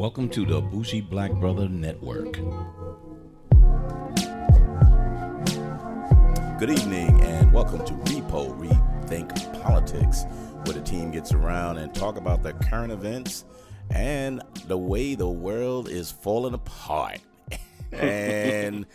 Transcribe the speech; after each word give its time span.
Welcome 0.00 0.30
to 0.30 0.46
the 0.46 0.62
Bougie 0.62 1.02
Black 1.02 1.30
Brother 1.30 1.68
Network. 1.68 2.32
Good 6.58 6.70
evening 6.70 7.20
and 7.20 7.52
welcome 7.52 7.84
to 7.84 7.92
Repo 7.92 8.58
Rethink 8.58 9.62
Politics, 9.62 10.24
where 10.64 10.72
the 10.72 10.80
team 10.80 11.10
gets 11.10 11.34
around 11.34 11.76
and 11.76 11.94
talk 11.94 12.16
about 12.16 12.42
the 12.42 12.54
current 12.54 12.90
events 12.90 13.44
and 13.90 14.40
the 14.68 14.78
way 14.78 15.16
the 15.16 15.28
world 15.28 15.90
is 15.90 16.10
falling 16.10 16.54
apart. 16.54 17.20
and 17.92 18.86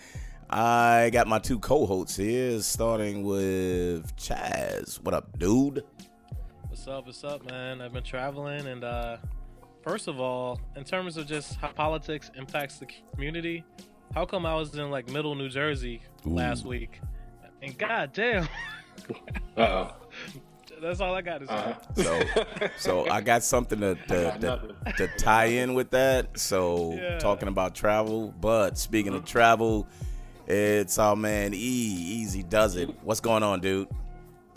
I 0.50 1.12
got 1.14 1.28
my 1.28 1.38
two 1.38 1.60
co-hosts 1.60 2.18
here, 2.18 2.60
starting 2.62 3.22
with 3.22 4.16
Chaz. 4.16 5.00
What 5.04 5.14
up, 5.14 5.38
dude? 5.38 5.84
What's 6.68 6.88
up? 6.88 7.06
What's 7.06 7.24
up, 7.24 7.48
man? 7.48 7.80
I've 7.80 7.94
been 7.94 8.02
traveling, 8.02 8.66
and 8.66 8.84
uh, 8.84 9.18
first 9.86 10.08
of 10.10 10.20
all, 10.20 10.60
in 10.76 10.84
terms 10.84 11.16
of 11.16 11.28
just 11.28 11.56
how 11.58 11.70
politics 11.70 12.30
impacts 12.36 12.80
the 12.80 12.88
community, 13.14 13.64
how 14.14 14.26
come 14.26 14.46
I 14.46 14.56
was 14.56 14.76
in 14.76 14.90
like 14.92 15.08
middle 15.10 15.36
New 15.36 15.48
Jersey 15.50 16.02
last 16.26 16.66
week? 16.66 17.00
And 17.62 17.78
goddamn, 17.78 18.48
Uh 19.58 19.92
that's 20.82 21.00
all 21.00 21.16
I 21.16 21.22
got 21.22 21.40
to 21.40 21.48
say. 21.48 21.76
oh. 22.10 22.22
So, 22.44 22.68
so 22.78 23.10
I 23.10 23.22
got 23.22 23.44
something 23.44 23.80
to 23.80 23.96
to, 23.96 24.38
got 24.42 24.42
to, 24.42 24.94
to 24.98 25.08
tie 25.18 25.46
in 25.46 25.74
with 25.74 25.92
that. 25.92 26.38
So, 26.38 26.94
Yeah. 26.96 27.18
talking 27.18 27.48
about 27.48 27.74
travel, 27.76 28.34
but 28.42 28.78
speaking 28.78 29.14
of 29.14 29.24
travel, 29.24 29.88
it's 30.48 31.00
our 31.00 31.16
man 31.16 31.54
E. 31.54 31.58
Easy 31.58 32.44
does 32.44 32.76
it. 32.76 32.90
What's 33.04 33.22
going 33.22 33.42
on, 33.42 33.62
dude? 33.62 33.88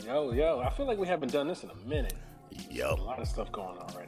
Yo, 0.04 0.32
yo, 0.32 0.60
I 0.60 0.70
feel 0.70 0.86
like 0.86 0.98
we 0.98 1.06
haven't 1.06 1.30
done 1.32 1.46
this 1.46 1.62
in 1.62 1.70
a 1.70 1.88
minute. 1.88 2.14
Yo, 2.68 2.94
a 2.94 2.96
lot 2.96 3.20
of 3.20 3.28
stuff 3.28 3.52
going 3.52 3.78
on 3.78 3.86
right 3.96 4.07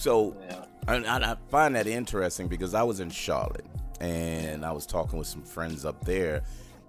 So, 0.00 0.34
Yeah. 0.48 0.64
and 0.88 1.06
I, 1.06 1.32
I 1.32 1.36
find 1.50 1.74
that 1.76 1.86
interesting 1.86 2.48
because 2.48 2.72
I 2.74 2.82
was 2.82 3.00
in 3.00 3.10
Charlotte 3.10 3.66
and 4.00 4.64
I 4.64 4.72
was 4.72 4.86
talking 4.86 5.18
with 5.18 5.28
some 5.28 5.42
friends 5.42 5.84
up 5.84 6.02
there, 6.06 6.40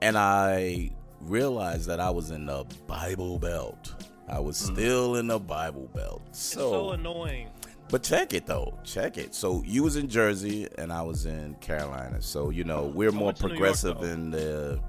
and 0.01 0.17
I 0.17 0.91
realized 1.19 1.87
that 1.87 1.99
I 1.99 2.09
was 2.09 2.31
in 2.31 2.45
the 2.45 2.63
Bible 2.87 3.37
Belt. 3.37 3.93
I 4.29 4.39
was 4.39 4.55
still 4.55 5.17
in 5.17 5.27
the 5.27 5.39
Bible 5.39 5.89
Belt. 5.93 6.21
It's 6.29 6.39
so 6.39 6.91
annoying. 6.91 7.49
But 7.89 8.01
check 8.03 8.33
it 8.33 8.45
though, 8.45 8.79
check 8.85 9.17
it. 9.17 9.35
So 9.35 9.61
you 9.65 9.83
was 9.83 9.97
in 9.97 10.07
Jersey 10.07 10.69
and 10.77 10.93
I 10.93 11.01
was 11.01 11.25
in 11.25 11.55
Carolina. 11.55 12.21
So 12.21 12.49
you 12.49 12.63
know 12.63 12.83
we're 12.95 13.11
more 13.11 13.33
New 13.33 13.39
York, 13.39 13.39
progressive 13.39 14.01
in 14.03 14.31
the 14.31 14.79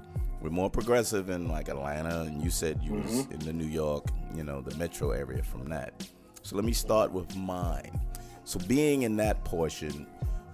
we're 0.41 0.49
more 0.49 0.69
progressive 0.69 1.29
in 1.29 1.49
like 1.49 1.67
Atlanta, 1.67 2.21
and 2.21 2.41
you 2.41 2.49
said 2.49 2.79
you 2.81 2.93
was 2.93 3.11
Mm-hmm. 3.11 3.33
in 3.33 3.39
the 3.39 3.51
New 3.51 3.67
York, 3.67 4.05
you 4.33 4.45
know, 4.45 4.61
the 4.61 4.73
metro 4.77 5.11
area 5.11 5.43
from 5.43 5.67
that. 5.69 6.07
So 6.43 6.55
let 6.55 6.63
me 6.63 6.71
start 6.71 7.11
with 7.11 7.35
mine. 7.35 7.99
So 8.45 8.59
being 8.67 9.03
in 9.03 9.15
that 9.17 9.43
portion, 9.45 10.05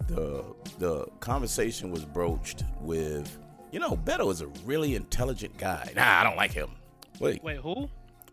the 0.07 0.43
the 0.77 1.05
conversation 1.19 1.91
was 1.91 2.05
broached 2.05 2.63
with, 2.81 3.37
you 3.71 3.79
know, 3.79 3.97
Beto 4.05 4.31
is 4.31 4.41
a 4.41 4.47
really 4.65 4.95
intelligent 4.95 5.57
guy. 5.57 5.91
Nah, 5.95 6.19
I 6.21 6.23
don't 6.23 6.37
like 6.37 6.51
him. 6.51 6.69
Wait, 7.19 7.43
Wait, 7.43 7.57
who? 7.57 7.89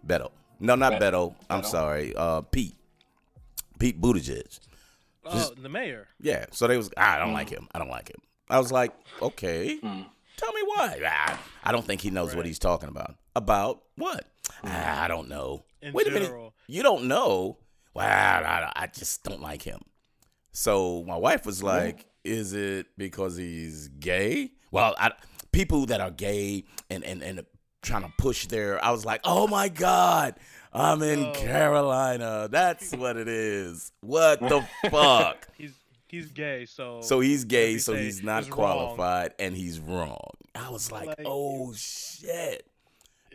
Beto. 0.07 0.31
No, 0.61 0.75
not 0.75 0.99
Bet- 0.99 1.13
Beto. 1.13 1.35
I'm 1.51 1.63
Beto? 1.63 1.67
sorry. 1.67 2.15
Uh, 2.17 2.43
Pete. 2.43 2.77
Pete 3.79 4.01
Buttigieg. 4.01 4.59
Oh, 5.25 5.53
the 5.61 5.69
mayor. 5.69 6.07
Yeah. 6.21 6.47
So 6.53 6.67
they 6.69 6.77
was, 6.77 6.91
ah, 6.97 7.17
I 7.17 7.19
don't 7.19 7.33
like 7.33 7.49
him. 7.51 7.69
I 7.75 7.79
don't 7.79 7.91
like 7.91 8.09
him. 8.09 8.21
I 8.49 8.59
was 8.59 8.71
like, 8.71 8.93
okay, 9.21 9.77
tell 9.81 10.53
me 10.53 10.61
why. 10.65 11.01
Ah, 11.05 11.43
I 11.65 11.73
don't 11.73 11.85
think 11.85 12.01
he 12.01 12.11
knows 12.11 12.35
what 12.37 12.47
he's 12.47 12.61
talking 12.61 12.89
about. 12.89 13.17
About 13.35 13.83
what? 13.97 14.25
Ah, 14.63 15.03
I 15.03 15.09
don't 15.09 15.29
know. 15.29 15.65
In 15.83 15.93
Wait 15.93 16.07
a 16.07 16.11
minute. 16.13 16.33
You 16.69 16.83
don't 16.85 17.09
know? 17.09 17.59
Well, 17.97 18.45
I, 18.45 18.73
I 18.77 18.87
just 18.89 19.23
don't 19.25 19.41
like 19.41 19.63
him. 19.63 19.81
So 20.53 21.05
my 21.07 21.17
wife 21.17 21.45
was 21.47 21.63
like, 21.63 22.07
is 22.25 22.53
it 22.53 22.87
because 22.97 23.37
he's 23.37 23.89
gay? 23.89 24.51
Well, 24.71 24.95
I, 24.99 25.13
people 25.53 25.87
that 25.87 26.01
are 26.01 26.11
gay 26.11 26.65
and, 26.91 27.05
and, 27.05 27.23
and 27.23 27.45
trying 27.83 28.03
to 28.03 28.13
push 28.19 28.47
their, 28.47 28.83
I 28.85 28.91
was 28.91 29.05
like, 29.05 29.21
oh 29.25 29.47
my 29.47 29.69
God, 29.69 30.35
I'm 30.73 31.03
in 31.03 31.27
Oh. 31.27 31.33
Carolina. 31.33 32.49
That's 32.51 32.93
what 32.93 33.17
it 33.17 33.29
is. 33.29 33.93
What 34.01 34.41
the 34.41 34.67
fuck? 34.91 35.49
He's 35.59 35.73
he's 36.09 36.31
gay, 36.33 36.65
so 36.67 37.01
So 37.03 37.21
he's 37.21 37.45
gay, 37.45 37.79
so 37.79 37.95
he's 37.95 38.23
not 38.23 38.45
wrong. 38.45 38.53
qualified, 38.53 39.35
and 39.39 39.57
he's 39.57 39.79
wrong. 39.81 40.31
I 40.55 40.71
was 40.71 40.91
like, 40.93 41.07
Like- 41.09 41.23
oh 41.27 41.73
shit. 41.75 42.67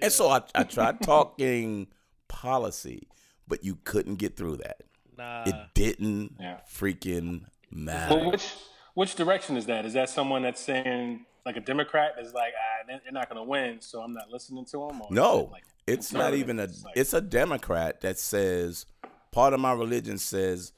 And 0.02 0.12
so 0.12 0.30
I, 0.30 0.42
I 0.56 0.64
tried 0.64 1.02
talking 1.04 1.88
policy, 2.28 3.08
but 3.48 3.64
you 3.64 3.78
couldn't 3.84 4.16
get 4.16 4.36
through 4.38 4.58
that. 4.58 4.82
Nah. 5.18 5.44
It 5.46 5.56
didn't 5.74 6.36
Yeah. 6.40 6.60
freaking 6.72 7.46
matter. 7.70 8.16
Well, 8.16 8.32
which 8.32 8.54
which 8.94 9.16
direction 9.16 9.56
is 9.58 9.66
that? 9.68 9.86
Is 9.86 9.94
that 9.94 10.10
someone 10.10 10.42
that's 10.42 10.62
saying 10.62 11.26
like 11.46 11.56
a 11.58 11.62
Democrat 11.62 12.14
is 12.20 12.34
like, 12.34 12.54
ah, 12.58 12.84
they're 12.88 13.02
they're 13.04 13.12
not 13.14 13.30
going 13.30 13.38
to 13.44 13.50
win, 13.50 13.82
so 13.82 14.02
I'm 14.02 14.14
not 14.14 14.30
listening 14.30 14.66
to 14.66 14.88
them? 14.88 15.02
Or 15.02 15.08
No, 15.12 15.50
like 15.52 15.64
it's 15.88 16.12
not 16.14 16.34
even 16.34 16.60
a. 16.60 16.64
It's 16.64 16.84
like- 16.84 16.98
It's 16.98 17.14
a 17.14 17.22
Democrat 17.22 18.02
that 18.02 18.18
says 18.20 18.86
part 19.32 19.54
of 19.54 19.60
my 19.60 19.74
religion 19.74 20.18
says, 20.18 20.74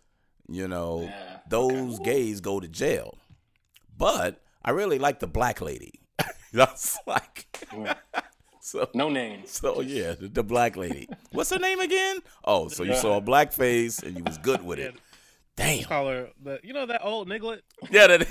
you 0.47 0.68
know, 0.68 1.01
Yeah, 1.03 1.40
those 1.50 2.00
gays 2.00 2.40
go 2.41 2.59
to 2.59 2.68
jail. 2.68 3.18
But 3.97 4.41
I 4.63 4.72
really 4.72 5.00
like 5.00 5.19
the 5.19 5.28
black 5.28 5.62
lady. 5.62 6.01
That's 6.53 6.97
like 7.07 7.68
so. 8.66 8.90
no 8.94 9.09
names. 9.09 9.51
So 9.51 9.81
yeah, 9.81 10.13
the, 10.13 10.29
the 10.29 10.44
black 10.44 10.78
lady. 10.78 11.09
What's 11.31 11.50
her 11.50 11.59
name 11.59 11.81
again? 11.81 12.19
Oh, 12.46 12.69
so 12.69 12.84
you 12.84 12.96
saw 12.96 13.18
a 13.18 13.22
black 13.22 13.51
face 13.51 14.00
and 14.00 14.18
you 14.18 14.24
was 14.24 14.38
good 14.38 14.63
with 14.63 14.79
it. 14.79 14.96
Damn. 15.57 15.84
Call 15.84 16.07
her 16.07 16.29
the 16.41 16.62
you 16.63 16.74
know 16.74 16.85
that 16.85 17.01
old 17.03 17.28
niglet. 17.28 17.59
Yeah, 17.91 18.07
that, 18.07 18.28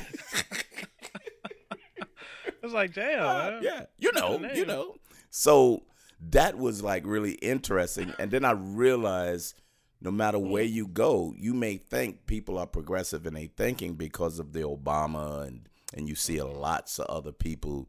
It's 2.62 2.72
like 2.72 2.94
damn. 2.94 3.22
Uh, 3.22 3.60
yeah. 3.60 3.84
You 3.98 4.12
know, 4.12 4.40
you 4.54 4.64
know. 4.64 4.94
So 5.28 5.82
that 6.30 6.56
was 6.56 6.82
like 6.82 7.04
really 7.04 7.32
interesting. 7.32 8.14
And 8.18 8.30
then 8.30 8.44
I 8.44 8.52
realized 8.52 9.60
no 10.00 10.10
matter 10.10 10.38
where 10.38 10.62
you 10.62 10.86
go, 10.86 11.34
you 11.36 11.52
may 11.52 11.76
think 11.76 12.26
people 12.26 12.56
are 12.58 12.66
progressive 12.66 13.26
in 13.26 13.34
their 13.34 13.48
thinking 13.56 13.94
because 13.94 14.38
of 14.38 14.52
the 14.54 14.60
Obama 14.60 15.46
and 15.46 15.68
and 15.94 16.08
you 16.08 16.14
see 16.14 16.40
lots 16.40 16.98
of 16.98 17.06
other 17.06 17.32
people, 17.32 17.88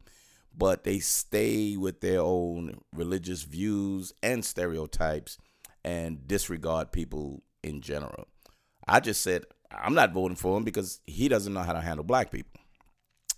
but 0.56 0.84
they 0.84 0.98
stay 0.98 1.76
with 1.76 2.00
their 2.00 2.20
own 2.20 2.80
religious 2.94 3.42
views 3.42 4.12
and 4.22 4.44
stereotypes 4.44 5.38
and 5.84 6.26
disregard 6.26 6.92
people 6.92 7.42
in 7.62 7.80
general. 7.80 8.28
I 8.86 9.00
just 9.00 9.22
said 9.22 9.44
I'm 9.70 9.94
not 9.94 10.12
voting 10.12 10.36
for 10.36 10.56
him 10.56 10.64
because 10.64 11.00
he 11.04 11.28
doesn't 11.28 11.52
know 11.52 11.62
how 11.62 11.72
to 11.72 11.80
handle 11.80 12.04
black 12.04 12.30
people. 12.30 12.60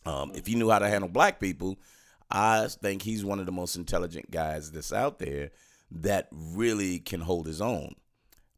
Um, 0.04 0.32
if 0.34 0.46
he 0.46 0.54
knew 0.54 0.70
how 0.70 0.78
to 0.78 0.88
handle 0.88 1.08
black 1.08 1.40
people, 1.40 1.78
I 2.30 2.68
think 2.68 3.02
he's 3.02 3.24
one 3.24 3.40
of 3.40 3.46
the 3.46 3.52
most 3.52 3.76
intelligent 3.76 4.30
guys 4.30 4.70
that's 4.70 4.92
out 4.92 5.18
there 5.18 5.50
that 5.90 6.28
really 6.30 6.98
can 6.98 7.20
hold 7.20 7.46
his 7.46 7.60
own. 7.60 7.94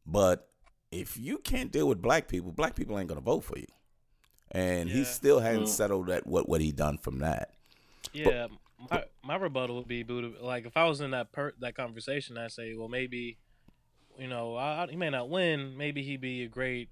But 0.05 0.49
if 0.91 1.17
you 1.17 1.37
can't 1.37 1.71
deal 1.71 1.87
with 1.87 2.01
black 2.01 2.27
people, 2.27 2.51
black 2.51 2.75
people 2.75 2.97
ain't 2.99 3.07
gonna 3.07 3.21
vote 3.21 3.43
for 3.43 3.57
you. 3.57 3.67
And 4.51 4.89
he 4.89 5.03
still 5.03 5.39
hasn't 5.39 5.69
settled 5.69 6.07
that 6.07 6.25
what 6.25 6.49
what 6.49 6.61
he 6.61 6.71
done 6.71 6.97
from 6.97 7.19
that. 7.19 7.53
Yeah, 8.13 8.47
my 8.89 9.03
my 9.23 9.35
rebuttal 9.35 9.75
would 9.77 9.87
be 9.87 10.03
Buddha. 10.03 10.31
Like 10.41 10.65
if 10.65 10.75
I 10.77 10.85
was 10.85 11.01
in 11.01 11.11
that 11.11 11.31
per 11.31 11.53
that 11.59 11.75
conversation, 11.75 12.37
I'd 12.37 12.51
say, 12.51 12.73
well, 12.75 12.87
maybe, 12.89 13.37
you 14.17 14.27
know, 14.27 14.55
I, 14.55 14.83
I- 14.83 14.87
he 14.89 14.95
may 14.95 15.09
not 15.09 15.29
win. 15.29 15.77
Maybe 15.77 16.01
he'd 16.03 16.21
be 16.21 16.43
a 16.43 16.47
great, 16.47 16.89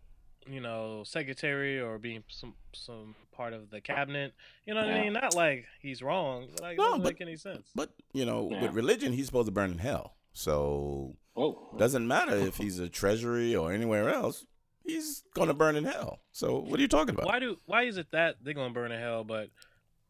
you 0.50 0.59
know, 0.61 1.03
secretary 1.06 1.79
or 1.79 1.97
being 1.97 2.23
some 2.29 2.53
some 2.73 3.16
part 3.31 3.53
of 3.53 3.69
the 3.69 3.81
cabinet. 3.81 4.33
You 4.66 4.73
know 4.73 4.81
what 4.81 4.89
I 4.94 5.01
mean? 5.03 5.13
Not 5.13 5.35
like 5.35 5.66
he's 5.81 6.01
wrong, 6.01 6.47
but 6.51 6.61
like, 6.61 6.73
it 6.73 6.77
No, 6.77 6.83
doesn't 6.85 7.03
but- 7.03 7.09
make 7.13 7.22
any 7.22 7.35
sense. 7.35 7.69
But 7.75 7.91
you 8.13 8.25
know, 8.25 8.50
Yeah. 8.51 8.61
with 8.63 8.73
religion, 8.73 9.13
he's 9.13 9.25
supposed 9.27 9.47
to 9.47 9.51
burn 9.51 9.72
in 9.72 9.77
hell. 9.79 10.16
So 10.33 11.15
Whoa. 11.33 11.75
doesn't 11.77 12.07
matter 12.07 12.36
if 12.36 12.57
he's 12.57 12.77
a 12.80 12.89
treasury 12.89 13.56
or 13.56 13.71
anywhere 13.74 14.09
else. 14.09 14.45
He's 14.86 15.24
gonna 15.33 15.53
burn 15.53 15.75
in 15.75 15.83
hell. 15.83 16.19
So 16.31 16.59
what 16.59 16.80
are 16.80 16.81
you 16.81 16.88
talking 16.88 17.13
about? 17.15 17.25
Why 17.25 17.39
do 17.39 17.57
why 17.65 17.83
is 17.83 17.97
it 17.97 18.12
that 18.12 18.36
they're 18.44 18.53
gonna 18.53 18.74
burn 18.74 18.92
in 18.92 19.00
hell, 19.00 19.24
but 19.24 19.50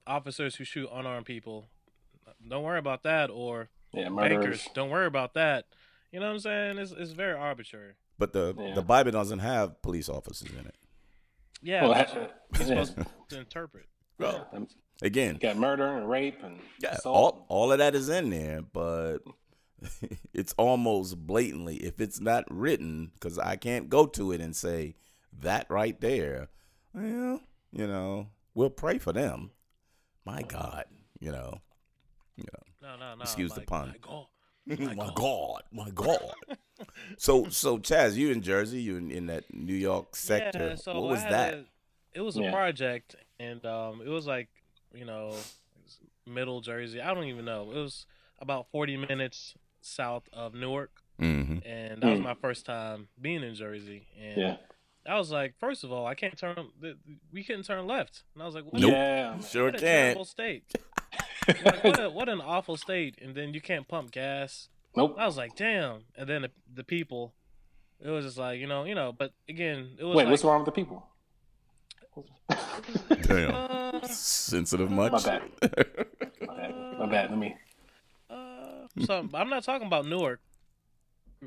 officers 0.08 0.56
who 0.56 0.64
shoot 0.64 0.90
unarmed 0.92 1.26
people, 1.26 1.68
don't 2.48 2.64
worry 2.64 2.80
about 2.80 3.04
that, 3.04 3.30
or 3.30 3.70
Yeah, 3.94 4.10
bankers, 4.10 4.68
don't 4.74 4.90
worry 4.90 5.06
about 5.08 5.34
that. 5.36 5.66
You 6.12 6.20
know 6.20 6.28
what 6.28 6.34
I'm 6.34 6.40
saying? 6.40 6.78
It's 6.78 6.92
it's 6.92 7.12
very 7.12 7.34
arbitrary. 7.38 7.94
But 8.18 8.34
the 8.34 8.56
Yeah. 8.58 8.74
the 8.76 8.82
Bible 8.82 9.12
doesn't 9.12 9.40
have 9.40 9.82
police 9.82 10.10
officers 10.10 10.50
in 10.52 10.66
it. 10.66 10.76
Yeah, 11.62 11.84
Well, 11.84 11.94
that's 11.94 12.12
ha- 12.12 12.28
he's 12.58 12.70
yeah. 12.70 12.84
supposed 12.84 13.08
to 13.30 13.40
interpret. 13.46 13.86
Well, 14.20 14.48
again, 15.02 15.38
got 15.38 15.58
murder 15.58 15.86
and 15.98 16.10
rape 16.10 16.42
and 16.44 16.60
yeah, 16.82 16.94
assault. 16.96 17.16
all 17.16 17.46
all 17.50 17.72
of 17.72 17.78
that 17.80 17.94
is 17.96 18.10
in 18.10 18.30
there, 18.30 18.62
but 18.62 19.20
it's 20.34 20.54
almost 20.58 21.18
blatantly 21.28 21.78
if 21.78 22.00
it's 22.02 22.20
not 22.20 22.46
written 22.50 23.12
because 23.14 23.38
I 23.38 23.56
can't 23.58 23.90
go 23.90 24.06
to 24.08 24.32
it 24.32 24.42
and 24.42 24.56
say 24.56 24.96
that 25.40 25.68
right 25.70 26.00
there. 26.02 26.48
Well, 26.94 27.42
you 27.72 27.86
know, 27.88 28.30
we'll 28.56 28.70
pray 28.72 28.98
for 28.98 29.14
them. 29.14 29.52
My 30.28 30.42
God, 30.42 30.84
you 31.20 31.32
know, 31.32 31.62
you 32.36 32.44
know. 32.54 32.90
No, 32.90 32.98
no, 32.98 33.16
no. 33.16 33.22
Excuse 33.24 33.54
the 33.54 33.62
pun. 33.62 33.88
Like, 33.88 34.06
oh, 34.10 34.28
my 34.96 35.10
God, 35.16 35.64
my 35.72 35.90
God. 35.90 36.34
so, 37.18 37.48
so 37.50 37.78
Chaz, 37.78 38.16
you 38.16 38.32
in 38.32 38.42
Jersey? 38.42 38.82
You 38.82 38.98
in, 38.98 39.10
in 39.10 39.26
that 39.28 39.46
New 39.54 39.74
York 39.74 40.16
sector? 40.16 40.70
Yeah, 40.70 40.76
so 40.76 40.94
what 41.00 41.10
was 41.12 41.20
I 41.20 41.24
had 41.24 41.32
that? 41.32 41.54
A, 41.54 41.66
it 42.14 42.22
was 42.22 42.38
a 42.38 42.42
Yeah. 42.42 42.52
project, 42.52 43.16
and 43.40 43.66
um, 43.66 44.02
it 44.06 44.10
was 44.10 44.28
like 44.28 44.50
you 44.94 45.06
know, 45.06 45.34
middle 46.26 46.62
Jersey. 46.62 47.00
I 47.02 47.14
don't 47.14 47.26
even 47.26 47.46
know. 47.46 47.72
It 47.72 47.78
was 47.78 48.06
about 48.40 48.68
forty 48.72 48.98
minutes 48.98 49.56
south 49.82 50.24
of 50.34 50.54
Newark, 50.54 50.92
Mm-hmm. 51.22 51.66
and 51.68 52.02
that 52.04 52.10
was 52.12 52.20
Mm. 52.20 52.24
my 52.24 52.34
first 52.36 52.66
time 52.66 53.08
being 53.20 53.44
in 53.44 53.56
Jersey. 53.56 54.08
And 54.20 54.38
Yeah. 54.42 54.58
I 55.08 55.18
was 55.18 55.32
like, 55.32 55.56
first 55.60 55.84
of 55.84 55.92
all, 55.92 56.06
I 56.06 56.16
can't 56.16 56.38
turn. 56.38 56.56
We 57.32 57.44
couldn't 57.44 57.64
turn 57.64 57.86
left, 57.88 58.24
and 58.34 58.44
I 58.44 58.46
was 58.46 58.56
like, 58.56 58.66
what, 58.66 58.74
Nope. 58.82 58.92
Yeah. 58.92 59.32
man. 59.32 59.42
Sure 59.44 59.66
what 59.66 59.76
a 59.76 59.78
can. 59.80 59.86
terrible 59.88 60.26
state. 60.26 60.64
like, 61.48 61.84
what, 61.84 62.00
a, 62.04 62.10
what 62.10 62.30
an 62.30 62.42
awful 62.42 62.76
state, 62.78 63.16
and 63.22 63.34
then 63.36 63.54
you 63.54 63.62
can't 63.62 63.88
pump 63.88 64.12
gas. 64.12 64.68
Nope. 64.96 65.16
I 65.18 65.26
was 65.26 65.38
like, 65.38 65.56
damn. 65.56 66.00
And 66.18 66.28
then 66.28 66.42
the, 66.44 66.52
the 66.74 66.84
people, 66.84 67.34
it 68.04 68.10
was 68.10 68.26
just 68.26 68.38
like, 68.38 68.60
you 68.60 68.68
know, 68.68 68.84
you 68.84 68.96
know. 68.96 69.14
But 69.18 69.32
again, 69.48 69.92
it 69.98 70.04
was 70.04 70.16
Wait, 70.16 70.24
like, 70.24 70.32
what's 70.32 70.44
wrong 70.44 70.60
with 70.60 70.66
the 70.66 70.72
people? 70.72 71.06
Damn. 73.22 73.54
Uh, 73.54 74.08
Sensitive 74.08 74.90
much? 74.90 75.12
My 75.12 75.20
bad. 75.20 75.42
My 75.62 75.68
bad. 76.58 76.76
My 77.00 77.06
bad. 77.06 77.30
Let 77.30 77.38
me. 77.40 77.56
uh, 78.30 78.36
so 79.06 79.28
I'm 79.34 79.50
not 79.50 79.64
talking 79.64 79.86
about 79.88 80.06
Newark. 80.08 80.40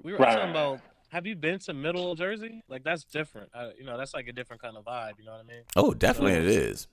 We 0.03 0.12
were 0.12 0.19
Right, 0.19 0.27
talking 0.37 0.39
right, 0.39 0.45
right. 0.47 0.51
about. 0.75 0.81
Have 1.11 1.27
you 1.27 1.35
been 1.37 1.59
to 1.61 1.75
Middle 1.75 2.15
Jersey? 2.15 2.62
Like 2.69 2.85
that's 2.85 3.05
different. 3.05 3.51
Uh, 3.55 3.71
you 3.79 3.85
know, 3.85 3.99
that's 3.99 4.15
like 4.15 4.29
a 4.29 4.33
different 4.33 4.62
kind 4.62 4.77
of 4.77 4.85
vibe. 4.85 5.12
You 5.19 5.25
know 5.27 5.33
what 5.33 5.41
I 5.41 5.45
mean? 5.45 5.62
Oh, 5.77 5.93
definitely 5.93 6.33
it 6.35 6.47
is. 6.47 6.87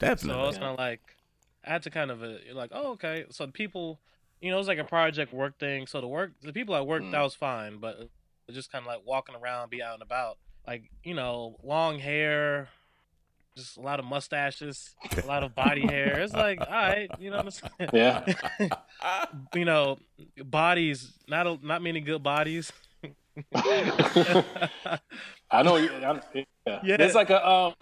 Definitely. 0.00 0.42
So 0.42 0.48
it's 0.48 0.58
kind 0.58 0.70
of 0.70 0.78
like 0.78 1.00
I 1.64 1.70
had 1.70 1.82
to 1.84 1.90
kind 1.90 2.10
of 2.10 2.22
uh, 2.22 2.34
like, 2.52 2.70
oh 2.72 2.92
okay. 2.92 3.24
So 3.30 3.46
the 3.46 3.52
people, 3.52 4.00
you 4.40 4.50
know, 4.50 4.56
it 4.56 4.58
was 4.58 4.68
like 4.68 4.78
a 4.78 4.84
project 4.84 5.32
work 5.32 5.58
thing. 5.58 5.86
So 5.86 6.00
the 6.00 6.06
work, 6.08 6.32
the 6.42 6.52
people 6.52 6.74
at 6.76 6.86
work, 6.86 7.02
Mm. 7.02 7.10
that 7.12 7.20
was 7.22 7.34
fine, 7.34 7.78
but 7.78 8.08
just 8.50 8.70
kind 8.70 8.82
of 8.82 8.86
like 8.86 9.02
walking 9.04 9.34
around, 9.34 9.70
be 9.70 9.82
out 9.82 9.94
and 9.94 10.02
about, 10.02 10.38
like 10.66 10.90
you 11.02 11.14
know, 11.14 11.56
long 11.62 11.98
hair, 11.98 12.68
just 13.56 13.76
a 13.76 13.80
lot 13.80 13.98
of 13.98 14.04
mustaches, 14.04 14.94
a 15.22 15.26
lot 15.26 15.42
of 15.42 15.54
body 15.54 15.86
hair. 15.86 16.20
It's 16.20 16.32
like, 16.34 16.60
all 16.60 16.66
right, 16.66 17.10
you 17.18 17.30
know 17.30 17.38
what 17.38 17.46
I'm 17.46 17.50
saying? 17.50 17.90
Yeah. 17.92 19.16
you 19.54 19.64
know, 19.64 19.98
bodies, 20.44 21.12
not 21.28 21.46
a, 21.46 21.58
not 21.62 21.82
many 21.82 22.00
good 22.00 22.22
bodies. 22.22 22.70
I 25.50 25.62
know. 25.62 25.76
you- 25.76 25.92
I'm, 25.92 26.20
yeah. 26.66 26.80
Yeah. 26.82 26.96
There's 26.96 27.14
like 27.14 27.30
a 27.30 27.46
um. 27.48 27.74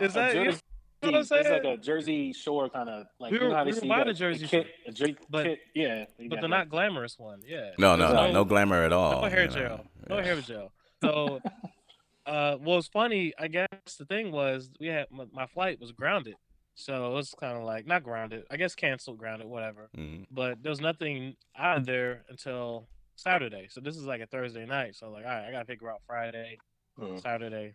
Is 0.00 0.12
a 0.12 0.14
that- 0.18 0.34
you 0.34 0.40
know 0.44 0.50
Jersey, 0.50 0.60
what 1.00 1.08
I'm 1.08 1.12
There's 1.28 1.30
like 1.64 1.64
a 1.64 1.76
Jersey 1.76 2.32
Shore 2.32 2.68
kind 2.68 2.88
of 2.88 3.06
like 3.20 3.30
We 3.30 3.38
you 3.38 3.44
know 3.44 3.50
were- 3.50 3.56
how 3.56 3.64
they 3.64 3.70
we 3.70 3.78
see 3.78 3.88
by 3.88 3.98
that- 3.98 4.06
the 4.08 4.14
Jersey 4.14 4.46
kid, 4.46 4.64
Shore, 4.66 4.72
a 4.86 4.92
Jersey 4.92 5.16
but- 5.30 5.44
kid, 5.44 5.58
yeah. 5.74 6.04
but 6.18 6.28
got 6.28 6.36
the 6.36 6.40
that. 6.42 6.48
not 6.48 6.68
glamorous 6.68 7.18
one. 7.18 7.40
Yeah. 7.46 7.70
no, 7.78 7.94
no, 7.96 8.08
no, 8.08 8.26
No. 8.26 8.32
no 8.32 8.44
glamour 8.44 8.82
at 8.84 8.92
all. 8.92 9.22
No 9.22 9.28
hair 9.28 9.42
you 9.42 9.48
know. 9.48 9.54
gel. 9.54 9.86
No 10.08 10.16
Yeah. 10.18 10.24
hair 10.24 10.40
gel. 10.40 10.72
So, 11.02 11.40
uh, 12.26 12.56
what 12.56 12.76
was 12.76 12.88
funny, 12.88 13.32
I 13.38 13.46
guess 13.48 13.68
the 13.98 14.04
thing 14.06 14.32
was 14.32 14.70
we 14.80 14.88
had 14.88 15.06
my, 15.10 15.24
my 15.32 15.46
flight 15.46 15.80
was 15.80 15.92
grounded, 15.92 16.34
so 16.74 17.10
it 17.12 17.14
was 17.14 17.32
kind 17.40 17.56
of 17.56 17.62
like 17.62 17.86
not 17.86 18.02
grounded, 18.02 18.42
I 18.50 18.56
guess 18.56 18.74
canceled, 18.74 19.18
grounded, 19.18 19.46
whatever. 19.46 19.88
Mhm. 19.96 20.26
But 20.32 20.62
there 20.62 20.70
was 20.70 20.80
nothing 20.80 21.36
out 21.56 21.78
of 21.78 21.86
there 21.86 22.24
until 22.28 22.88
Saturday. 23.22 23.66
So 23.68 23.80
this 23.80 23.96
is 23.96 24.04
like 24.04 24.20
a 24.20 24.26
Thursday 24.26 24.64
night. 24.64 24.94
So 24.94 25.10
like, 25.10 25.24
all 25.24 25.30
right, 25.30 25.48
I 25.48 25.50
gotta 25.50 25.64
figure 25.64 25.90
out 25.90 26.00
Friday, 26.06 26.58
Mm. 26.98 27.20
Saturday, 27.22 27.74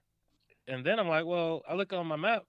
and 0.67 0.85
then 0.85 0.99
I'm 0.99 1.07
like, 1.07 1.25
well, 1.25 1.61
I 1.67 1.75
look 1.75 1.93
on 1.93 2.07
my 2.07 2.17
map. 2.17 2.43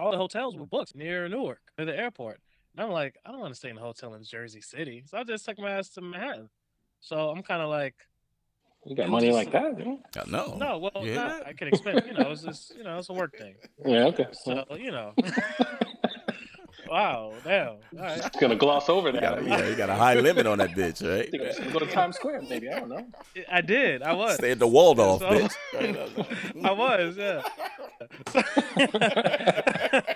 All 0.00 0.10
the 0.10 0.16
hotels 0.16 0.56
were 0.56 0.66
booked 0.66 0.96
near 0.96 1.28
Newark, 1.28 1.60
near 1.78 1.86
the 1.86 1.96
airport. 1.96 2.40
And 2.74 2.84
I'm 2.84 2.90
like, 2.92 3.14
I 3.24 3.30
don't 3.30 3.38
want 3.40 3.52
to 3.54 3.58
stay 3.58 3.70
in 3.70 3.76
a 3.78 3.80
hotel 3.80 4.14
in 4.14 4.24
Jersey 4.24 4.60
City, 4.60 5.04
so 5.06 5.18
I 5.18 5.22
just 5.24 5.44
took 5.44 5.58
my 5.60 5.70
ass 5.70 5.90
to 5.90 6.00
Manhattan. 6.00 6.48
So 7.00 7.30
I'm 7.30 7.42
kind 7.44 7.62
of 7.62 7.68
like, 7.70 7.94
You 8.84 8.96
got 8.96 9.08
money 9.10 9.28
was 9.28 9.36
like 9.36 9.52
that? 9.52 9.78
Yeah. 9.78 10.22
Uh, 10.22 10.24
No. 10.26 10.56
no, 10.58 10.78
well, 10.78 10.90
You 11.04 11.12
hear 11.12 11.14
not. 11.16 11.46
I 11.46 11.52
can 11.52 11.68
expect, 11.68 12.06
you 12.06 12.14
know, 12.14 12.30
it's 12.32 12.42
just, 12.42 12.74
you 12.76 12.82
know, 12.82 12.98
it's 12.98 13.08
a 13.10 13.12
work 13.12 13.36
thing. 13.36 13.54
Yeah. 13.86 14.06
Okay. 14.06 14.26
So, 14.32 14.64
you 14.76 14.90
know, 14.90 15.14
wow, 16.90 17.32
damn, 17.44 17.68
all 17.68 17.78
right. 17.98 18.32
Gonna 18.40 18.56
gloss 18.56 18.88
over 18.88 19.08
You 19.08 19.12
that. 19.14 19.22
got, 19.22 19.38
I 19.38 19.40
a, 19.40 19.44
yeah, 19.44 19.68
you 19.68 19.76
got 19.76 19.88
a 19.90 19.94
high 19.94 20.14
limit 20.14 20.46
on 20.46 20.58
that 20.58 20.70
bitch, 20.70 21.02
I 21.08 21.26
think 21.30 21.42
I'm 21.42 21.62
right? 21.64 21.72
go 21.72 21.78
to 21.78 21.86
Times 21.86 22.16
Square, 22.16 22.42
maybe. 22.48 22.68
I 22.68 22.80
don't 22.80 22.88
know. 22.88 23.06
I 23.50 23.60
did, 23.60 24.02
I 24.02 24.12
was, 24.12 24.34
Stay 24.34 24.50
at 24.50 24.58
the 24.58 24.66
Waldorf, 24.66 25.20
So- 25.20 25.28
bitch. 25.30 25.54
I 26.64 26.72
was, 26.72 27.16
yeah. 27.16 27.42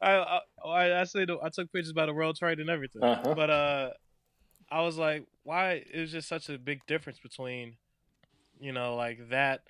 I, 0.00 0.40
I, 0.64 0.68
I 0.68 0.88
actually, 0.90 1.26
I 1.42 1.48
took 1.48 1.72
pictures 1.72 1.92
by 1.92 2.06
the 2.06 2.12
World 2.14 2.36
Trade 2.36 2.60
and 2.60 2.70
everything, 2.70 3.02
Uh-huh. 3.02 3.34
but 3.34 3.50
uh, 3.50 3.90
I 4.70 4.82
was 4.82 4.96
like, 4.98 5.24
why? 5.44 5.82
It 5.92 6.00
was 6.00 6.12
just 6.12 6.28
such 6.28 6.48
a 6.48 6.58
big 6.58 6.84
difference 6.86 7.18
between, 7.18 7.76
you 8.60 8.72
know, 8.72 8.94
like 8.96 9.30
that. 9.30 9.62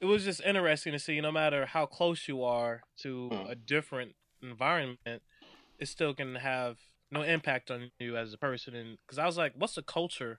It 0.00 0.06
was 0.06 0.24
just 0.24 0.40
interesting 0.44 0.92
to 0.92 0.98
see. 0.98 1.20
No 1.20 1.30
matter 1.30 1.64
how 1.66 1.86
close 1.86 2.26
you 2.26 2.42
are 2.42 2.82
to 3.02 3.28
Hmm. 3.28 3.50
a 3.50 3.54
different 3.54 4.14
environment, 4.42 5.22
it 5.82 5.88
still 5.88 6.14
can 6.14 6.36
have 6.36 6.78
no 7.10 7.22
impact 7.22 7.70
on 7.70 7.90
you 7.98 8.16
as 8.16 8.32
a 8.32 8.38
person. 8.38 8.74
And 8.74 8.98
because 9.04 9.18
I 9.18 9.26
was 9.26 9.36
like, 9.36 9.52
what's 9.58 9.74
the 9.74 9.82
culture 9.82 10.38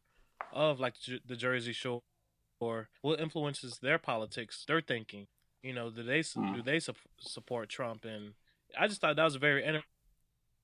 of 0.54 0.80
like 0.80 0.96
the 1.28 1.36
Jersey 1.36 1.74
Shore? 1.74 2.02
Or 2.60 2.88
what 3.02 3.20
influences 3.20 3.80
their 3.80 3.98
politics, 3.98 4.64
their 4.66 4.80
thinking? 4.80 5.28
You 5.62 5.74
know, 5.74 5.90
do 5.90 6.02
they 6.02 6.22
Hmm. 6.22 6.54
do 6.54 6.62
they 6.62 6.80
sup- 6.80 6.96
support 7.20 7.68
Trump? 7.68 8.06
And 8.06 8.34
I 8.80 8.88
just 8.88 9.02
thought 9.02 9.18
that 9.18 9.24
was 9.24 9.36
a 9.36 9.40
very 9.40 9.62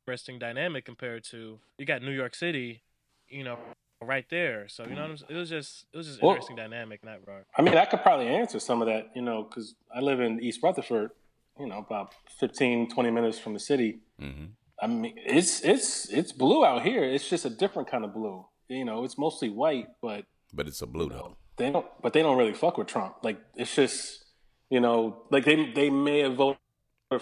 interesting 0.08 0.40
dynamic 0.40 0.86
compared 0.86 1.24
to 1.26 1.60
you 1.78 1.86
got 1.86 2.02
New 2.02 2.12
York 2.12 2.36
City, 2.36 2.84
you 3.28 3.44
know, 3.44 3.58
right 4.02 4.26
there. 4.30 4.68
So 4.70 4.84
you 4.86 4.96
know, 4.96 5.02
what 5.02 5.08
I'm, 5.08 5.14
s- 5.14 5.24
it 5.28 5.36
was 5.36 5.50
just 5.50 5.86
it 5.94 5.98
was 5.98 6.08
just 6.08 6.22
Well- 6.22 6.31
interesting 6.31 6.56
dynamic 6.56 7.02
in 7.04 7.08
that 7.10 7.20
regard. 7.20 7.46
I 7.58 7.62
mean, 7.64 7.76
I 7.76 7.86
could 7.86 8.02
probably 8.02 8.28
answer 8.28 8.60
some 8.60 8.81
of 8.81 8.88
that, 8.88 9.12
you 9.14 9.22
know, 9.22 9.44
because 9.44 9.76
I 9.94 10.00
live 10.00 10.22
in 10.22 10.42
East 10.42 10.64
Rutherford, 10.64 11.12
you 11.60 11.68
know, 11.68 11.80
about 11.80 12.14
15, 12.40 12.90
20 12.90 13.12
minutes 13.12 13.38
from 13.40 13.54
the 13.54 13.60
city. 13.60 14.00
hmm 14.20 14.46
I 14.81 14.88
mean, 14.88 15.14
it's 15.18 15.62
it's 15.62 16.10
it's 16.10 16.31
blue 16.31 16.64
out 16.66 16.84
here. 16.84 17.04
It's 17.04 17.28
just 17.30 17.46
a 17.46 17.50
different 17.50 17.90
kind 17.90 18.04
of 18.06 18.14
blue. 18.14 18.46
You 18.68 18.86
know, 18.86 19.04
it's 19.04 19.18
mostly 19.18 19.50
white, 19.50 19.88
but 20.02 20.26
But 20.54 20.68
it's 20.68 20.81
a 20.81 20.88
blue 20.88 21.10
though. 21.10 21.38
they 21.58 21.72
don't. 21.72 21.86
But 22.02 22.14
they 22.14 22.22
don't 22.22 22.38
really 22.38 22.54
fuck 22.54 22.78
with 22.78 22.88
Trump. 22.88 23.16
Like 23.24 23.40
it's 23.56 23.76
just, 23.76 24.24
you 24.70 24.80
know, 24.80 25.24
like 25.31 25.46
they 25.46 25.72
they 25.72 25.90
may 25.90 26.20
have 26.20 26.36
voted 26.36 26.60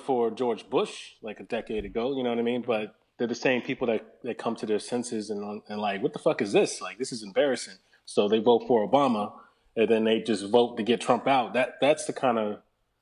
for 0.06 0.30
George 0.32 0.70
Bush 0.70 1.14
like 1.22 1.40
a 1.40 1.44
decade 1.44 1.86
ago. 1.86 2.16
You 2.16 2.24
know 2.24 2.30
what 2.30 2.40
I 2.40 2.44
mean? 2.44 2.62
But 2.62 2.96
they're 3.18 3.28
the 3.28 3.36
same 3.36 3.62
people 3.62 3.88
that 3.88 4.06
that 4.24 4.38
come 4.38 4.56
to 4.58 4.66
their 4.66 4.80
senses 4.80 5.30
and 5.30 5.62
and 5.68 5.80
like, 5.82 6.04
what 6.04 6.14
the 6.14 6.20
fuck 6.20 6.42
is 6.42 6.52
this? 6.52 6.82
Like 6.82 6.98
this 7.00 7.12
is 7.12 7.24
embarrassing. 7.24 7.76
So 8.06 8.28
they 8.30 8.40
vote 8.40 8.64
for 8.68 8.88
Obama, 8.88 9.34
and 9.76 9.90
then 9.90 10.04
they 10.04 10.22
just 10.22 10.46
vote 10.50 10.78
to 10.78 10.84
get 10.84 11.02
Trump 11.02 11.28
out. 11.28 11.54
That 11.54 11.76
that's 11.82 12.06
the 12.06 12.14
kind 12.14 12.38
of, 12.38 12.54
uh, 12.54 12.60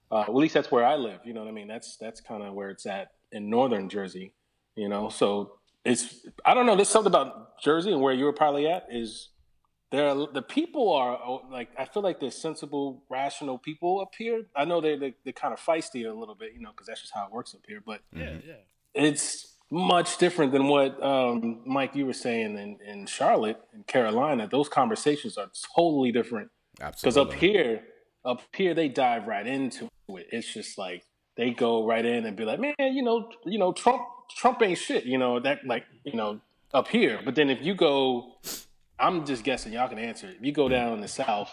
well, 0.10 0.24
at 0.30 0.36
least 0.36 0.54
that's 0.54 0.72
where 0.72 0.86
I 0.86 0.96
live. 0.96 1.20
You 1.26 1.34
know 1.34 1.42
what 1.42 1.50
I 1.50 1.54
mean? 1.54 1.68
That's 1.68 1.98
that's 1.98 2.22
kind 2.22 2.42
of 2.42 2.54
where 2.54 2.70
it's 2.70 2.86
at 2.86 3.12
in 3.32 3.50
northern 3.50 3.90
Jersey. 3.90 4.32
You 4.76 4.90
know, 4.90 5.10
so 5.10 5.54
it's 5.84 6.26
I 6.46 6.54
don't 6.54 6.66
know. 6.66 6.76
There's 6.76 6.90
something 6.90 7.12
about 7.12 7.60
Jersey 7.60 7.92
and 7.92 8.02
where 8.02 8.14
you 8.14 8.26
were 8.26 8.34
probably 8.34 8.68
at 8.68 8.88
is 8.92 9.30
there. 9.92 10.10
Are, 10.10 10.28
the 10.34 10.42
people 10.42 10.92
are 10.94 11.14
oh, 11.16 11.44
like 11.52 11.70
I 11.78 11.86
feel 11.86 12.04
like 12.04 12.20
they're 12.20 12.32
sensible, 12.32 13.04
rational 13.10 13.58
people 13.58 14.02
up 14.02 14.14
here. 14.18 14.44
I 14.56 14.66
know 14.66 14.82
they're 14.82 15.00
they, 15.00 15.14
they're 15.24 15.34
kind 15.34 15.54
of 15.54 15.60
feisty 15.60 16.10
a 16.10 16.14
little 16.14 16.36
bit, 16.36 16.54
you 16.54 16.62
know, 16.62 16.72
because 16.72 16.88
that's 16.88 17.02
just 17.02 17.14
how 17.14 17.26
it 17.26 17.32
works 17.32 17.54
up 17.54 17.62
here. 17.68 17.82
But 17.86 18.02
Yeah, 18.14 18.38
yeah. 18.46 18.54
it's 18.94 19.56
much 19.72 20.18
different 20.18 20.52
than 20.52 20.68
what 20.68 21.02
um, 21.04 21.62
Mike 21.66 21.96
you 21.96 22.06
were 22.06 22.14
saying 22.14 22.58
in, 22.58 22.78
in 22.86 23.06
Charlotte 23.06 23.60
and 23.74 23.86
Carolina. 23.88 24.48
Those 24.50 24.70
conversations 24.70 25.38
are 25.38 25.50
totally 25.76 26.12
different 26.12 26.50
because 26.78 27.18
up 27.18 27.34
here, 27.34 27.82
up 28.24 28.42
here 28.54 28.74
they 28.74 28.88
dive 28.90 29.28
right 29.28 29.46
into 29.46 29.86
it. 30.10 30.28
It's 30.32 30.54
just 30.54 30.78
like 30.78 31.04
they 31.36 31.52
go 31.52 31.86
right 31.86 32.06
in 32.06 32.26
and 32.26 32.38
be 32.38 32.46
like, 32.46 32.60
man, 32.60 32.76
you 32.80 33.04
know, 33.04 33.30
you 33.46 33.58
know, 33.58 33.74
Trump, 33.74 34.04
Trump 34.36 34.62
ain't 34.62 34.78
shit. 34.78 35.06
You 35.06 35.18
know 35.18 35.40
that, 35.40 35.66
like, 35.66 35.86
you 36.04 36.14
know, 36.14 36.40
up 36.74 36.88
here. 36.88 37.20
But 37.24 37.36
then 37.36 37.50
if 37.50 37.62
you 37.62 37.76
go, 37.76 38.34
I'm 39.00 39.26
just 39.26 39.44
guessing. 39.44 39.74
Y'all 39.74 39.88
can 39.90 40.00
answer. 40.00 40.28
If 40.28 40.44
you 40.44 40.52
go 40.52 40.70
down 40.70 40.94
in 40.94 41.02
the 41.02 41.08
South, 41.08 41.52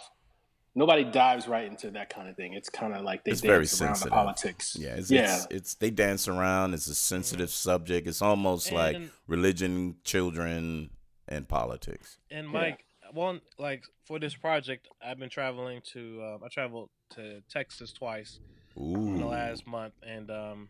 nobody 0.74 1.04
dives 1.04 1.46
right 1.48 1.66
into 1.66 1.90
that 1.92 2.08
kind 2.10 2.28
of 2.28 2.36
thing. 2.36 2.54
It's 2.54 2.68
kind 2.68 2.94
of 2.94 3.02
like 3.02 3.24
they 3.24 3.32
It's 3.32 3.40
dance 3.40 3.48
very 3.48 3.58
around 3.58 3.66
sensitive. 3.96 4.10
the 4.10 4.16
politics. 4.16 4.76
Yeah, 4.78 4.94
it's, 4.94 5.10
yeah. 5.10 5.36
It's, 5.36 5.46
it's 5.50 5.74
they 5.74 5.90
dance 5.90 6.28
around. 6.28 6.74
It's 6.74 6.86
a 6.86 6.94
sensitive 6.94 7.50
subject. 7.50 8.06
It's 8.06 8.22
almost 8.22 8.72
like 8.72 8.96
religion, 9.26 9.96
children, 10.04 10.90
and 11.28 11.48
politics. 11.48 12.18
And 12.30 12.46
Yeah. 12.46 12.52
Mike, 12.52 12.84
one 13.12 13.40
like 13.58 13.84
for 14.06 14.18
this 14.18 14.34
project, 14.34 14.88
I've 15.04 15.18
been 15.18 15.30
traveling 15.30 15.82
to. 15.92 16.22
Um, 16.24 16.40
I 16.44 16.48
traveled 16.48 16.88
to 17.10 17.42
Texas 17.50 17.92
twice 17.92 18.40
in 18.76 19.18
the 19.18 19.26
last 19.26 19.66
month, 19.66 19.92
and 20.02 20.30
um, 20.30 20.68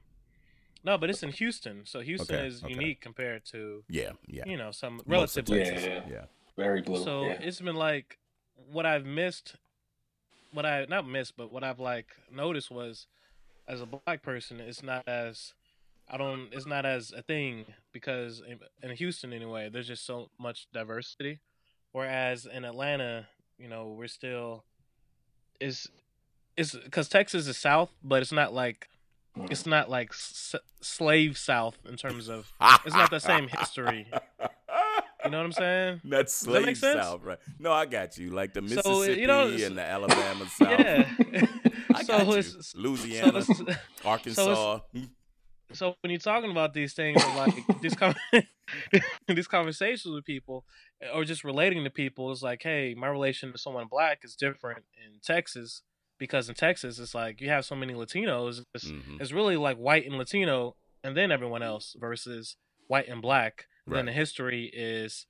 no, 0.85 0.99
but 0.99 1.11
it's 1.11 1.23
in 1.23 1.31
Houston, 1.31 1.83
so 1.85 2.01
Houston 2.01 2.37
Okay, 2.37 2.47
is 2.47 2.63
okay. 2.63 2.73
unique 2.73 3.01
compared 3.01 3.45
to 3.47 3.85
yeah, 3.89 4.11
yeah. 4.27 4.45
you 4.47 4.57
know 4.57 4.73
some 4.73 5.01
Most 5.07 5.37
of 5.37 5.49
relatively. 5.49 5.89
Yeah. 5.89 6.03
yeah. 6.11 6.25
very 6.57 6.83
blue. 6.83 7.03
So 7.03 7.27
yeah. 7.27 7.39
it's 7.41 7.61
been 7.61 7.77
like 7.77 8.19
what 8.71 8.87
I've 8.87 9.07
missed, 9.07 9.57
what 10.53 10.67
I 10.67 10.87
not 10.89 11.09
missed, 11.09 11.37
but 11.37 11.53
what 11.53 11.65
I've 11.65 11.81
like 11.81 12.09
noticed 12.33 12.71
was, 12.71 13.07
as 13.69 13.81
a 13.81 13.87
black 13.87 14.23
person, 14.23 14.61
it's 14.61 14.83
not 14.83 15.07
as 15.07 15.55
I 16.09 16.17
don't. 16.17 16.49
It's 16.53 16.67
not 16.67 16.85
as 16.85 17.13
a 17.13 17.23
thing 17.23 17.67
because 17.93 18.43
in, 18.47 18.59
in 18.83 18.97
Houston 18.97 19.33
anyway, 19.33 19.69
there's 19.73 19.89
just 19.89 20.05
so 20.05 20.31
much 20.39 20.67
diversity. 20.73 21.41
Whereas 21.93 22.47
in 22.47 22.65
Atlanta, 22.65 23.29
you 23.59 23.69
know, 23.69 23.95
we're 23.97 24.09
still 24.09 24.65
is 25.61 25.89
it's 26.57 26.75
because 26.75 27.09
Texas 27.09 27.47
is 27.47 27.57
South, 27.57 27.91
but 28.03 28.21
it's 28.21 28.33
not 28.33 28.53
like 28.53 28.89
it's 29.51 29.67
not 29.67 29.89
like 29.91 30.11
s- 30.11 30.55
slave 30.81 31.39
South 31.39 31.79
in 31.89 31.97
terms 31.97 32.29
of 32.29 32.51
it's 32.85 32.95
not 32.95 33.11
the 33.11 33.21
same 33.21 33.49
history. 33.49 34.07
You 35.25 35.31
know 35.31 35.39
what 35.39 35.47
I'm 35.47 35.53
saying? 35.53 36.01
That's 36.05 36.41
that 36.41 36.51
slave 36.51 36.77
sense? 36.79 37.01
South, 37.01 37.23
right? 37.23 37.39
No, 37.59 37.73
I 37.73 37.87
got 37.87 38.19
you. 38.19 38.31
Like 38.31 38.55
the 38.55 38.61
So, 38.69 38.75
Mississippi 38.75 39.21
you 39.21 39.27
know, 39.29 39.47
and 39.49 39.79
the 39.79 39.83
Alabama 39.97 40.47
South. 40.49 40.81
Yeah. 40.81 41.09
I 41.95 42.03
so 42.03 42.19
got 42.19 42.27
you. 42.27 42.33
it's 42.35 42.73
so 42.73 42.79
Louisiana, 42.79 43.43
Arkansas. 44.05 44.81
Hmm. 44.93 45.05
so 45.73 45.95
when 46.01 46.11
you're 46.11 46.19
talking 46.19 46.51
about 46.51 46.75
these 46.75 46.93
things 46.95 47.23
like 47.37 47.55
these 47.81 47.95
con- 47.95 48.15
these 49.29 49.47
conversations 49.47 50.13
with 50.15 50.25
people 50.25 50.65
or 51.15 51.25
just 51.25 51.45
relating 51.45 51.85
to 51.85 51.91
people 51.91 52.31
it's 52.33 52.43
like 52.43 52.63
hey 52.63 52.95
my 52.97 53.07
relation 53.09 53.53
to 53.53 53.59
someone 53.59 53.87
black 53.91 54.21
is 54.25 54.35
different 54.37 54.85
in 55.05 55.19
texas 55.23 55.83
because 56.25 56.49
in 56.49 56.55
texas 56.55 56.99
it's 57.03 57.15
like 57.23 57.41
you 57.41 57.49
have 57.49 57.65
so 57.65 57.75
many 57.83 57.95
latinos 57.95 58.55
it's, 58.75 58.89
Mhm. 58.91 59.21
it's 59.21 59.33
really 59.33 59.57
like 59.57 59.77
white 59.89 60.07
and 60.07 60.17
latino 60.23 60.77
and 61.05 61.17
then 61.17 61.33
everyone 61.33 61.63
else 61.63 61.87
versus 61.99 62.57
white 62.87 63.09
and 63.09 63.21
black 63.23 63.55
then 63.87 64.07
the 64.07 64.13
history 64.13 64.71
is 64.73 65.27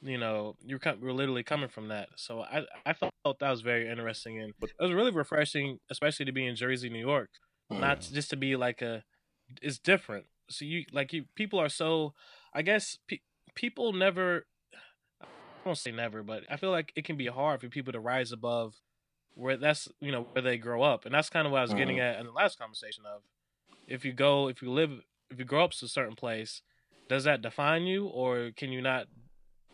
you 0.00 0.18
know 0.22 0.54
you're, 0.68 0.78
com- 0.78 0.98
you're 1.02 1.12
literally 1.20 1.42
coming 1.42 1.68
from 1.76 1.88
that 1.88 2.08
so 2.16 2.32
i 2.42 2.58
i 2.86 2.92
felt 2.92 3.12
that 3.40 3.50
was 3.50 3.62
very 3.62 3.88
interesting 3.94 4.34
and 4.40 4.52
it 4.62 4.70
was 4.86 4.92
really 4.92 5.10
refreshing 5.10 5.78
especially 5.90 6.24
to 6.26 6.32
be 6.40 6.46
in 6.46 6.54
jersey 6.56 6.88
new 6.88 7.06
york 7.14 7.30
Mm. 7.70 7.80
not 7.80 8.00
just 8.00 8.30
to 8.30 8.36
be 8.36 8.56
like 8.56 8.80
a 8.80 8.94
it's 9.60 9.78
different 9.78 10.24
so 10.48 10.64
you 10.64 10.84
like 10.92 11.12
you 11.12 11.24
people 11.34 11.58
are 11.60 11.68
so 11.82 12.14
i 12.54 12.62
guess 12.62 12.96
pe- 13.08 13.26
people 13.54 13.92
never 13.92 14.46
i 15.20 15.26
won't 15.66 15.76
say 15.78 15.90
never 15.90 16.22
but 16.22 16.44
i 16.48 16.56
feel 16.56 16.70
like 16.70 16.92
it 16.96 17.04
can 17.04 17.16
be 17.16 17.26
hard 17.26 17.60
for 17.60 17.68
people 17.68 17.92
to 17.92 18.00
rise 18.00 18.32
above 18.32 18.74
where 19.38 19.56
that's 19.56 19.88
you 20.00 20.10
know 20.10 20.26
where 20.32 20.42
they 20.42 20.58
grow 20.58 20.82
up 20.82 21.04
and 21.06 21.14
that's 21.14 21.30
kind 21.30 21.46
of 21.46 21.52
what 21.52 21.58
i 21.58 21.62
was 21.62 21.72
getting 21.74 21.98
at 22.00 22.18
in 22.18 22.26
the 22.26 22.32
last 22.32 22.58
conversation 22.58 23.04
of 23.06 23.22
if 23.86 24.04
you 24.04 24.12
go 24.12 24.48
if 24.48 24.60
you 24.62 24.70
live 24.70 24.90
if 25.30 25.38
you 25.38 25.44
grow 25.44 25.64
up 25.64 25.70
to 25.70 25.84
a 25.84 25.88
certain 25.88 26.16
place 26.16 26.62
does 27.08 27.24
that 27.24 27.40
define 27.40 27.84
you 27.86 28.06
or 28.06 28.50
can 28.56 28.72
you 28.72 28.82
not 28.82 29.06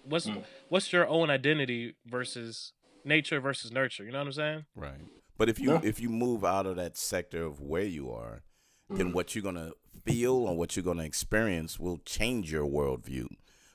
what's 0.02 0.28
Mm. 0.28 0.44
what's 0.68 0.92
your 0.92 1.06
own 1.08 1.30
identity 1.30 1.96
versus 2.06 2.72
nature 3.04 3.40
versus 3.40 3.72
nurture 3.72 4.04
you 4.04 4.12
know 4.12 4.18
what 4.18 4.26
i'm 4.26 4.32
saying 4.32 4.64
Right. 4.76 5.06
But 5.38 5.48
if 5.48 5.58
you 5.58 5.72
Yeah. 5.72 5.80
if 5.82 5.98
you 5.98 6.08
move 6.10 6.44
out 6.44 6.66
of 6.66 6.76
that 6.76 6.96
sector 6.96 7.42
of 7.44 7.60
where 7.60 7.84
you 7.98 8.10
are, 8.12 8.42
then 8.90 9.06
Mm-hmm. 9.06 9.12
what 9.14 9.34
you're 9.34 9.42
gonna 9.42 9.72
feel 10.04 10.34
or 10.34 10.56
what 10.56 10.76
you're 10.76 10.84
gonna 10.84 11.04
experience 11.04 11.80
will 11.80 11.98
change 12.04 12.52
your 12.52 12.66
worldview. 12.66 13.26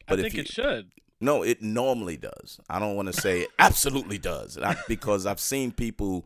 But 0.08 0.19
i 0.19 0.22
if 0.22 0.24
think 0.24 0.34
you, 0.36 0.41
it 0.41 0.48
should 0.48 0.91
No, 1.21 1.43
it 1.43 1.61
normally 1.61 2.15
does. 2.17 2.59
I 2.69 2.79
don't 2.79 2.95
want 2.95 3.13
to 3.13 3.21
say 3.21 3.41
it 3.41 3.49
absolutely 3.59 4.17
does 4.17 4.57
I, 4.57 4.75
because 4.88 5.25
I've 5.25 5.39
seen 5.39 5.71
people 5.71 6.25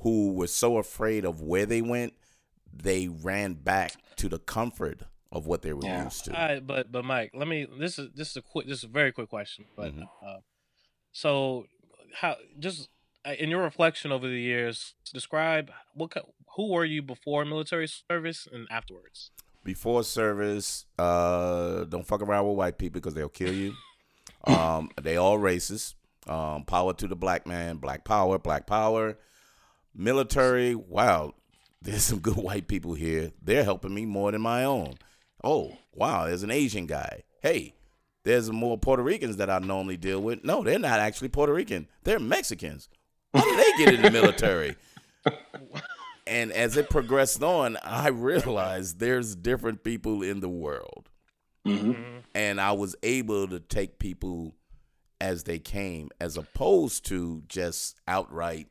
who 0.00 0.32
were 0.32 0.46
so 0.46 0.76
afraid 0.78 1.24
of 1.24 1.40
where 1.40 1.66
they 1.66 1.82
went, 1.82 2.14
they 2.72 3.08
ran 3.08 3.54
back 3.54 3.92
to 4.16 4.28
the 4.28 4.38
comfort 4.38 5.02
of 5.32 5.46
what 5.46 5.62
they 5.62 5.72
were 5.72 5.84
Yeah. 5.84 6.04
used 6.04 6.24
to. 6.26 6.40
All 6.40 6.48
right, 6.48 6.64
but 6.66 6.90
but 6.92 7.04
Mike, 7.04 7.32
let 7.34 7.48
me. 7.48 7.66
This 7.78 7.98
is 7.98 8.08
this 8.14 8.30
is 8.30 8.36
a 8.36 8.42
quick. 8.42 8.66
This 8.68 8.78
is 8.78 8.84
a 8.84 8.88
very 8.88 9.10
quick 9.12 9.28
question. 9.28 9.64
But 9.76 9.94
Mhm. 9.94 10.08
uh, 10.24 10.38
so 11.12 11.66
how 12.14 12.36
just 12.58 12.88
uh, 13.26 13.32
in 13.38 13.50
your 13.50 13.62
reflection 13.62 14.12
over 14.12 14.28
the 14.28 14.40
years, 14.40 14.94
describe 15.12 15.70
what 15.94 16.12
who 16.56 16.70
were 16.72 16.84
you 16.84 17.02
before 17.02 17.44
military 17.44 17.88
service 17.88 18.46
and 18.50 18.66
afterwards. 18.70 19.30
Before 19.64 20.02
service, 20.04 20.86
uh, 20.98 21.84
don't 21.84 22.06
fuck 22.06 22.22
around 22.22 22.46
with 22.46 22.56
white 22.56 22.78
people 22.78 23.00
because 23.00 23.14
they'll 23.14 23.28
kill 23.28 23.52
you. 23.52 23.74
Um, 24.44 24.90
they 25.00 25.16
all 25.16 25.38
racist. 25.38 25.94
Um, 26.26 26.64
power 26.64 26.92
to 26.94 27.08
the 27.08 27.16
black 27.16 27.46
man, 27.46 27.78
black 27.78 28.04
power, 28.04 28.38
black 28.38 28.66
power. 28.66 29.18
Military, 29.94 30.74
wow, 30.74 31.32
there's 31.82 32.02
some 32.02 32.18
good 32.18 32.36
white 32.36 32.68
people 32.68 32.94
here. 32.94 33.32
They're 33.42 33.64
helping 33.64 33.94
me 33.94 34.04
more 34.04 34.30
than 34.30 34.42
my 34.42 34.64
own. 34.64 34.94
Oh, 35.42 35.78
wow, 35.92 36.26
there's 36.26 36.42
an 36.42 36.50
Asian 36.50 36.86
guy. 36.86 37.22
Hey, 37.42 37.74
there's 38.24 38.50
more 38.50 38.76
Puerto 38.76 39.02
Ricans 39.02 39.36
that 39.36 39.48
I 39.48 39.58
normally 39.58 39.96
deal 39.96 40.20
with. 40.20 40.44
No, 40.44 40.62
they're 40.62 40.78
not 40.78 41.00
actually 41.00 41.28
Puerto 41.28 41.52
Rican. 41.52 41.88
They're 42.04 42.18
Mexicans. 42.18 42.88
How 43.32 43.44
did 43.44 43.58
they 43.58 43.84
get 43.84 43.94
in 43.94 44.02
the 44.02 44.10
military? 44.10 44.76
And 46.28 46.52
as 46.52 46.76
it 46.76 46.90
progressed 46.90 47.42
on, 47.42 47.78
I 47.82 48.08
realized 48.08 49.00
there's 49.00 49.34
different 49.34 49.82
people 49.82 50.22
in 50.22 50.40
the 50.40 50.48
world. 50.48 51.08
Hmm 51.68 52.18
And 52.34 52.60
I 52.60 52.72
was 52.72 52.96
able 53.02 53.48
to 53.48 53.60
take 53.60 53.98
people 53.98 54.54
as 55.20 55.44
they 55.44 55.58
came, 55.58 56.10
as 56.20 56.36
opposed 56.36 57.04
to 57.06 57.42
just 57.48 58.00
outright, 58.06 58.68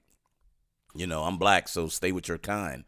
you 0.95 1.07
know, 1.07 1.23
I'm 1.23 1.37
black, 1.37 1.67
so 1.67 1.87
stay 1.87 2.11
with 2.11 2.27
your 2.27 2.37
kind. 2.37 2.83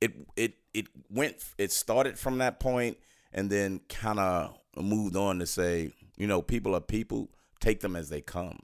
It 0.00 0.14
it 0.36 0.54
it 0.74 0.86
went 1.10 1.36
it 1.58 1.72
started 1.72 2.18
from 2.18 2.38
that 2.38 2.60
point 2.60 2.98
and 3.32 3.50
then 3.50 3.80
kind 3.88 4.18
of 4.18 4.56
moved 4.76 5.16
on 5.16 5.38
to 5.40 5.46
say, 5.46 5.92
you 6.16 6.26
know, 6.26 6.42
people 6.42 6.74
are 6.74 6.80
people, 6.80 7.30
take 7.60 7.80
them 7.80 7.96
as 7.96 8.08
they 8.08 8.20
come. 8.20 8.60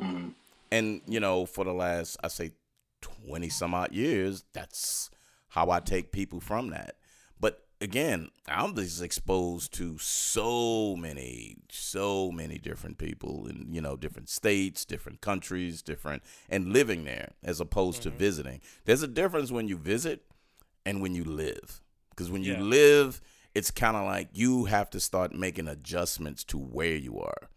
hmm 0.00 0.28
And 0.72 1.02
you 1.06 1.20
know, 1.20 1.46
for 1.46 1.64
the 1.64 1.72
last 1.72 2.16
I 2.22 2.28
say 2.28 2.52
twenty 3.00 3.48
some 3.48 3.74
odd 3.74 3.92
years, 3.92 4.44
that's 4.52 5.10
how 5.48 5.70
I 5.70 5.80
take 5.80 6.12
people 6.12 6.40
from 6.40 6.70
that. 6.70 6.96
Again, 7.82 8.28
I'm 8.46 8.74
just 8.74 9.00
exposed 9.00 9.72
to 9.74 9.96
so 9.96 10.96
many, 10.96 11.56
so 11.70 12.30
many 12.30 12.58
different 12.58 12.98
people 12.98 13.46
in 13.46 13.68
you 13.72 13.80
know 13.80 13.96
different 13.96 14.28
states, 14.28 14.84
different 14.84 15.22
countries, 15.22 15.80
different, 15.80 16.22
and 16.50 16.74
living 16.74 17.04
there 17.04 17.32
as 17.42 17.58
opposed 17.58 18.02
to 18.02 18.10
visiting. 18.10 18.60
There's 18.84 19.02
a 19.02 19.08
difference 19.08 19.50
when 19.50 19.66
you 19.66 19.78
visit 19.78 20.24
and 20.84 21.00
when 21.00 21.14
you 21.14 21.24
live, 21.24 21.80
because 22.10 22.30
when 22.30 22.42
you 22.42 22.56
live, 22.58 23.22
it's 23.54 23.70
kind 23.70 23.96
of 23.96 24.04
like 24.04 24.28
you 24.32 24.66
have 24.66 24.90
to 24.90 25.00
start 25.00 25.32
making 25.32 25.66
adjustments 25.66 26.44
to 26.44 26.58
where 26.58 26.96
you 26.96 27.18
are. 27.18 27.48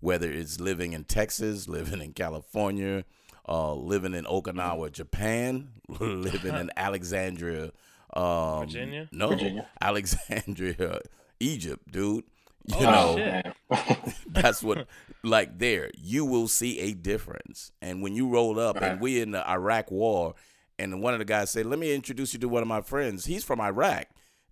Whether 0.00 0.30
it's 0.30 0.60
living 0.60 0.92
in 0.92 1.04
Texas, 1.04 1.68
living 1.68 2.02
in 2.02 2.12
California, 2.12 3.06
uh, 3.48 3.72
living 3.74 4.12
in 4.12 4.24
Okinawa, 4.26 4.92
Japan, 4.92 5.70
living 5.88 6.54
in 6.54 6.70
Alexandria, 6.76 7.72
um, 8.14 8.60
Virginia? 8.66 9.08
No, 9.12 9.28
Virginia. 9.28 9.66
Alexandria, 9.80 11.00
Egypt, 11.40 11.90
dude. 11.90 12.24
You 12.66 12.76
Oh, 12.86 13.16
know, 13.16 13.16
shit. 13.18 14.14
that's 14.28 14.62
what 14.62 14.86
like 15.22 15.58
there 15.58 15.90
you 15.98 16.24
will 16.24 16.48
see 16.48 16.80
a 16.80 16.94
difference 16.94 17.72
and 17.82 18.02
when 18.02 18.14
you 18.14 18.26
roll 18.28 18.58
up 18.58 18.76
and 18.76 18.84
Right. 18.92 19.00
we 19.00 19.20
in 19.20 19.32
the 19.32 19.46
iraq 19.50 19.90
war 19.90 20.34
and 20.78 21.02
one 21.02 21.12
of 21.12 21.18
the 21.18 21.24
guys 21.26 21.50
said 21.50 21.66
let 21.66 21.78
me 21.78 21.94
introduce 21.94 22.32
you 22.32 22.38
to 22.40 22.48
one 22.48 22.62
of 22.62 22.68
my 22.68 22.80
friends 22.80 23.26
he's 23.26 23.44
from 23.44 23.60
iraq 23.60 24.06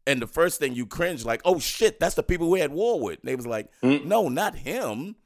and 0.07 0.21
the 0.21 0.26
first 0.26 0.59
thing 0.59 0.75
you 0.75 0.85
cringe 0.87 1.25
like 1.25 1.40
oh 1.47 1.59
shit 1.59 1.99
that's 2.00 2.14
the 2.14 2.23
people 2.23 2.50
we 2.50 2.61
had 2.61 2.71
war 2.73 3.00
with 3.00 3.19
and 3.21 3.28
they 3.28 3.37
was 3.37 3.47
like 3.47 3.69
Mm. 3.83 4.04
no 4.04 4.28
not 4.28 4.57
him 4.57 5.16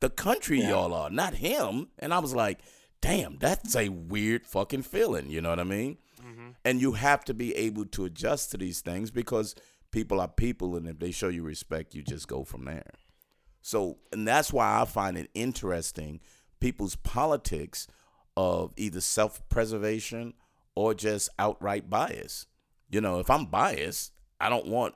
the 0.00 0.08
country 0.10 0.60
Yeah. 0.60 0.70
y'all 0.70 0.94
are 0.94 1.10
not 1.10 1.34
him 1.34 1.88
and 1.98 2.14
i 2.14 2.18
was 2.18 2.34
like 2.34 2.60
damn 3.02 3.36
that's 3.38 3.76
a 3.76 3.90
weird 3.90 4.46
fucking 4.46 4.82
feeling 4.82 5.28
you 5.30 5.40
know 5.42 5.50
what 5.50 5.60
i 5.60 5.64
mean 5.64 5.98
hmm 6.22 6.50
and 6.64 6.80
you 6.80 6.92
have 6.92 7.24
to 7.24 7.34
be 7.34 7.54
able 7.56 7.84
to 7.86 8.04
adjust 8.04 8.50
to 8.52 8.56
these 8.56 8.80
things 8.80 9.10
because 9.10 9.54
people 9.90 10.20
are 10.20 10.28
people 10.28 10.76
and 10.76 10.86
if 10.88 10.98
they 10.98 11.10
show 11.10 11.28
you 11.28 11.42
respect 11.42 11.94
you 11.94 12.02
just 12.02 12.28
go 12.28 12.44
from 12.44 12.64
there. 12.64 12.90
So 13.60 13.98
and 14.12 14.26
that's 14.26 14.52
why 14.52 14.80
i 14.80 14.84
find 14.84 15.16
it 15.18 15.30
interesting 15.34 16.20
people's 16.60 16.96
politics 16.96 17.86
of 18.36 18.72
either 18.76 19.00
self-preservation 19.00 20.34
or 20.74 20.94
just 20.94 21.28
outright 21.38 21.90
bias. 21.90 22.46
You 22.90 23.00
know 23.00 23.18
if 23.20 23.30
i'm 23.30 23.46
biased 23.46 24.12
i 24.40 24.48
don't 24.48 24.66
want 24.66 24.94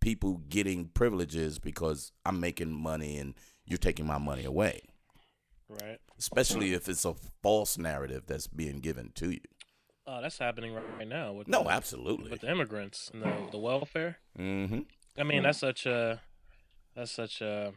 people 0.00 0.42
getting 0.48 0.88
privileges 0.88 1.58
because 1.58 2.12
i'm 2.24 2.38
making 2.40 2.70
money 2.72 3.18
and 3.18 3.34
you're 3.64 3.78
taking 3.78 4.06
my 4.06 4.18
money 4.18 4.44
away. 4.44 4.80
Right. 5.68 5.98
especially 6.16 6.74
if 6.74 6.88
it's 6.88 7.04
a 7.04 7.14
false 7.42 7.76
narrative 7.76 8.22
that's 8.28 8.46
being 8.46 8.78
given 8.78 9.10
to 9.16 9.30
you 9.32 9.40
Oh, 10.08 10.22
that's 10.22 10.38
happening 10.38 10.72
right, 10.72 10.84
right 10.98 11.08
now 11.08 11.32
with 11.32 11.48
no 11.48 11.64
the, 11.64 11.70
absolutely 11.70 12.30
with 12.30 12.40
the 12.42 12.50
immigrants 12.50 13.10
and 13.12 13.22
the 13.22 13.32
the 13.52 13.58
welfare. 13.58 14.18
mm-hmm 14.38 14.80
I 15.18 15.22
mean, 15.22 15.40
Mm. 15.40 15.44
that's 15.44 15.58
such 15.58 15.86
a 15.86 16.20
that's 16.94 17.10
such 17.10 17.40
a 17.40 17.72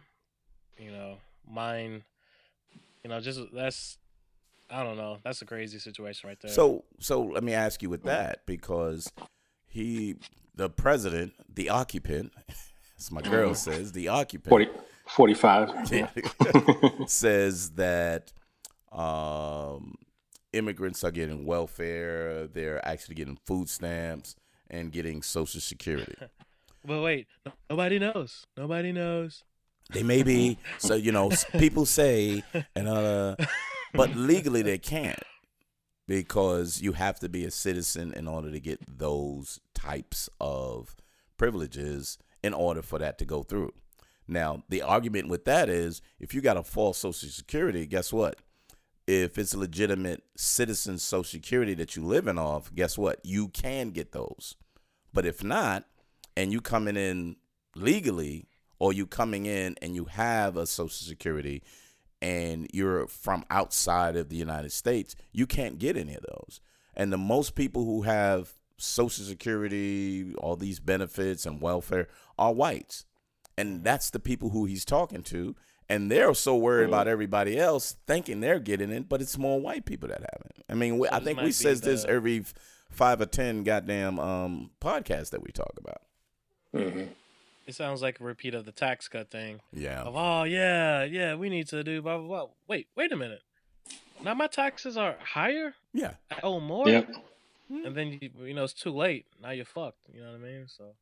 you 0.78 0.92
know 0.92 1.18
mind. 1.50 2.04
You 3.04 3.10
know, 3.10 3.20
just 3.22 3.40
that's 3.54 3.98
I 4.70 4.84
don't 4.84 4.98
know. 4.98 5.18
That's 5.24 5.42
a 5.42 5.46
crazy 5.46 5.80
situation 5.80 6.28
right 6.28 6.40
there. 6.42 6.52
So 6.52 6.84
so 7.00 7.22
let 7.24 7.44
me 7.44 7.54
ask 7.54 7.82
you 7.82 7.90
with 7.90 8.04
that 8.04 8.46
because 8.46 9.12
he 9.66 10.18
the 10.54 10.70
president, 10.70 11.34
the 11.52 11.70
occupant, 11.70 12.34
as 13.00 13.10
my 13.12 13.22
girl 13.22 13.56
says, 13.56 13.94
the 13.94 14.10
occupant 14.10 14.50
40, 14.50 14.70
45. 15.08 15.92
Yeah. 15.92 16.10
says 17.08 17.72
that 17.72 18.34
um, 18.92 19.96
immigrants 20.53 21.03
are 21.03 21.12
getting 21.12 21.46
welfare, 21.46 22.48
they're 22.48 22.86
actually 22.86 23.15
getting 23.15 23.38
food 23.46 23.70
stamps 23.70 24.36
and 24.70 24.91
getting 24.91 25.22
social 25.22 25.62
security. 25.62 26.15
but 26.86 27.01
wait, 27.01 27.27
nobody 27.70 28.00
knows. 28.00 28.46
Nobody 28.58 28.91
knows. 28.91 29.44
They 29.91 30.03
may 30.03 30.22
be 30.22 30.60
so 30.77 30.94
you 30.94 31.12
know 31.12 31.32
people 31.58 31.86
say 31.88 32.44
and 32.75 32.88
uh 32.88 33.36
but 33.94 34.15
legally 34.15 34.62
they 34.62 34.77
can't 34.77 35.18
because 36.08 36.82
you 36.82 36.94
have 36.94 37.20
to 37.20 37.29
be 37.29 37.46
a 37.46 37.51
citizen 37.51 38.13
in 38.13 38.27
order 38.27 38.51
to 38.51 38.60
get 38.60 38.79
those 38.88 39.60
types 39.74 40.29
of 40.39 40.96
privileges 41.38 42.18
in 42.44 42.53
order 42.53 42.82
for 42.82 43.00
that 43.00 43.18
to 43.20 43.25
go 43.25 43.44
through. 43.44 43.72
Now, 44.27 44.63
the 44.70 44.82
argument 44.82 45.27
with 45.27 45.46
that 45.46 45.70
is 45.70 46.01
if 46.20 46.34
you 46.34 46.41
got 46.41 46.58
a 46.58 46.63
false 46.63 47.00
social 47.00 47.29
security, 47.29 47.86
guess 47.86 48.13
what? 48.13 48.38
If 49.12 49.39
it's 49.39 49.56
legitimate 49.56 50.22
citizen 50.38 51.00
social 51.00 51.24
security 51.24 51.74
that 51.74 51.96
you're 51.96 52.06
living 52.06 52.38
off, 52.38 52.72
guess 52.75 52.96
what? 52.96 53.20
You 53.24 53.48
can 53.48 53.89
get 53.89 54.12
those. 54.12 54.56
But 55.12 55.25
if 55.25 55.44
not, 55.44 55.86
and 56.38 56.51
you 56.51 56.62
coming 56.62 56.96
in 56.96 57.38
legally, 57.75 58.46
or 58.78 58.94
you 58.94 59.08
coming 59.08 59.48
in 59.48 59.75
and 59.82 59.96
you 59.96 60.06
have 60.06 60.58
a 60.58 60.68
social 60.68 61.08
security 61.08 61.63
and 62.22 62.68
you're 62.72 63.08
from 63.08 63.46
outside 63.50 64.16
of 64.16 64.30
the 64.30 64.36
United 64.36 64.72
States, 64.72 65.16
you 65.32 65.48
can't 65.48 65.80
get 65.80 65.98
any 65.98 66.13
of 66.13 66.24
those. 66.30 66.62
And 66.96 67.12
the 67.12 67.18
most 67.18 67.56
people 67.56 67.86
who 67.86 68.04
have 68.04 68.54
social 68.78 69.25
security, 69.25 70.36
all 70.36 70.56
these 70.56 70.80
benefits 70.80 71.48
and 71.48 71.60
welfare 71.60 72.10
are 72.38 72.54
whites. 72.54 73.06
And 73.58 73.84
that's 73.84 74.12
the 74.12 74.20
people 74.20 74.51
who 74.51 74.66
he's 74.66 74.86
talking 74.86 75.24
to. 75.24 75.56
And 75.89 76.12
they're 76.12 76.36
so 76.36 76.55
worried 76.55 76.88
about 76.88 77.08
everybody 77.08 77.58
else 77.58 77.96
thinking 78.05 78.41
they're 78.41 78.60
getting 78.60 78.91
it, 78.91 79.10
but 79.10 79.22
it's 79.22 79.39
more 79.39 79.60
white 79.60 79.86
people 79.86 80.08
that 80.10 80.19
haven't. 80.19 80.63
I 80.69 80.75
mean, 80.75 81.00
we, 81.00 81.08
I 81.10 81.19
think 81.19 81.39
we 81.39 81.48
be 81.48 81.51
says 81.51 81.81
this 81.81 82.05
every 82.05 82.46
five 82.91 83.19
or 83.22 83.25
ten 83.25 83.63
goddamn 83.63 84.19
um 84.19 84.69
podcasts 84.79 85.31
that 85.31 85.41
we 85.41 85.51
talk 85.51 85.74
about. 85.77 86.01
It 87.65 87.75
sounds 87.75 88.01
like 88.01 88.19
a 88.19 88.24
repeat 88.24 88.53
of 88.53 88.65
the 88.65 88.72
tax 88.72 89.08
cut 89.08 89.29
thing. 89.29 89.62
Yeah. 89.74 90.01
Of 90.01 90.15
oh 90.15 90.43
yeah, 90.43 91.03
yeah, 91.03 91.36
we 91.36 91.50
need 91.50 91.67
to 91.69 91.84
do 91.84 92.01
blah 92.01 92.17
blah 92.17 92.27
blah. 92.27 92.48
Wait, 92.67 92.88
wait 92.96 93.12
a 93.12 93.15
minute. 93.15 93.41
Now 94.24 94.34
my 94.34 94.48
taxes 94.48 94.98
are 94.98 95.15
higher. 95.24 95.74
Yeah. 95.93 96.13
I 96.31 96.39
owe 96.43 96.60
more. 96.60 96.89
Yep. 96.89 97.10
And 97.69 97.96
then 97.96 98.17
you, 98.22 98.29
you 98.43 98.53
know 98.53 98.63
it's 98.63 98.74
too 98.74 98.91
late. 98.91 99.25
Now 99.41 99.51
you're 99.51 99.65
fucked. 99.65 100.00
You 100.13 100.22
know 100.22 100.31
what 100.31 100.41
I 100.41 100.43
mean? 100.43 100.65
So 100.67 100.96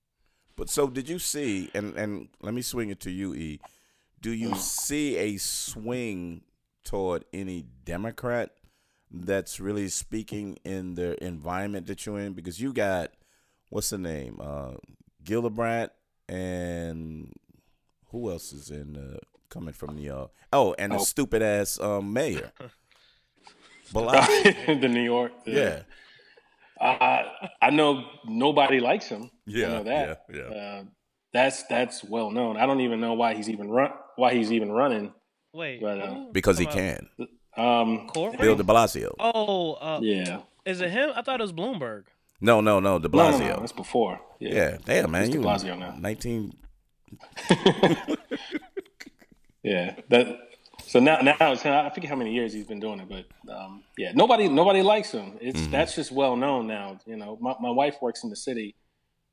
But 0.55 0.69
so 0.69 0.87
did 0.87 1.07
you 1.09 1.19
see 1.19 1.69
and 1.73 1.95
and 1.95 2.29
let 2.41 2.53
me 2.53 2.61
swing 2.61 2.89
it 2.89 2.99
to 3.01 3.11
you, 3.11 3.33
E. 3.33 3.59
Do 4.21 4.31
you 4.31 4.55
see 4.55 5.15
a 5.17 5.37
swing 5.37 6.41
toward 6.83 7.25
any 7.33 7.65
Democrat 7.85 8.51
that's 9.11 9.59
really 9.59 9.87
speaking 9.89 10.57
in 10.65 10.95
the 10.95 11.21
environment 11.23 11.87
that 11.87 12.05
you're 12.05 12.19
in? 12.19 12.33
Because 12.33 12.59
you 12.59 12.73
got 12.73 13.11
what's 13.69 13.89
the 13.91 13.97
name? 13.97 14.39
Uh 14.41 14.73
Gillibrand 15.23 15.89
and 16.29 17.31
who 18.11 18.31
else 18.31 18.53
is 18.53 18.69
in 18.71 18.95
uh, 18.97 19.17
coming 19.49 19.73
from 19.73 19.95
New 19.95 20.03
York? 20.03 20.31
Oh, 20.53 20.73
and 20.79 20.91
the 20.93 20.97
Oh. 20.97 21.03
stupid 21.03 21.41
ass 21.41 21.79
um, 21.79 22.11
mayor. 22.13 22.51
The 23.93 24.87
New 24.89 25.01
York. 25.03 25.31
yeah. 25.45 25.83
I 26.79 27.25
I 27.61 27.69
know 27.71 28.05
nobody 28.25 28.79
likes 28.79 29.07
him. 29.07 29.31
Yeah, 29.45 29.67
I 29.67 29.69
know 29.69 29.83
that. 29.83 30.25
yeah, 30.33 30.35
yeah. 30.37 30.55
Uh, 30.55 30.83
that's 31.33 31.63
that's 31.63 32.03
well 32.03 32.29
known. 32.31 32.57
I 32.57 32.65
don't 32.65 32.81
even 32.81 32.99
know 32.99 33.13
why 33.13 33.33
he's 33.33 33.49
even 33.49 33.69
run 33.69 33.91
why 34.17 34.33
he's 34.33 34.51
even 34.51 34.71
running. 34.71 35.13
wait, 35.53 35.79
But, 35.81 35.99
uh. 36.01 36.25
Because 36.31 36.57
he 36.57 36.65
can. 36.65 37.07
Um, 37.55 37.93
about 38.01 38.13
Corey? 38.13 38.37
Bill 38.37 38.55
de 38.55 38.63
Blasio. 38.63 39.13
Oh, 39.19 39.73
uh, 39.73 39.99
yeah. 40.03 40.41
is 40.65 40.81
it 40.81 40.91
him? 40.91 41.11
I 41.15 41.21
thought 41.23 41.39
it 41.39 41.43
was 41.43 41.53
Bloomberg. 41.53 42.03
No, 42.39 42.61
no, 42.61 42.79
no, 42.79 42.99
de 42.99 43.07
No, 43.09 43.31
no, 43.31 43.37
no, 43.39 43.59
that's 43.61 43.71
before. 43.71 44.19
Yeah. 44.39 44.53
Yeah, 44.53 44.77
damn 44.85 45.09
man, 45.11 45.23
It's 45.23 45.31
de 45.31 45.37
you 45.37 45.43
Blasio 45.43 45.77
now. 45.79 45.95
nineteen. 45.97 46.53
Yeah. 49.63 49.95
That. 50.09 50.39
So 50.85 50.99
now, 50.99 51.19
now 51.19 51.35
it's, 51.51 51.65
I 51.65 51.89
forget 51.89 52.09
how 52.09 52.15
many 52.15 52.33
years 52.33 52.53
he's 52.53 52.65
been 52.65 52.79
doing 52.79 52.99
it, 53.01 53.09
but 53.09 53.25
um, 53.53 53.83
yeah, 53.97 54.11
nobody, 54.13 54.47
nobody 54.47 54.81
likes 54.81 55.11
him. 55.11 55.33
It's 55.41 55.59
Mm-hmm. 55.59 55.71
that's 55.71 55.95
just 55.95 56.11
well 56.11 56.37
known 56.37 56.67
now. 56.67 56.99
You 57.05 57.17
know, 57.17 57.37
my 57.41 57.55
my 57.59 57.71
wife 57.71 57.95
works 58.01 58.23
in 58.23 58.29
the 58.29 58.35
city, 58.37 58.75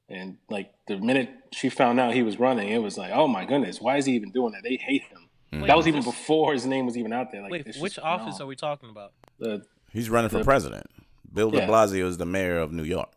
and 0.09 0.37
like 0.51 0.73
the 0.89 0.99
minute 0.99 1.31
she 1.53 1.69
found 1.69 1.99
out 2.01 2.15
he 2.15 2.23
was 2.23 2.39
running, 2.39 2.69
it 2.69 2.79
was 2.83 2.97
like, 2.99 3.11
oh 3.15 3.27
my 3.29 3.45
goodness, 3.45 3.81
why 3.81 3.97
is 3.97 4.07
he 4.07 4.15
even 4.15 4.31
doing 4.31 4.53
that? 4.53 4.63
They 4.63 4.77
hate 4.77 5.03
him. 5.03 5.29
Mm-hmm. 5.53 5.67
that 5.67 5.77
was 5.77 5.87
even 5.87 6.01
this- 6.01 6.07
before 6.07 6.53
his 6.53 6.67
name 6.67 6.85
was 6.87 6.97
even 6.99 7.13
out 7.13 7.31
there. 7.33 7.43
Like, 7.43 7.51
Wait, 7.53 7.67
which 7.79 7.95
just 7.95 7.99
office 8.05 8.39
known. 8.39 8.47
are 8.47 8.49
we 8.49 8.57
talking 8.57 8.91
about? 8.91 9.13
The, 9.39 9.65
He's 9.93 10.11
running 10.11 10.29
for 10.31 10.39
The- 10.39 10.45
president. 10.45 10.87
Bill 11.33 11.51
de 11.51 11.59
Yeah. 11.59 11.69
Blasio 11.69 12.07
is 12.07 12.17
the 12.19 12.27
mayor 12.27 12.59
of 12.59 12.73
New 12.73 12.83
York. 12.85 13.11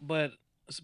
But 0.00 0.32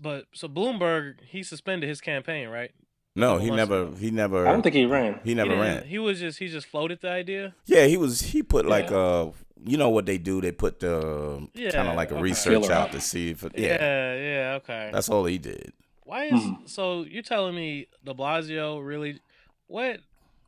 but 0.00 0.26
so 0.34 0.48
Bloomberg 0.48 1.14
he 1.26 1.42
suspended 1.42 1.88
his 1.88 2.00
campaign, 2.00 2.48
right? 2.48 2.72
No, 3.16 3.38
he 3.38 3.50
never. 3.50 3.82
ago. 3.84 3.94
He 3.96 4.10
never. 4.10 4.46
I 4.46 4.52
don't 4.52 4.62
think 4.62 4.74
he 4.76 4.84
ran. 4.84 5.18
he 5.24 5.34
never 5.34 5.54
he 5.54 5.60
ran. 5.60 5.84
He 5.84 5.98
was 5.98 6.20
just 6.20 6.38
he 6.38 6.48
just 6.48 6.66
floated 6.66 7.00
the 7.00 7.10
idea. 7.10 7.54
Yeah, 7.66 7.86
he 7.86 7.96
was. 7.96 8.20
He 8.20 8.42
put 8.42 8.66
like 8.66 8.90
Yeah. 8.90 8.96
uh, 8.96 9.32
you 9.64 9.76
know 9.76 9.88
what 9.90 10.06
they 10.06 10.18
do? 10.18 10.40
They 10.40 10.52
put 10.52 10.80
the 10.80 11.46
Yeah, 11.54 11.70
kind 11.70 11.88
of 11.88 11.96
like 11.96 12.10
a 12.10 12.14
okay. 12.14 12.22
research 12.22 12.62
Filler 12.62 12.72
out 12.72 12.88
out. 12.88 12.92
to 12.92 13.00
see 13.00 13.30
if. 13.30 13.44
It, 13.44 13.52
Yeah, 13.56 13.66
yeah, 13.80 14.14
yeah, 14.14 14.52
okay. 14.62 14.90
that's 14.92 15.08
all 15.08 15.24
he 15.24 15.38
did. 15.38 15.72
Why 16.04 16.24
is 16.26 16.32
Mhm. 16.40 16.68
so? 16.68 17.02
You're 17.02 17.22
telling 17.22 17.54
me 17.54 17.86
De 18.04 18.14
Blasio 18.14 18.84
really? 18.86 19.20
What? 19.66 20.00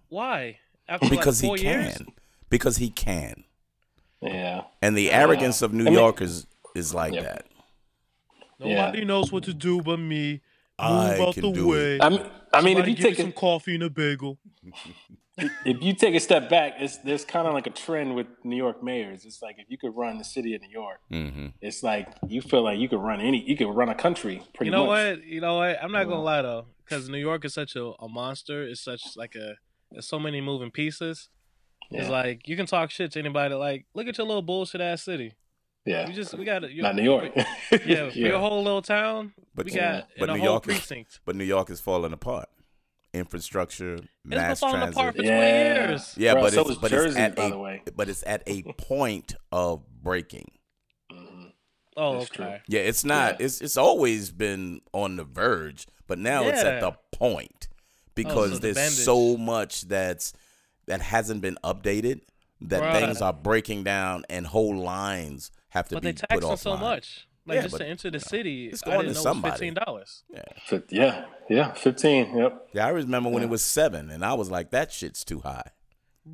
Why? 0.08 0.58
After 0.88 1.08
Because 1.08 1.42
like 1.42 1.48
four 1.48 1.56
he 1.56 1.62
can. 1.64 1.82
years? 1.82 2.02
Because 2.48 2.76
he 2.78 2.90
can. 2.90 3.44
Yeah. 4.22 4.62
And 4.82 4.96
the 4.96 5.10
arrogance 5.12 5.62
of 5.62 5.72
New 5.72 5.84
I 5.84 5.90
mean- 5.90 5.94
Yorkers 5.94 6.46
is 6.74 6.94
like 6.94 7.12
Yeah. 7.14 7.22
that. 7.22 7.46
Nobody 8.58 9.04
knows 9.04 9.32
what 9.32 9.44
to 9.44 9.54
do 9.54 9.80
but 9.82 9.98
me. 9.98 10.32
Move 10.32 10.40
I 10.78 11.18
out 11.20 11.34
can 11.34 11.42
the 11.42 11.52
do 11.52 11.68
way. 11.68 11.96
it. 11.96 12.02
I 12.02 12.08
mean, 12.08 12.22
I 12.54 12.60
mean, 12.62 12.78
if 12.78 12.88
you 12.88 12.94
give 12.94 13.04
me 13.04 13.10
take 13.10 13.18
some 13.20 13.28
a, 13.28 13.32
coffee 13.32 13.74
and 13.74 13.82
a 13.84 13.90
bagel. 13.90 14.38
if 15.64 15.82
you 15.82 15.92
take 15.94 16.14
a 16.14 16.20
step 16.20 16.48
back, 16.48 16.74
it's 16.78 16.98
there's 16.98 17.24
kind 17.24 17.46
of 17.46 17.54
like 17.54 17.66
a 17.66 17.70
trend 17.70 18.14
with 18.14 18.26
New 18.44 18.56
York 18.56 18.82
mayors. 18.82 19.24
It's 19.24 19.42
like 19.42 19.56
if 19.58 19.66
you 19.68 19.78
could 19.78 19.94
run 19.96 20.18
the 20.18 20.24
city 20.24 20.54
of 20.54 20.62
New 20.62 20.70
York, 20.70 21.00
hmm 21.10 21.46
it's 21.60 21.82
like 21.82 22.08
you 22.28 22.40
feel 22.42 22.62
like 22.62 22.78
you 22.78 22.88
could 22.88 23.00
run 23.00 23.20
any, 23.20 23.42
you 23.42 23.56
could 23.56 23.68
run 23.74 23.88
a 23.88 23.94
country 23.94 24.42
pretty 24.54 24.66
You 24.68 24.72
know 24.72 24.86
much. 24.86 25.18
what? 25.18 25.24
You 25.24 25.40
know 25.40 25.56
what? 25.56 25.82
I'm 25.82 25.92
not 25.92 26.04
gonna 26.04 26.22
lie 26.22 26.42
though, 26.42 26.66
because 26.84 27.08
New 27.08 27.18
York 27.18 27.44
is 27.44 27.54
such 27.54 27.76
a, 27.76 27.84
a 28.00 28.08
monster. 28.08 28.62
It's 28.62 28.80
such 28.80 29.02
like 29.16 29.34
a 29.34 29.54
there's 29.90 30.06
so 30.06 30.18
many 30.18 30.40
moving 30.40 30.70
pieces. 30.70 31.28
It's 31.90 32.08
like 32.08 32.46
you 32.46 32.56
can 32.56 32.66
talk 32.66 32.90
shit 32.92 33.10
to 33.12 33.18
anybody. 33.18 33.54
Like, 33.54 33.86
look 33.94 34.06
at 34.06 34.16
your 34.16 34.26
little 34.26 34.42
bullshit 34.42 34.80
ass 34.80 35.02
city. 35.02 35.34
Yeah, 35.84 36.06
We 36.06 36.12
just 36.12 36.34
we 36.34 36.44
got 36.44 36.62
it. 36.62 36.70
not 36.76 36.94
New 36.94 37.02
York. 37.02 37.32
Yeah, 37.84 38.10
for 38.10 38.18
your 38.18 38.38
whole 38.38 38.62
little 38.62 38.82
town, 38.82 39.32
But 39.54 39.66
we 39.66 39.72
yeah, 39.72 40.00
got 40.00 40.08
but 40.18 40.24
in 40.28 40.30
a 40.30 40.32
New 40.34 40.40
whole 40.40 40.50
York 40.50 40.68
is- 40.68 40.74
precinct. 40.76 41.20
But 41.24 41.34
New 41.36 41.44
York 41.44 41.70
is 41.70 41.80
falling 41.80 42.12
apart. 42.12 42.48
Infrastructure, 43.12 43.94
It's 43.94 44.06
been 44.24 44.38
mass 44.38 44.60
falling 44.60 44.76
transit. 44.76 44.96
apart 44.96 45.16
for 45.16 45.22
Yeah. 45.22 45.88
years. 45.88 46.14
Yeah, 46.16 46.32
Bro, 46.34 46.42
but 46.42 46.52
so 46.52 46.68
it's 46.68 46.78
but 46.78 46.90
Jersey, 46.90 47.20
it's 47.20 47.38
at 47.38 47.52
a 47.52 47.58
way. 47.58 47.82
but 47.96 48.08
it's 48.08 48.22
at 48.26 48.42
a 48.46 48.62
point 48.78 49.34
of 49.50 49.82
breaking. 50.02 50.52
Mhm. 51.12 51.52
Oh, 51.96 52.18
That's 52.18 52.30
true. 52.30 52.44
okay. 52.44 52.60
Yeah, 52.68 52.80
it's 52.80 53.04
not. 53.04 53.40
Yeah. 53.40 53.46
It's 53.46 53.60
it's 53.60 53.76
always 53.76 54.30
been 54.30 54.80
on 54.92 55.16
the 55.16 55.24
verge, 55.24 55.86
but 56.06 56.18
now 56.18 56.44
it's 56.44 56.60
at 56.62 56.80
the 56.80 56.92
point 57.12 57.68
because 58.14 58.52
so 58.52 58.58
the 58.58 58.72
there's 58.72 59.04
so 59.04 59.36
much 59.36 59.82
that's 59.82 60.32
that 60.86 61.02
hasn't 61.02 61.40
been 61.40 61.58
updated 61.64 62.20
that 62.60 62.80
Right. 62.80 63.00
things 63.04 63.20
are 63.22 63.32
breaking 63.32 63.84
down 63.84 64.24
and 64.30 64.46
whole 64.46 64.76
lines 64.76 65.50
have 65.70 65.88
to 65.88 65.96
But 65.96 66.02
be 66.02 66.08
they 66.08 66.12
put 66.12 66.28
tax 66.28 66.40
them 66.46 66.56
so 66.56 66.76
offline. 66.76 66.80
much. 66.80 67.26
Like 67.50 67.56
Yeah, 67.56 67.62
just 67.62 67.72
but, 67.72 67.78
to 67.78 67.86
enter 67.86 68.10
the 68.10 68.20
city, 68.20 68.68
it's 68.68 68.82
I 68.82 68.86
going 68.86 68.98
didn't 69.00 69.12
to 69.14 69.18
know 69.18 69.22
somebody. 69.22 69.52
fifteen 69.52 69.74
dollars. 69.74 70.22
Yeah. 70.32 70.80
Yeah, 70.90 71.24
yeah, 71.48 71.72
fifteen. 71.74 72.36
Yep. 72.36 72.68
Yeah, 72.72 72.86
I 72.86 72.90
remember 72.90 73.28
when 73.28 73.42
it 73.42 73.48
was 73.48 73.62
seven, 73.64 74.10
and 74.10 74.24
I 74.24 74.34
was 74.34 74.50
like, 74.50 74.70
"That 74.70 74.92
shit's 74.92 75.24
too 75.24 75.40
high." 75.40 75.70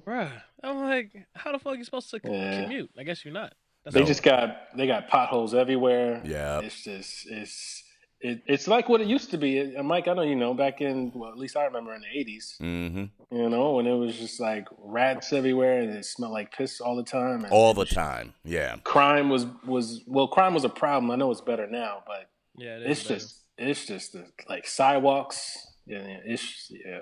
Bruh. 0.07 0.31
I'm 0.63 0.79
like, 0.81 1.27
how 1.35 1.53
the 1.53 1.59
fuck 1.59 1.75
are 1.75 1.77
you 1.77 1.85
supposed 1.85 2.11
to 2.11 2.21
Yeah. 2.25 2.63
commute? 2.63 2.91
I 2.99 3.03
guess 3.05 3.25
you're 3.25 3.33
not. 3.35 3.55
That's 3.85 3.95
They 3.95 4.01
all. 4.01 4.07
just 4.07 4.23
got 4.23 4.77
they 4.77 4.87
got 4.87 5.09
potholes 5.09 5.55
everywhere. 5.55 6.21
Yeah. 6.25 6.61
it's 6.61 6.83
just 6.83 7.27
it's 7.31 7.85
it, 8.27 8.43
it's 8.47 8.67
like 8.67 8.89
what 8.89 9.01
it 9.01 9.07
used 9.07 9.31
to 9.31 9.39
be. 9.39 9.59
And 9.59 9.87
Mike, 9.87 10.09
I 10.09 10.15
know 10.15 10.23
you 10.23 10.35
know 10.35 10.53
back 10.55 10.81
in 10.81 11.13
well, 11.15 11.31
at 11.31 11.39
least 11.39 11.57
I 11.57 11.65
remember 11.65 11.95
in 11.95 12.01
the 12.01 12.19
eighties. 12.19 12.57
hmm 12.59 13.05
You 13.31 13.49
know 13.49 13.75
when 13.75 13.87
it 13.87 13.95
was 13.95 14.17
just 14.17 14.41
like 14.41 14.67
rats 14.79 15.33
everywhere 15.33 15.81
and 15.81 15.91
it 15.91 16.05
smelled 16.05 16.33
like 16.33 16.53
piss 16.53 16.81
all 16.81 16.97
the 16.97 17.05
time. 17.05 17.45
And 17.45 17.53
All 17.53 17.73
the 17.73 17.85
time. 17.85 18.35
Yeah. 18.45 18.77
Crime 18.85 19.29
was 19.31 19.47
was 19.65 20.03
well, 20.07 20.29
crime 20.29 20.55
was 20.55 20.65
a 20.65 20.69
problem. 20.69 21.11
I 21.11 21.17
know 21.17 21.31
it's 21.31 21.41
better 21.41 21.67
now, 21.67 22.03
but 22.07 22.29
yeah, 22.57 22.77
it 22.77 22.83
is 22.83 22.91
it's 22.91 23.03
better. 23.03 23.21
just 23.21 23.43
it's 23.59 23.87
just 23.87 24.13
the, 24.13 24.27
like 24.49 24.67
sidewalks. 24.67 25.67
Yeah, 25.87 26.07
yeah, 26.07 26.19
it's 26.25 26.71
yeah. 26.71 26.99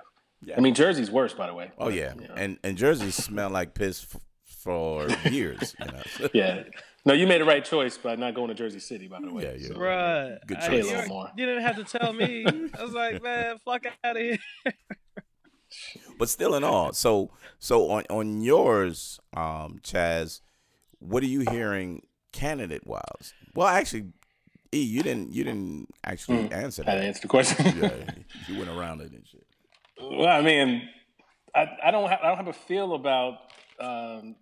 Yeah. 0.47 0.57
I 0.59 0.61
mean, 0.61 0.75
Jersey's 0.75 1.11
worse, 1.11 1.33
by 1.33 1.47
the 1.47 1.55
way. 1.55 1.71
Oh 1.79 1.87
but, 1.87 1.95
yeah, 1.95 2.13
you 2.15 2.29
know. 2.29 2.35
and 2.37 2.59
and 2.63 2.77
Jersey 2.77 3.11
smelled 3.11 3.53
like 3.53 3.73
piss 3.73 4.07
f- 4.15 4.21
for 4.65 5.07
years. 5.31 5.77
You 5.79 5.87
know. 5.87 6.29
yeah. 6.35 6.63
No, 7.05 7.13
you 7.13 7.27
made 7.27 7.41
the 7.43 7.45
right 7.45 7.63
choice 7.65 7.99
by 7.99 8.17
not 8.17 8.35
going 8.35 8.49
to 8.49 8.55
Jersey 8.55 8.81
City, 8.81 9.09
by 9.09 9.21
the 9.21 9.31
way. 9.33 9.43
Yeah, 9.43 9.53
yeah. 9.59 9.69
So, 9.69 9.75
Bruh, 9.75 10.39
Good 10.47 10.57
I- 10.57 10.67
choice. 10.67 10.71
you, 10.71 10.83
Pay 10.91 10.95
a 10.95 11.01
little 11.01 11.09
more. 11.15 11.31
you 11.37 11.47
didn't 11.47 11.63
have 11.63 11.77
to 11.77 11.85
tell 11.85 12.13
me. 12.15 12.47
I 12.79 12.83
was 12.83 12.95
like, 12.95 13.23
man, 13.23 13.59
fuck 13.65 13.85
out 14.03 14.17
of 14.17 14.23
here. 14.23 14.39
but 16.19 16.29
still, 16.31 16.55
in 16.55 16.65
all, 16.65 16.93
so 16.95 17.31
so 17.59 17.91
on 17.91 18.05
on 18.09 18.41
yours, 18.41 19.21
um, 19.37 19.81
Chaz, 19.83 20.41
what 20.99 21.23
are 21.23 21.27
you 21.27 21.45
hearing 21.51 22.03
candidate 22.33 22.87
wise? 22.87 23.35
Well, 23.55 23.69
actually, 23.69 24.13
E, 24.75 24.81
you 24.81 25.03
didn't 25.03 25.33
you 25.33 25.45
didn't 25.45 25.89
actually 26.05 26.51
answer 26.51 26.83
that. 26.85 26.89
I 26.89 26.95
had 26.95 26.97
to 26.97 27.01
that. 27.03 27.07
answer 27.09 27.21
the 27.23 27.29
question. 27.29 27.79
yeah, 27.83 28.15
you 28.49 28.59
went 28.59 28.71
around 28.71 29.03
it 29.03 29.13
and 29.13 29.27
shit. 29.27 29.47
Well, 30.01 30.27
I 30.27 30.41
mean, 30.41 30.89
I, 31.55 31.67
I 31.85 31.91
don't 31.91 32.09
have 32.09 32.21
I 32.23 32.29
don't 32.29 32.39
have 32.39 32.49
a 32.49 32.53
feel 32.55 32.95
about 32.95 33.35
um, 33.79 34.37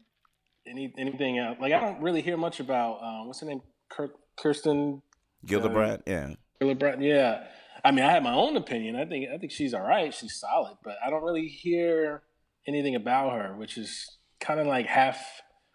any 0.66 0.92
anything 0.98 1.38
else. 1.38 1.58
Like 1.60 1.72
I 1.72 1.80
don't 1.80 2.00
really 2.00 2.22
hear 2.22 2.36
much 2.36 2.60
about 2.60 3.02
um, 3.02 3.26
what's 3.26 3.40
her 3.40 3.46
name, 3.46 3.62
Kurt, 3.88 4.14
Kirsten 4.36 5.02
Gillibrand, 5.46 6.00
uh, 6.00 6.02
yeah. 6.06 6.34
Gillibrand, 6.60 7.02
yeah. 7.02 7.44
I 7.84 7.90
mean, 7.90 8.04
I 8.04 8.12
have 8.12 8.22
my 8.22 8.34
own 8.34 8.56
opinion. 8.56 8.96
I 8.96 9.04
think 9.04 9.28
I 9.32 9.38
think 9.38 9.52
she's 9.52 9.74
all 9.74 9.82
right. 9.82 10.14
She's 10.14 10.34
solid, 10.34 10.76
but 10.84 10.96
I 11.04 11.10
don't 11.10 11.24
really 11.24 11.48
hear 11.48 12.22
anything 12.66 12.94
about 12.94 13.32
her, 13.32 13.56
which 13.56 13.76
is 13.76 14.18
kind 14.40 14.60
of 14.60 14.66
like 14.66 14.86
half, 14.86 15.18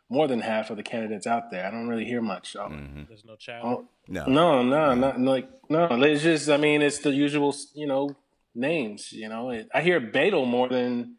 more 0.09 0.27
than 0.27 0.39
half 0.39 0.69
of 0.69 0.77
the 0.77 0.83
candidates 0.83 1.27
out 1.27 1.51
there. 1.51 1.65
I 1.65 1.71
don't 1.71 1.87
really 1.87 2.05
hear 2.05 2.21
much. 2.21 2.55
Um, 2.55 2.71
mm-hmm. 2.71 3.03
There's 3.09 3.25
no 3.25 3.35
child. 3.35 3.85
no, 4.07 4.25
no, 4.25 4.63
no, 4.63 4.93
not 4.95 5.19
like 5.19 5.49
no. 5.69 5.87
It's 6.03 6.23
just, 6.23 6.49
I 6.49 6.57
mean, 6.57 6.81
it's 6.81 6.99
the 6.99 7.11
usual, 7.11 7.53
you 7.73 7.87
know, 7.87 8.15
names. 8.55 9.11
You 9.11 9.27
know, 9.27 9.49
it, 9.49 9.67
I 9.73 9.81
hear 9.81 9.99
Beto 9.99 10.47
more 10.47 10.69
than 10.69 11.17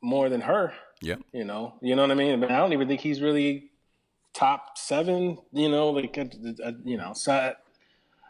more 0.00 0.28
than 0.28 0.42
her. 0.42 0.72
Yeah, 1.02 1.16
you 1.32 1.44
know, 1.44 1.74
you 1.82 1.96
know 1.96 2.02
what 2.02 2.10
I 2.10 2.14
mean. 2.14 2.40
But 2.40 2.50
I 2.50 2.58
don't 2.58 2.72
even 2.72 2.88
think 2.88 3.00
he's 3.00 3.20
really 3.20 3.70
top 4.32 4.78
seven. 4.78 5.38
You 5.52 5.68
know, 5.68 5.90
like 5.90 6.16
uh, 6.16 6.24
uh, 6.64 6.72
you 6.84 6.96
know, 6.96 7.12
so 7.12 7.54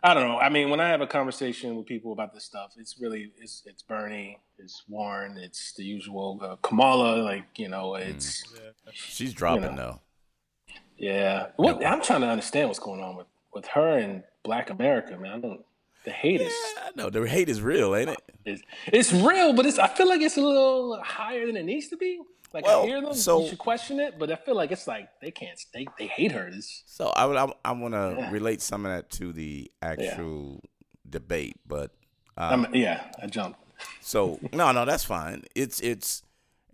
I 0.04 0.14
don't 0.14 0.26
know. 0.26 0.38
I 0.38 0.48
mean, 0.48 0.68
when 0.70 0.80
I 0.80 0.88
have 0.88 1.00
a 1.00 1.06
conversation 1.06 1.76
with 1.76 1.86
people 1.86 2.12
about 2.12 2.34
this 2.34 2.44
stuff, 2.44 2.74
it's 2.76 2.98
really 3.00 3.30
it's 3.38 3.62
it's 3.66 3.82
Bernie, 3.82 4.38
it's 4.58 4.82
Warren, 4.88 5.38
it's 5.38 5.74
the 5.74 5.84
usual 5.84 6.40
uh, 6.42 6.56
Kamala. 6.62 7.22
Like 7.22 7.44
you 7.56 7.68
know, 7.68 7.90
mm. 7.90 8.08
it's 8.08 8.42
mm. 8.52 8.72
she's 8.92 9.32
dropping 9.32 9.62
you 9.62 9.70
know. 9.70 9.76
though. 9.76 10.74
Yeah, 10.98 11.46
what 11.56 11.80
no. 11.80 11.86
I'm 11.86 12.02
trying 12.02 12.22
to 12.22 12.28
understand 12.28 12.68
what's 12.68 12.80
going 12.80 13.00
on 13.00 13.16
with 13.16 13.26
with 13.54 13.66
her 13.66 13.98
and 13.98 14.24
Black 14.42 14.70
America, 14.70 15.16
man. 15.16 15.32
I 15.32 15.38
don't. 15.38 15.64
The 16.04 16.10
hate 16.10 16.40
yeah, 16.40 16.48
is. 16.48 16.54
No, 16.96 17.10
the 17.10 17.28
hate 17.28 17.48
is 17.48 17.62
real, 17.62 17.94
ain't 17.94 18.10
it? 18.10 18.18
It's, 18.44 18.62
it's 18.86 19.12
real, 19.12 19.52
but 19.52 19.66
it's. 19.66 19.78
I 19.78 19.86
feel 19.86 20.08
like 20.08 20.20
it's 20.20 20.36
a 20.36 20.40
little 20.40 21.00
higher 21.00 21.46
than 21.46 21.56
it 21.56 21.64
needs 21.64 21.88
to 21.88 21.96
be. 21.96 22.20
Like 22.52 22.66
well, 22.66 22.82
I 22.82 22.86
hear 22.86 23.00
them, 23.00 23.14
so, 23.14 23.42
you 23.42 23.48
should 23.50 23.58
question 23.58 23.98
it, 23.98 24.18
but 24.18 24.30
I 24.30 24.36
feel 24.36 24.54
like 24.54 24.70
it's 24.72 24.86
like 24.86 25.08
they 25.20 25.30
can't. 25.30 25.58
They 25.72 25.86
they 25.98 26.06
hate 26.06 26.32
her. 26.32 26.48
It's, 26.48 26.82
so 26.86 27.08
I 27.16 27.24
would 27.24 27.36
I, 27.36 27.52
I 27.64 27.72
want 27.72 27.94
to 27.94 28.14
yeah. 28.18 28.30
relate 28.30 28.60
some 28.60 28.84
of 28.84 28.92
that 28.92 29.10
to 29.12 29.32
the 29.32 29.70
actual 29.80 30.60
yeah. 30.62 30.68
debate, 31.08 31.56
but 31.66 31.92
um, 32.36 32.66
yeah, 32.74 33.04
I 33.22 33.26
jumped. 33.26 33.58
So 34.00 34.38
no, 34.52 34.72
no, 34.72 34.84
that's 34.84 35.04
fine. 35.04 35.44
It's 35.54 35.80
it's 35.80 36.22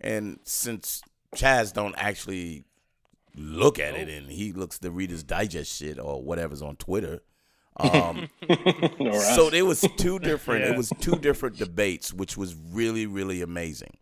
and 0.01 0.39
since 0.43 1.01
Chaz 1.35 1.73
don't 1.73 1.95
actually 1.97 2.65
look 3.35 3.79
at 3.79 3.95
it 3.95 4.09
and 4.09 4.29
he 4.29 4.51
looks 4.51 4.79
the 4.79 4.91
Reader's 4.91 5.23
Digest 5.23 5.77
shit 5.77 5.99
or 5.99 6.21
whatever's 6.21 6.61
on 6.61 6.75
Twitter. 6.75 7.21
Um, 7.77 8.29
so 9.35 9.49
it 9.53 9.65
was 9.65 9.87
two 9.97 10.19
different. 10.19 10.65
Yeah. 10.65 10.71
It 10.71 10.77
was 10.77 10.91
two 10.99 11.15
different 11.15 11.57
debates, 11.57 12.13
which 12.13 12.35
was 12.35 12.55
really 12.73 13.05
really 13.05 13.41
amazing. 13.41 13.97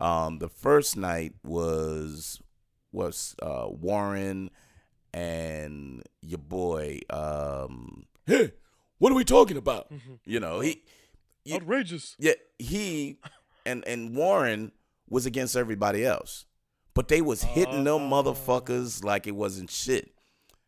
Um, 0.00 0.38
the 0.38 0.48
first 0.48 0.96
night 0.96 1.34
was 1.42 2.40
was 2.92 3.34
uh, 3.42 3.66
Warren 3.68 4.50
and 5.12 6.02
your 6.22 6.38
boy. 6.38 7.00
Um, 7.10 8.04
hey, 8.26 8.52
what 8.98 9.12
are 9.12 9.16
we 9.16 9.24
talking 9.24 9.56
about? 9.56 9.92
Mm-hmm. 9.92 10.14
You 10.24 10.40
know, 10.40 10.60
he, 10.60 10.82
he 11.44 11.54
outrageous. 11.54 12.16
Yeah, 12.18 12.34
he 12.58 13.18
and 13.64 13.86
and 13.86 14.14
Warren 14.14 14.72
was 15.08 15.26
against 15.26 15.56
everybody 15.56 16.04
else, 16.04 16.46
but 16.94 17.08
they 17.08 17.20
was 17.20 17.42
hitting 17.42 17.86
uh, 17.86 17.98
them 17.98 18.10
motherfuckers 18.10 19.04
like 19.04 19.26
it 19.26 19.34
wasn't 19.34 19.70
shit. 19.70 20.12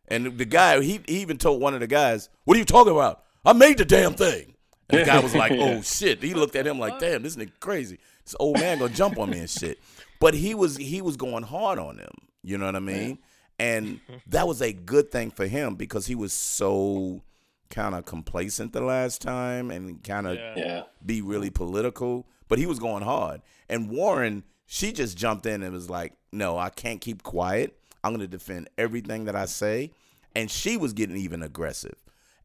And 0.07 0.39
the 0.39 0.45
guy, 0.45 0.81
he, 0.81 1.01
he 1.07 1.21
even 1.21 1.37
told 1.37 1.61
one 1.61 1.75
of 1.75 1.81
the 1.81 1.87
guys, 1.87 2.29
"What 2.45 2.55
are 2.55 2.59
you 2.59 2.65
talking 2.65 2.93
about? 2.93 3.23
I 3.45 3.53
made 3.53 3.77
the 3.77 3.85
damn 3.85 4.13
thing." 4.13 4.55
And 4.89 5.01
the 5.01 5.05
guy 5.05 5.19
was 5.19 5.35
like, 5.35 5.51
"Oh 5.55 5.81
shit!" 5.81 6.23
He 6.23 6.33
looked 6.33 6.55
at 6.55 6.65
him 6.65 6.79
like, 6.79 6.99
"Damn, 6.99 7.21
this 7.21 7.35
nigga 7.35 7.51
crazy." 7.59 7.99
This 8.29 8.35
old 8.39 8.59
man 8.59 8.77
gonna 8.77 8.93
jump 8.93 9.17
on 9.17 9.31
me 9.31 9.39
and 9.39 9.49
shit. 9.49 9.79
But 10.19 10.33
he 10.33 10.53
was 10.53 10.77
he 10.77 11.01
was 11.01 11.17
going 11.17 11.43
hard 11.43 11.79
on 11.79 11.97
him. 11.97 12.11
You 12.43 12.57
know 12.57 12.65
what 12.65 12.75
I 12.75 12.79
mean? 12.79 13.19
And 13.57 13.99
that 14.27 14.47
was 14.47 14.61
a 14.61 14.71
good 14.71 15.11
thing 15.11 15.31
for 15.31 15.47
him 15.47 15.75
because 15.75 16.05
he 16.05 16.15
was 16.15 16.31
so 16.31 17.23
kind 17.69 17.95
of 17.95 18.05
complacent 18.05 18.73
the 18.73 18.81
last 18.81 19.21
time 19.21 19.69
and 19.71 20.03
kind 20.03 20.27
of 20.27 20.37
yeah. 20.55 20.83
be 21.05 21.21
really 21.21 21.49
political. 21.49 22.27
But 22.47 22.59
he 22.59 22.65
was 22.65 22.79
going 22.79 23.03
hard. 23.03 23.41
And 23.67 23.89
Warren, 23.89 24.43
she 24.65 24.91
just 24.91 25.17
jumped 25.17 25.45
in 25.45 25.63
and 25.63 25.73
was 25.73 25.89
like, 25.89 26.13
"No, 26.31 26.57
I 26.57 26.69
can't 26.69 27.01
keep 27.01 27.23
quiet. 27.23 27.77
I'm 28.03 28.17
to 28.17 28.27
defend 28.27 28.69
everything 28.77 29.25
that 29.25 29.35
I 29.35 29.45
say." 29.45 29.91
And 30.35 30.49
she 30.49 30.77
was 30.77 30.93
getting 30.93 31.17
even 31.17 31.41
aggressive. 31.41 31.95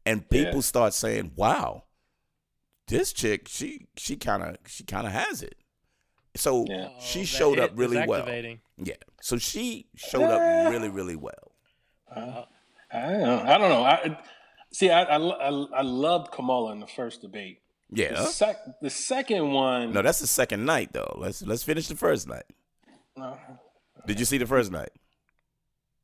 And 0.05 0.27
people 0.29 0.55
yeah. 0.55 0.61
start 0.61 0.93
saying, 0.93 1.31
"Wow, 1.35 1.83
this 2.87 3.13
chick, 3.13 3.47
she 3.47 3.87
she 3.97 4.15
kind 4.15 4.43
of 4.43 4.57
she 4.67 4.83
kind 4.83 5.07
of 5.07 5.13
has 5.13 5.41
it." 5.41 5.55
So 6.35 6.65
yeah. 6.67 6.89
she 6.99 7.21
oh, 7.21 7.25
showed 7.25 7.59
up 7.59 7.71
really 7.75 8.05
well. 8.07 8.27
Yeah. 8.77 8.95
So 9.21 9.37
she 9.37 9.87
showed 9.95 10.23
up 10.23 10.71
really, 10.71 10.89
really 10.89 11.15
well. 11.15 11.53
Uh, 12.13 12.43
I 12.91 13.01
don't 13.01 13.21
know. 13.21 13.43
I 13.45 13.57
don't 13.57 13.69
know. 13.69 13.83
I, 13.83 14.17
see, 14.71 14.89
I, 14.89 15.03
I, 15.03 15.17
I 15.17 15.81
loved 15.81 16.31
Kamala 16.31 16.71
in 16.71 16.79
the 16.79 16.87
first 16.87 17.21
debate. 17.21 17.59
Yeah. 17.91 18.13
The, 18.13 18.25
sec- 18.25 18.81
the, 18.81 18.89
second 18.89 19.51
one. 19.51 19.93
No, 19.93 20.01
that's 20.01 20.19
the 20.19 20.27
second 20.27 20.65
night 20.65 20.91
though. 20.93 21.17
Let's 21.17 21.41
let's 21.41 21.63
finish 21.63 21.87
the 21.87 21.95
first 21.95 22.27
night. 22.27 22.45
No. 23.15 23.37
Did 24.05 24.19
you 24.19 24.25
see 24.25 24.37
the 24.37 24.45
first 24.45 24.71
night? 24.71 24.89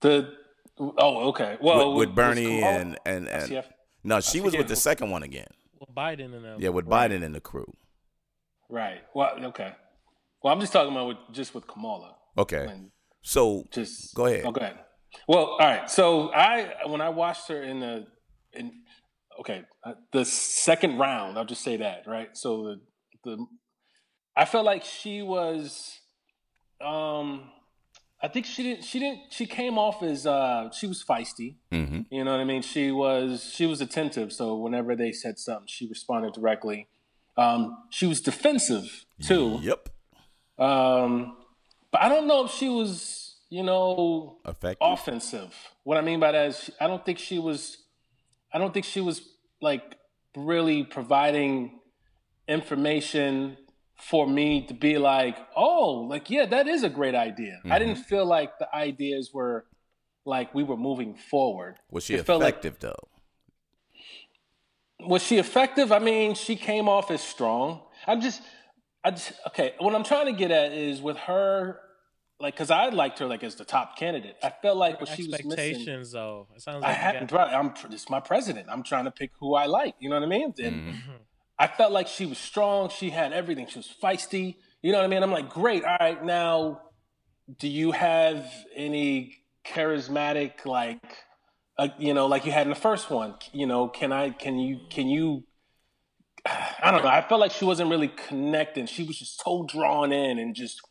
The 0.01 0.33
oh 0.79 1.29
okay. 1.29 1.57
Well, 1.61 1.93
with, 1.93 2.07
with 2.07 2.15
Bernie 2.15 2.63
and 2.63 2.97
and 3.05 3.27
and 3.27 3.63
no, 4.03 4.19
she 4.19 4.41
was 4.41 4.55
with 4.55 4.67
the 4.67 4.75
second 4.75 5.11
one 5.11 5.23
again. 5.23 5.47
With 5.79 5.89
Biden 5.95 6.33
and 6.35 6.45
them. 6.45 6.61
Yeah, 6.61 6.69
with 6.69 6.87
right. 6.87 7.11
Biden 7.11 7.23
and 7.23 7.35
the 7.35 7.41
crew. 7.41 7.71
Right. 8.69 9.01
Well, 9.13 9.33
okay. 9.45 9.73
Well, 10.43 10.53
I'm 10.53 10.59
just 10.59 10.73
talking 10.73 10.91
about 10.91 11.07
with, 11.07 11.17
just 11.31 11.53
with 11.53 11.67
Kamala. 11.67 12.15
Okay. 12.37 12.67
so 13.21 13.65
just 13.71 14.15
go 14.15 14.25
ahead. 14.25 14.43
Oh, 14.45 14.51
go 14.51 14.61
ahead. 14.61 14.79
Well, 15.27 15.45
all 15.45 15.59
right. 15.59 15.89
So 15.89 16.31
I 16.33 16.73
when 16.87 17.01
I 17.01 17.09
watched 17.09 17.47
her 17.49 17.61
in 17.61 17.79
the 17.79 18.07
in 18.53 18.71
okay 19.39 19.63
uh, 19.83 19.93
the 20.11 20.25
second 20.25 20.97
round, 20.97 21.37
I'll 21.37 21.45
just 21.45 21.63
say 21.63 21.77
that 21.77 22.03
right. 22.07 22.35
So 22.35 22.63
the 22.63 22.81
the 23.23 23.45
I 24.35 24.45
felt 24.45 24.65
like 24.65 24.83
she 24.83 25.21
was 25.21 25.99
um 26.79 27.51
I 28.23 28.27
think 28.27 28.45
she 28.45 28.63
didn't 28.63 28.83
she 28.83 28.99
didn't 28.99 29.31
she 29.31 29.45
came 29.45 29.77
off 29.77 30.01
as 30.01 30.25
uh 30.25 30.71
she 30.71 30.87
was 30.87 31.03
feisty. 31.03 31.57
Mm-hmm. 31.71 32.01
You 32.09 32.23
know 32.23 32.31
what 32.31 32.39
I 32.39 32.45
mean? 32.45 32.61
She 32.61 32.91
was 32.91 33.51
she 33.53 33.65
was 33.65 33.81
attentive. 33.81 34.31
So 34.31 34.55
whenever 34.55 34.95
they 34.95 35.11
said 35.11 35.37
something, 35.39 35.67
she 35.67 35.87
responded 35.87 36.33
directly. 36.33 36.87
Um, 37.37 37.77
she 37.89 38.05
was 38.05 38.21
defensive 38.21 39.05
too. 39.21 39.59
Yep. 39.61 39.89
Um, 40.57 41.37
but 41.91 42.01
I 42.01 42.09
don't 42.09 42.27
know 42.27 42.45
if 42.45 42.51
she 42.51 42.69
was, 42.69 43.35
you 43.49 43.63
know, 43.63 44.37
Effective? 44.45 44.77
offensive. 44.81 45.53
What 45.83 45.97
I 45.97 46.01
mean 46.01 46.19
by 46.19 46.31
that 46.31 46.47
is, 46.47 46.69
I 46.79 46.87
don't 46.87 47.05
think 47.05 47.19
she 47.19 47.39
was. 47.39 47.77
I 48.53 48.57
don't 48.57 48.73
think 48.73 48.85
she 48.85 49.01
was 49.01 49.21
like 49.61 49.95
really 50.35 50.83
providing 50.83 51.79
information 52.47 53.57
for 53.97 54.27
me 54.27 54.65
to 54.67 54.73
be 54.73 54.97
like, 54.97 55.37
oh, 55.55 56.07
like 56.09 56.29
yeah, 56.29 56.45
that 56.45 56.67
is 56.67 56.83
a 56.83 56.89
great 56.89 57.15
idea. 57.15 57.59
Mm-hmm. 57.59 57.71
I 57.71 57.79
didn't 57.79 57.97
feel 57.97 58.25
like 58.25 58.57
the 58.59 58.73
ideas 58.75 59.31
were 59.33 59.65
like 60.25 60.53
we 60.53 60.63
were 60.63 60.77
moving 60.77 61.15
forward. 61.15 61.75
Was 61.89 62.05
she 62.05 62.15
it 62.15 62.21
effective 62.21 62.73
like, 62.73 62.79
though? 62.79 63.07
Was 65.07 65.23
she 65.23 65.37
effective? 65.37 65.91
I 65.91 65.99
mean, 65.99 66.35
she 66.35 66.55
came 66.55 66.87
off 66.87 67.09
as 67.09 67.21
strong. 67.21 67.81
I'm 68.05 68.21
just 68.21 68.41
I 69.03 69.11
just 69.11 69.33
okay. 69.47 69.73
What 69.79 69.95
I'm 69.95 70.03
trying 70.03 70.27
to 70.27 70.33
get 70.33 70.51
at 70.51 70.73
is 70.73 71.01
with 71.01 71.17
her, 71.17 71.79
like, 72.39 72.53
because 72.53 72.69
I 72.69 72.89
liked 72.89 73.19
her 73.19 73.25
like 73.25 73.43
as 73.43 73.55
the 73.55 73.65
top 73.65 73.97
candidate. 73.97 74.35
I 74.43 74.51
felt 74.61 74.77
like 74.77 74.99
what 74.99 75.09
she 75.09 75.23
was 75.23 75.31
missing. 75.31 75.51
Expectations, 75.51 76.11
though. 76.11 76.47
It 76.55 76.61
sounds 76.61 76.83
like 76.83 76.91
I 76.91 76.93
hadn't. 76.93 77.31
Got... 77.31 77.53
I'm 77.53 77.73
this 77.89 78.09
my 78.09 78.19
president. 78.19 78.67
I'm 78.69 78.83
trying 78.83 79.05
to 79.05 79.11
pick 79.11 79.31
who 79.39 79.55
I 79.55 79.65
like. 79.65 79.95
You 79.99 80.09
know 80.09 80.15
what 80.15 80.23
I 80.23 80.27
mean? 80.29 80.53
And 80.61 80.75
mm-hmm. 80.75 81.11
I 81.57 81.67
felt 81.67 81.91
like 81.91 82.07
she 82.07 82.25
was 82.25 82.37
strong. 82.37 82.89
She 82.89 83.09
had 83.09 83.33
everything. 83.33 83.67
She 83.67 83.79
was 83.79 83.89
feisty. 84.01 84.55
You 84.81 84.91
know 84.91 84.99
what 84.99 85.05
I 85.05 85.07
mean? 85.07 85.23
I'm 85.23 85.31
like, 85.31 85.49
great. 85.49 85.83
All 85.83 85.97
right, 85.99 86.23
now, 86.23 86.81
do 87.59 87.67
you 87.67 87.91
have 87.91 88.51
any 88.75 89.43
charismatic 89.65 90.65
like? 90.65 91.03
Uh, 91.77 91.87
you 91.97 92.13
know, 92.13 92.27
like 92.27 92.45
you 92.45 92.51
had 92.51 92.67
in 92.67 92.69
the 92.69 92.75
first 92.75 93.09
one. 93.09 93.35
You 93.51 93.65
know, 93.65 93.87
can 93.87 94.11
I? 94.11 94.29
Can 94.29 94.59
you? 94.59 94.81
Can 94.89 95.07
you 95.07 95.43
I 96.81 96.91
don't 96.91 97.03
know. 97.03 97.09
I 97.09 97.21
felt 97.21 97.39
like 97.39 97.51
she 97.51 97.65
wasn't 97.65 97.89
really 97.89 98.07
connecting. 98.07 98.85
She 98.87 99.03
was 99.03 99.19
just 99.19 99.41
so 99.43 99.65
drawn 99.67 100.11
in 100.11 100.39
and 100.39 100.55
just, 100.55 100.81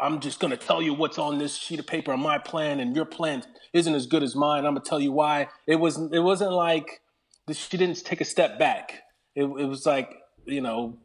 I'm 0.00 0.20
just 0.20 0.40
gonna 0.40 0.56
tell 0.56 0.80
you 0.80 0.94
what's 0.94 1.18
on 1.18 1.38
this 1.38 1.56
sheet 1.56 1.78
of 1.78 1.86
paper 1.86 2.12
on 2.12 2.20
my 2.20 2.38
plan, 2.38 2.80
and 2.80 2.96
your 2.96 3.04
plan 3.04 3.44
isn't 3.72 3.94
as 3.94 4.06
good 4.06 4.22
as 4.22 4.34
mine. 4.34 4.64
I'm 4.64 4.74
gonna 4.74 4.84
tell 4.84 5.00
you 5.00 5.12
why. 5.12 5.48
It 5.66 5.76
wasn't. 5.76 6.14
It 6.14 6.20
wasn't 6.20 6.52
like 6.52 7.00
she 7.52 7.76
didn't 7.76 8.04
take 8.04 8.20
a 8.20 8.24
step 8.24 8.58
back. 8.58 9.02
It, 9.36 9.44
it 9.44 9.66
was 9.66 9.86
like 9.86 10.16
you 10.46 10.60
know, 10.60 10.98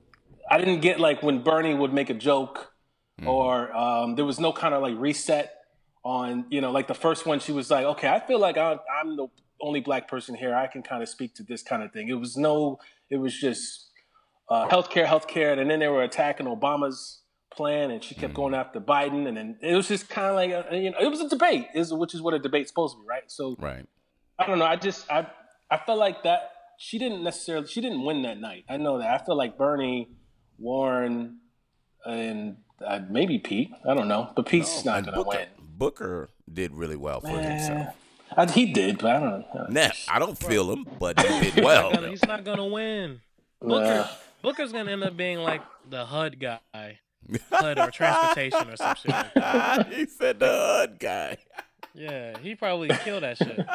I 0.50 0.58
didn't 0.58 0.82
get 0.82 1.00
like 1.00 1.22
when 1.22 1.44
Bernie 1.44 1.74
would 1.74 1.94
make 1.94 2.10
a 2.10 2.14
joke, 2.14 2.72
mm. 3.22 3.28
or 3.28 3.76
um, 3.76 4.16
there 4.16 4.26
was 4.26 4.40
no 4.40 4.52
kind 4.52 4.74
of 4.74 4.82
like 4.82 4.96
reset 4.98 5.54
on 6.04 6.46
you 6.50 6.62
know 6.62 6.72
like 6.72 6.88
the 6.88 6.96
first 6.96 7.26
one. 7.26 7.40
She 7.40 7.52
was 7.52 7.70
like, 7.70 7.86
okay, 7.86 8.08
I 8.08 8.20
feel 8.20 8.40
like 8.40 8.58
I'm, 8.58 8.80
I'm 9.00 9.16
the 9.16 9.28
only 9.62 9.82
black 9.82 10.08
person 10.08 10.36
here. 10.36 10.56
I 10.56 10.68
can 10.68 10.82
kind 10.82 11.04
of 11.04 11.10
speak 11.10 11.36
to 11.36 11.44
this 11.44 11.62
kind 11.62 11.84
of 11.84 11.92
thing. 11.92 12.10
It 12.10 12.20
was 12.20 12.38
no. 12.38 12.80
It 13.10 13.18
was 13.18 13.38
just 13.40 13.89
uh, 14.50 14.68
healthcare, 14.68 15.06
healthcare, 15.06 15.58
and 15.60 15.70
then 15.70 15.80
they 15.80 15.88
were 15.88 16.04
attacking 16.04 16.46
Obama's 16.48 17.22
plan, 17.52 17.92
and 17.92 18.04
she 18.04 18.16
kept 18.16 18.34
going 18.34 18.54
after 18.54 18.80
Biden, 18.80 19.28
and 19.28 19.36
then 19.38 19.58
it 19.62 19.76
was 19.76 19.88
just 19.88 20.10
kind 20.10 20.28
of 20.28 20.36
like 20.36 20.52
a, 20.52 20.76
you 20.78 20.92
know 20.92 20.98
it 21.00 21.08
was 21.10 21.22
a 21.22 21.30
debate, 21.30 21.68
is 21.76 21.94
which 21.94 22.14
is 22.14 22.22
what 22.22 22.34
a 22.34 22.40
debate's 22.40 22.70
supposed 22.70 22.96
to 22.96 23.02
be, 23.02 23.08
right? 23.08 23.24
So 23.28 23.56
Right. 23.60 23.86
I 24.38 24.46
don't 24.48 24.60
know. 24.60 24.66
I 24.66 24.76
just 24.76 25.10
I 25.12 25.28
I 25.70 25.78
felt 25.78 26.00
like 26.00 26.24
that 26.24 26.52
she 26.78 26.98
didn't 26.98 27.24
necessarily 27.24 27.68
she 27.68 27.82
didn't 27.82 28.04
win 28.06 28.22
that 28.24 28.40
night. 28.40 28.66
I 28.70 28.78
know 28.78 28.98
that. 29.00 29.10
I 29.22 29.24
feel 29.26 29.36
like 29.36 29.58
Bernie, 29.58 30.10
Warren, 30.58 31.40
and 32.06 32.58
uh, 32.86 33.00
maybe 33.10 33.40
Pete. 33.40 33.72
I 33.90 33.94
don't 33.94 34.08
know, 34.08 34.32
but 34.36 34.46
Pete's 34.46 34.86
not 34.86 35.04
gonna 35.06 35.18
Booker, 35.18 35.30
win. 35.38 35.48
Booker 35.78 36.30
did 36.52 36.74
really 36.74 36.96
well 36.96 37.20
for 37.22 37.28
himself. 37.30 37.96
I, 38.38 38.46
he 38.46 38.72
did, 38.72 39.00
but 39.00 39.12
I 39.16 39.20
don't 39.20 39.30
know. 39.54 39.66
Nah, 39.70 39.90
I 40.08 40.20
don't 40.20 40.38
feel 40.38 40.72
him, 40.72 40.86
but 41.00 41.20
he 41.20 41.52
did 41.52 41.64
well. 41.64 41.90
He's 41.92 41.94
not 41.94 42.00
gonna- 42.02 42.10
he's 42.10 42.26
not 42.26 42.44
gonna 42.46 42.66
win. 42.68 43.22
Booker, 43.62 44.08
Booker's 44.42 44.72
gonna 44.72 44.92
end 44.92 45.04
up 45.04 45.16
being 45.18 45.40
like 45.40 45.62
the 45.90 46.06
HUD 46.06 46.40
guy, 46.40 46.60
HUD 47.52 47.80
or 47.80 47.92
transportation 47.92 48.70
or 48.70 48.76
some 48.76 48.96
shit. 48.96 49.12
Like 49.12 49.34
that. 49.36 49.94
he 49.94 50.06
said 50.06 50.40
the 50.40 50.48
HUD 50.48 51.00
guy. 51.00 51.38
Yeah, 51.96 52.38
he 52.38 52.56
probably 52.56 52.88
killed 52.90 53.24
that 53.24 53.38
shit. 53.38 53.66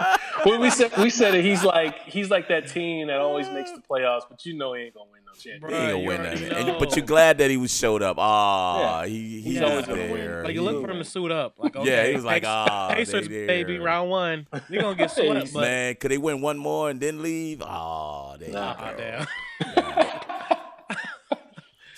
Well, 0.46 0.60
we 0.60 0.70
said 0.70 0.96
we 0.96 1.10
said 1.10 1.34
that 1.34 1.42
he's 1.42 1.64
like 1.64 1.98
he's 2.04 2.30
like 2.30 2.48
that 2.48 2.68
team 2.68 3.08
that 3.08 3.18
always 3.20 3.50
makes 3.50 3.70
the 3.72 3.80
playoffs, 3.90 4.22
but 4.30 4.46
you 4.46 4.54
know 4.56 4.72
he 4.72 4.84
ain't 4.84 4.94
gonna 4.94 5.10
win 5.12 5.20
no 5.26 5.32
championship. 5.32 5.70
He 5.70 5.76
ain't 5.76 5.92
gonna 5.92 6.06
win 6.06 6.20
already 6.20 6.44
that. 6.44 6.68
And- 6.70 6.78
but 6.78 6.96
you're 6.96 7.04
glad 7.04 7.38
that 7.38 7.50
he 7.50 7.56
was 7.56 7.76
showed 7.76 8.02
up. 8.02 8.16
Ah, 8.18 9.02
Yeah. 9.02 9.06
he 9.08 9.40
He's 9.40 9.44
he's 9.44 9.62
always 9.62 9.86
there. 9.86 9.96
gonna 9.96 10.12
win. 10.12 10.44
Like 10.44 10.54
you 10.54 10.62
look 10.62 10.82
for 10.82 10.90
him 10.90 10.98
to 10.98 11.04
suit 11.04 11.32
up. 11.32 11.54
Like 11.58 11.74
Yeah, 11.74 11.80
okay, 11.82 12.10
he 12.10 12.14
was 12.16 12.24
like, 12.24 12.44
Pac- 12.44 12.50
"Ah, 12.70 12.94
Pacers 12.94 13.28
baby, 13.28 13.78
round 13.78 14.08
one. 14.10 14.46
We 14.70 14.78
gonna 14.78 14.96
get 14.96 15.10
swept, 15.10 15.52
but 15.52 15.60
Man, 15.60 15.94
could 15.96 16.10
they 16.12 16.18
win 16.18 16.40
one 16.40 16.56
more 16.56 16.90
and 16.90 17.00
then 17.00 17.20
leave? 17.20 17.62
Oh, 17.62 18.36
there 18.38 18.50
Nah, 18.50 18.70
you 18.70 18.76
Ah, 18.78 18.92
go. 18.92 18.96
damn. 18.96 20.20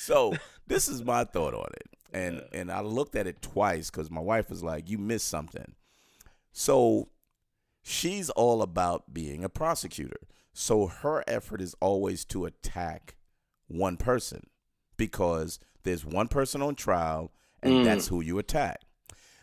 So 0.06 0.34
this 0.66 0.88
is 0.88 1.04
my 1.04 1.24
thought 1.24 1.54
on 1.54 1.68
it, 1.74 1.88
and 2.12 2.42
and 2.52 2.70
I 2.70 2.80
looked 2.80 3.16
at 3.16 3.26
it 3.26 3.42
twice 3.42 3.90
because 3.90 4.10
my 4.10 4.20
wife 4.20 4.48
was 4.50 4.62
like, 4.62 4.88
"You 4.88 4.98
missed 4.98 5.28
something." 5.28 5.74
So 6.52 7.08
she's 7.82 8.30
all 8.30 8.62
about 8.62 9.12
being 9.12 9.44
a 9.44 9.48
prosecutor. 9.48 10.20
So 10.52 10.86
her 10.86 11.22
effort 11.26 11.60
is 11.60 11.74
always 11.80 12.24
to 12.26 12.46
attack 12.46 13.16
one 13.68 13.96
person 13.96 14.46
because 14.96 15.58
there's 15.82 16.04
one 16.04 16.28
person 16.28 16.62
on 16.62 16.74
trial, 16.74 17.32
and 17.62 17.74
Mm. 17.74 17.84
that's 17.84 18.08
who 18.08 18.20
you 18.20 18.38
attack. 18.38 18.80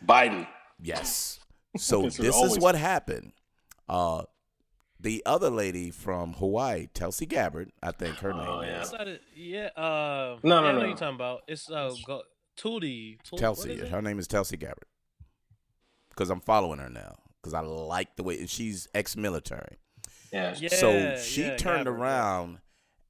Biden. 0.04 0.46
Yes. 0.80 1.38
So 1.76 2.02
this 2.08 2.18
is 2.36 2.58
what 2.58 2.74
happened. 2.74 3.32
Uh, 3.88 4.24
the 5.04 5.22
other 5.24 5.50
lady 5.50 5.90
from 5.92 6.32
Hawaii, 6.34 6.88
Tulsi 6.92 7.24
Gabbard, 7.26 7.70
I 7.82 7.92
think 7.92 8.16
her 8.16 8.32
name 8.32 8.42
Oh, 8.46 8.62
yeah. 8.62 8.80
is 8.82 8.90
It's 8.90 8.98
not 8.98 9.06
yeah, 9.36 9.66
uh, 9.76 10.38
No, 10.42 10.56
yeah, 10.56 10.60
no, 10.62 10.66
I 10.66 10.72
know 10.72 10.80
no. 10.80 10.86
you're 10.86 10.96
talking 10.96 11.14
about. 11.14 11.42
It's 11.46 11.70
uh, 11.70 11.92
go, 12.04 12.22
Tootie. 12.58 13.18
Tool- 13.22 13.36
what 13.36 13.40
Tulsi. 13.40 13.72
is? 13.74 13.88
Her 13.90 14.02
name 14.02 14.18
is 14.18 14.26
Tulsi 14.26 14.56
Gabbard. 14.56 14.86
Because 16.10 16.30
I'm 16.30 16.40
following 16.40 16.78
her 16.80 16.88
now. 16.88 17.16
Because 17.40 17.54
I 17.54 17.60
like 17.60 18.16
the 18.16 18.22
way 18.22 18.38
and 18.38 18.48
she's 18.50 18.88
ex-military. 18.94 19.78
Yeah. 20.32 20.54
Yeah, 20.58 20.68
so 20.70 21.16
she 21.16 21.42
yeah, 21.42 21.56
turned 21.56 21.84
Gabbard, 21.86 21.98
yeah. 22.00 22.04
around 22.04 22.58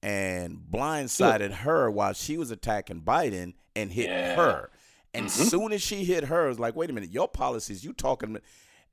and 0.02 0.58
blindsided 0.70 1.52
her 1.52 1.90
while 1.90 2.12
she 2.12 2.36
was 2.36 2.50
attacking 2.50 3.02
Biden 3.02 3.54
and 3.76 3.90
hit 3.92 4.06
Yeah. 4.10 4.32
Mm-hmm. 4.34 4.40
her. 4.40 4.70
And 5.14 5.30
soon 5.30 5.72
as 5.72 5.80
she 5.80 6.04
hit 6.04 6.24
her, 6.24 6.46
it 6.46 6.48
was 6.48 6.58
like, 6.58 6.74
wait 6.74 6.90
a 6.90 6.92
minute, 6.92 7.12
your 7.12 7.28
policies, 7.28 7.84
you 7.84 7.92
talking, 7.92 8.36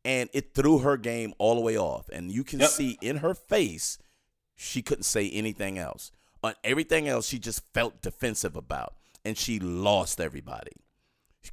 and 0.04 0.30
it 0.34 0.54
threw 0.54 0.80
her 0.80 0.98
game 0.98 1.34
all 1.38 1.56
the 1.56 1.62
way 1.62 1.78
off. 1.78 2.10
And 2.10 2.32
you 2.32 2.44
can 2.44 2.60
Yep. 2.60 2.70
see 2.70 2.98
in 3.02 3.18
her 3.18 3.34
face, 3.36 3.98
she 4.56 4.82
couldn't 4.82 5.04
say 5.04 5.30
anything 5.30 5.78
else. 5.78 6.12
On 6.44 6.54
everything 6.64 7.08
else, 7.08 7.28
she 7.28 7.38
just 7.40 7.62
felt 7.74 8.02
defensive 8.02 8.56
about, 8.56 8.96
and 9.24 9.38
she 9.38 9.60
lost 9.60 10.20
everybody 10.20 10.72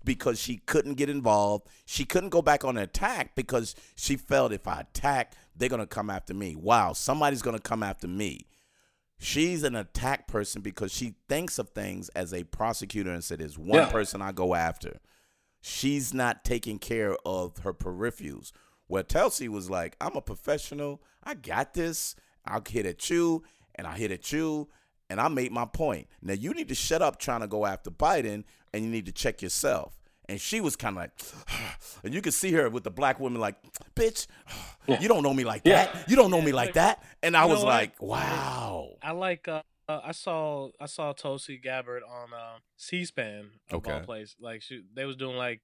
because 0.04 0.38
she 0.40 0.58
couldn't 0.58 0.94
get 0.94 1.08
involved. 1.10 1.66
She 1.84 2.04
couldn't 2.04 2.30
go 2.30 2.42
back 2.42 2.64
on 2.64 2.76
an 2.76 2.82
attack 2.84 3.34
because 3.34 3.74
she 3.96 4.16
felt 4.16 4.52
if 4.52 4.66
I 4.66 4.80
attack, 4.80 5.34
they're 5.54 5.68
gonna 5.68 5.86
come 5.86 6.08
after 6.10 6.32
me. 6.34 6.54
Wow, 6.54 6.92
somebody's 6.94 7.42
gonna 7.42 7.58
come 7.58 7.82
after 7.82 8.08
me. 8.08 8.46
She's 9.18 9.62
an 9.64 9.74
attack 9.74 10.28
person 10.28 10.62
because 10.62 10.92
she 10.92 11.14
thinks 11.28 11.58
of 11.58 11.70
things 11.70 12.08
as 12.10 12.32
a 12.32 12.44
prosecutor 12.44 13.10
and 13.10 13.24
said, 13.24 13.40
"There's 13.40 13.58
one 13.58 13.82
Yeah. 13.82 13.90
person 13.90 14.22
I 14.22 14.32
go 14.32 14.54
after." 14.54 15.00
She's 15.68 16.14
not 16.14 16.44
taking 16.44 16.78
care 16.78 17.14
of 17.26 17.58
her 17.58 17.74
peripherals. 17.74 18.52
Where 18.86 19.02
Tulsi 19.02 19.48
was 19.48 19.68
like, 19.68 19.96
"I'm 20.00 20.16
a 20.16 20.22
professional. 20.22 21.02
I 21.22 21.34
got 21.34 21.74
this. 21.74 22.16
I'll 22.46 22.62
hit 22.66 22.86
at 22.86 23.10
you, 23.10 23.44
and 23.74 23.86
I 23.86 23.98
hit 23.98 24.10
at 24.10 24.32
you, 24.32 24.68
and 25.10 25.20
I 25.20 25.28
made 25.28 25.52
my 25.52 25.66
point. 25.66 26.08
Now 26.22 26.32
you 26.32 26.54
need 26.54 26.68
to 26.68 26.74
shut 26.74 27.02
up 27.02 27.18
trying 27.18 27.40
to 27.42 27.46
go 27.46 27.66
after 27.66 27.90
Biden, 27.90 28.44
and 28.72 28.82
you 28.82 28.90
need 28.90 29.04
to 29.06 29.12
check 29.12 29.42
yourself." 29.42 30.00
And 30.26 30.40
she 30.40 30.62
was 30.62 30.74
kind 30.74 30.96
of 30.96 31.02
like, 31.02 31.10
and 32.02 32.14
you 32.14 32.22
could 32.22 32.34
see 32.34 32.52
her 32.52 32.70
with 32.70 32.84
the 32.84 32.90
black 32.90 33.20
woman 33.20 33.38
like, 33.38 33.56
"Bitch, 33.94 34.26
you 35.00 35.06
don't 35.06 35.22
know 35.22 35.34
me 35.34 35.44
like 35.44 35.64
that. 35.64 36.08
You 36.08 36.16
don't 36.16 36.30
know 36.30 36.40
me 36.40 36.52
like 36.52 36.72
that." 36.74 37.02
And 37.22 37.36
I 37.36 37.44
was 37.44 37.62
like, 37.62 38.00
"Wow." 38.00 38.96
I 39.02 39.12
like. 39.12 39.46
Uh, 39.48 39.62
uh, 39.88 40.00
I 40.04 40.12
saw. 40.12 40.70
I 40.80 40.86
saw 40.86 41.12
Tulsi 41.12 41.56
Gabbard 41.58 42.02
on 42.02 42.32
uh, 42.32 42.58
C-SPAN. 42.76 43.50
Of 43.70 43.86
all 43.86 43.94
Okay. 43.94 44.04
place. 44.04 44.36
Like 44.40 44.62
she, 44.62 44.82
they 44.94 45.04
was 45.04 45.16
doing 45.16 45.36
like 45.36 45.60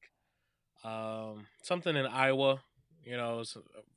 um, 0.85 1.47
something 1.63 1.95
in 1.97 2.07
Iowa. 2.07 2.61
You 3.05 3.19
know, 3.19 3.43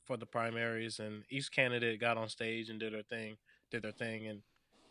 for 0.05 0.17
the 0.17 0.25
primaries, 0.25 0.99
and 0.99 1.23
each 1.29 1.49
candidate 1.51 1.99
got 1.99 2.17
on 2.17 2.27
stage 2.27 2.69
and 2.69 2.77
did 2.79 2.91
her 2.93 3.03
thing. 3.03 3.37
Did 3.71 3.83
their 3.83 3.93
thing, 3.93 4.27
and 4.27 4.41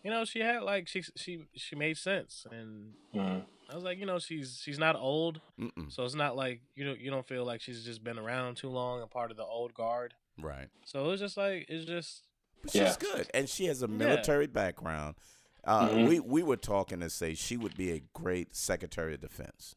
you 0.03 0.11
know, 0.11 0.25
she 0.25 0.41
had 0.41 0.63
like 0.63 0.89
she 0.89 1.03
she 1.17 1.45
she 1.55 1.77
made 1.77 1.99
sense, 1.99 2.47
and 2.51 2.95
Mhm. 3.15 3.45
I 3.69 3.75
was 3.75 3.85
like, 3.85 3.99
you 3.99 4.07
know, 4.07 4.19
she's 4.19 4.61
she's 4.63 4.79
not 4.79 4.97
old, 4.97 5.41
Mm-mm. 5.61 5.93
so 5.93 6.05
it's 6.05 6.15
not 6.15 6.35
like 6.37 6.61
you 6.75 6.85
don't 6.87 6.99
you 7.01 7.11
don't 7.11 7.27
feel 7.27 7.45
like 7.45 7.61
she's 7.61 7.85
just 7.85 8.03
been 8.03 8.19
around 8.19 8.57
too 8.57 8.69
long 8.71 9.03
and 9.03 9.11
part 9.11 9.31
of 9.31 9.37
the 9.37 9.45
old 9.45 9.75
guard. 9.75 10.15
Right. 10.39 10.69
So 10.87 11.05
it 11.05 11.09
was 11.09 11.21
just 11.21 11.37
like 11.37 11.67
it's 11.69 11.85
just 11.85 12.23
But 12.63 12.73
she's 12.73 12.97
good, 12.97 13.29
and 13.35 13.49
she 13.49 13.67
has 13.67 13.83
a 13.83 13.87
Yeah. 13.87 13.95
military 13.97 14.47
background. 14.47 15.17
Uh, 15.65 15.89
Mhm. 15.89 16.09
We 16.09 16.21
we 16.21 16.43
were 16.43 16.57
talking 16.57 17.01
to 17.01 17.11
say 17.11 17.35
she 17.35 17.57
would 17.57 17.77
be 17.77 17.91
a 17.93 18.01
great 18.15 18.55
Secretary 18.55 19.15
of 19.15 19.21
Defense, 19.21 19.75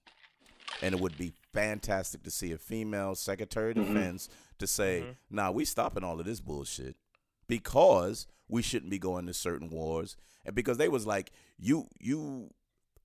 and 0.81 0.93
it 0.93 1.01
would 1.01 1.17
be 1.17 1.33
fantastic 1.53 2.23
to 2.23 2.31
see 2.31 2.51
a 2.51 2.57
female 2.57 3.15
Secretary 3.15 3.71
of 3.71 3.77
Mhm. 3.77 3.87
Defense 3.87 4.29
to 4.59 4.67
say, 4.67 5.01
Mhm. 5.01 5.15
"Nah, 5.31 5.51
we 5.51 5.65
stopping 5.65 6.03
all 6.03 6.19
of 6.19 6.25
this 6.25 6.41
bullshit 6.41 6.95
because 7.47 8.27
we 8.47 8.61
shouldn't 8.61 8.91
be 8.91 8.99
going 8.99 9.25
to 9.27 9.33
certain 9.33 9.69
wars." 9.69 10.15
And 10.45 10.55
because 10.55 10.77
they 10.77 10.89
was 10.89 11.05
like, 11.07 11.31
"You 11.57 11.87
you, 11.99 12.53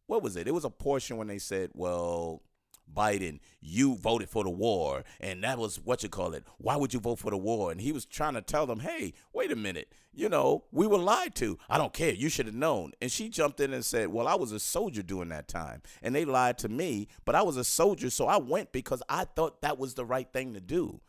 what 0.07 0.23
was 0.23 0.37
it? 0.37 0.47
It 0.47 0.53
was 0.53 0.65
a 0.65 0.71
portion 0.71 1.17
when 1.17 1.27
they 1.27 1.39
said, 1.39 1.71
well." 1.75 2.43
Biden, 2.93 3.41
you 3.61 3.97
voted 3.97 4.29
for 4.29 4.45
the 4.45 4.51
war, 4.51 5.05
and 5.21 5.43
that 5.43 5.59
was 5.59 5.77
what 5.77 6.03
you 6.03 6.09
call 6.09 6.35
it. 6.35 6.45
Why 6.59 6.77
would 6.77 6.95
you 6.95 7.01
vote 7.01 7.19
for 7.19 7.31
the 7.31 7.37
war? 7.37 7.71
And 7.71 7.81
he 7.81 7.93
was 7.93 8.05
trying 8.05 8.35
to 8.35 8.43
tell 8.43 8.67
them, 8.67 8.81
hey, 8.81 9.15
wait 9.33 9.51
a 9.51 9.57
minute, 9.57 9.93
you 10.13 10.29
know, 10.29 10.65
we 10.71 10.87
were 10.87 10.99
lied 10.99 11.35
to. 11.37 11.59
I 11.69 11.79
don't 11.79 11.93
care. 11.93 12.13
You 12.13 12.29
should 12.29 12.47
have 12.47 12.55
known. 12.55 12.93
And 13.01 13.11
she 13.11 13.29
jumped 13.29 13.61
in 13.61 13.73
and 13.73 13.85
said, 13.85 14.09
well, 14.09 14.29
I 14.29 14.35
was 14.35 14.53
a 14.53 14.61
soldier 14.61 15.03
during 15.03 15.31
that 15.31 15.49
time, 15.49 15.83
and 16.03 16.15
they 16.15 16.25
lied 16.25 16.59
to 16.59 16.69
me, 16.69 17.09
but 17.25 17.35
I 17.35 17.43
was 17.43 17.57
a 17.57 17.65
soldier, 17.65 18.11
so 18.11 18.27
I 18.27 18.37
went 18.37 18.73
because 18.73 19.03
I 19.09 19.25
thought 19.25 19.63
that 19.63 19.79
was 19.79 19.95
the 19.95 20.05
right 20.05 20.31
thing 20.33 20.55
to 20.55 20.61
do. 20.61 21.01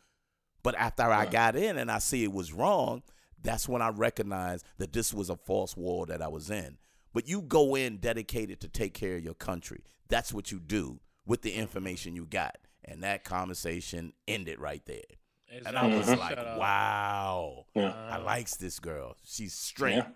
But 0.62 0.74
after 0.76 1.04
I 1.04 1.26
got 1.26 1.54
in 1.54 1.78
and 1.78 1.90
I 1.90 1.98
see 1.98 2.24
it 2.24 2.32
was 2.32 2.52
wrong, 2.52 3.02
that's 3.40 3.68
when 3.68 3.82
I 3.82 3.90
recognized 3.90 4.66
that 4.78 4.92
this 4.92 5.14
was 5.14 5.30
a 5.30 5.36
false 5.36 5.76
war 5.76 6.06
that 6.06 6.20
I 6.20 6.26
was 6.26 6.50
in. 6.50 6.78
But 7.12 7.28
you 7.28 7.40
go 7.40 7.76
in 7.76 7.98
dedicated 7.98 8.60
to 8.60 8.68
take 8.68 8.92
care 8.92 9.16
of 9.16 9.22
your 9.22 9.34
country. 9.34 9.84
That's 10.08 10.34
what 10.34 10.50
you 10.50 10.58
do 10.58 10.98
with 11.26 11.42
the 11.42 11.52
information 11.52 12.16
you 12.16 12.24
got. 12.26 12.56
And 12.84 13.02
that 13.02 13.24
conversation 13.24 14.12
ended 14.28 14.60
right 14.60 14.84
there. 14.86 15.02
And 15.64 15.76
I 15.76 15.86
was 15.86 16.06
Shut 16.06 16.18
like, 16.18 16.36
wow, 16.36 17.66
Yeah. 17.74 17.92
I 18.10 18.18
likes 18.18 18.56
this 18.56 18.78
girl. 18.78 19.16
She's 19.24 19.54
straight. 19.54 19.96
Yeah. 19.96 20.06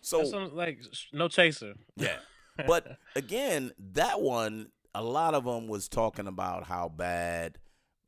So 0.00 0.20
like 0.52 0.80
no 1.12 1.28
chaser. 1.28 1.74
yeah. 1.96 2.16
But 2.66 2.98
again, 3.14 3.70
that 3.92 4.20
one, 4.20 4.72
a 4.92 5.00
lot 5.02 5.34
of 5.34 5.44
them 5.44 5.68
was 5.68 5.88
talking 5.88 6.26
about 6.26 6.64
how 6.64 6.88
bad 6.88 7.56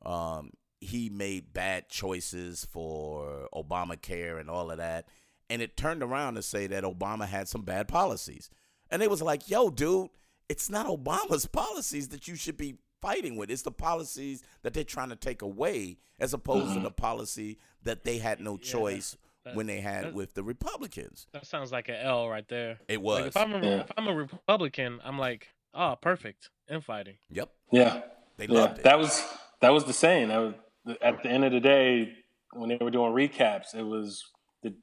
um, 0.05 0.51
he 0.81 1.09
made 1.09 1.53
bad 1.53 1.87
choices 1.87 2.65
for 2.69 3.47
Obamacare 3.53 4.41
and 4.41 4.49
all 4.49 4.69
of 4.69 4.77
that. 4.79 5.07
And 5.49 5.61
it 5.61 5.77
turned 5.77 6.03
around 6.03 6.35
to 6.35 6.41
say 6.41 6.67
that 6.67 6.83
Obama 6.83 7.27
had 7.27 7.47
some 7.47 7.61
bad 7.61 7.87
policies. 7.87 8.49
And 8.89 9.01
it 9.01 9.09
was 9.09 9.21
like, 9.21 9.49
yo, 9.49 9.69
dude, 9.69 10.09
it's 10.51 10.69
not 10.69 10.85
Obama's 10.85 11.45
policies 11.45 12.09
that 12.09 12.27
you 12.27 12.35
should 12.35 12.57
be 12.57 12.75
fighting 13.01 13.37
with. 13.37 13.49
It's 13.49 13.61
the 13.61 13.71
policies 13.71 14.43
that 14.63 14.73
they're 14.73 14.83
trying 14.83 15.07
to 15.07 15.15
take 15.15 15.41
away 15.41 15.97
as 16.19 16.33
opposed 16.33 16.67
to 16.67 16.73
mm-hmm. 16.73 16.83
the 16.83 16.91
policy 16.91 17.57
that 17.83 18.03
they 18.03 18.17
had 18.17 18.41
no 18.41 18.59
Yeah, 18.61 18.71
choice 18.71 19.17
that- 19.45 19.55
when 19.55 19.65
they 19.65 19.79
had 19.79 20.03
that- 20.07 20.13
with 20.13 20.33
the 20.33 20.43
Republicans. 20.43 21.25
That 21.31 21.45
sounds 21.47 21.71
like 21.71 21.87
an 21.87 21.95
L 21.95 22.27
right 22.27 22.45
there. 22.49 22.79
It 22.89 23.01
was. 23.01 23.19
Like 23.19 23.27
if 23.27 23.37
I'm 23.37 23.53
a, 23.53 23.65
Yeah. 23.65 23.79
if 23.79 23.91
I'm 23.97 24.07
a 24.09 24.13
Republican, 24.13 24.99
I'm 25.05 25.17
like, 25.17 25.47
oh, 25.73 25.95
perfect 26.01 26.49
infighting. 26.69 27.15
yep. 27.29 27.49
Yeah. 27.71 28.01
They 28.35 28.47
Yeah. 28.47 28.59
loved 28.59 28.79
it. 28.79 28.83
That 28.83 28.99
was 28.99 29.23
that 29.61 29.69
was 29.69 29.85
the 29.85 29.93
saying. 29.93 30.27
That 30.27 30.37
was 30.39 30.53
at 31.01 31.23
the 31.23 31.29
end 31.29 31.45
of 31.45 31.53
the 31.53 31.61
day 31.61 32.13
when 32.51 32.67
they 32.67 32.77
were 32.81 32.91
doing 32.91 33.13
recaps. 33.13 33.73
It 33.73 33.83
was 33.83 34.25
the 34.63 34.75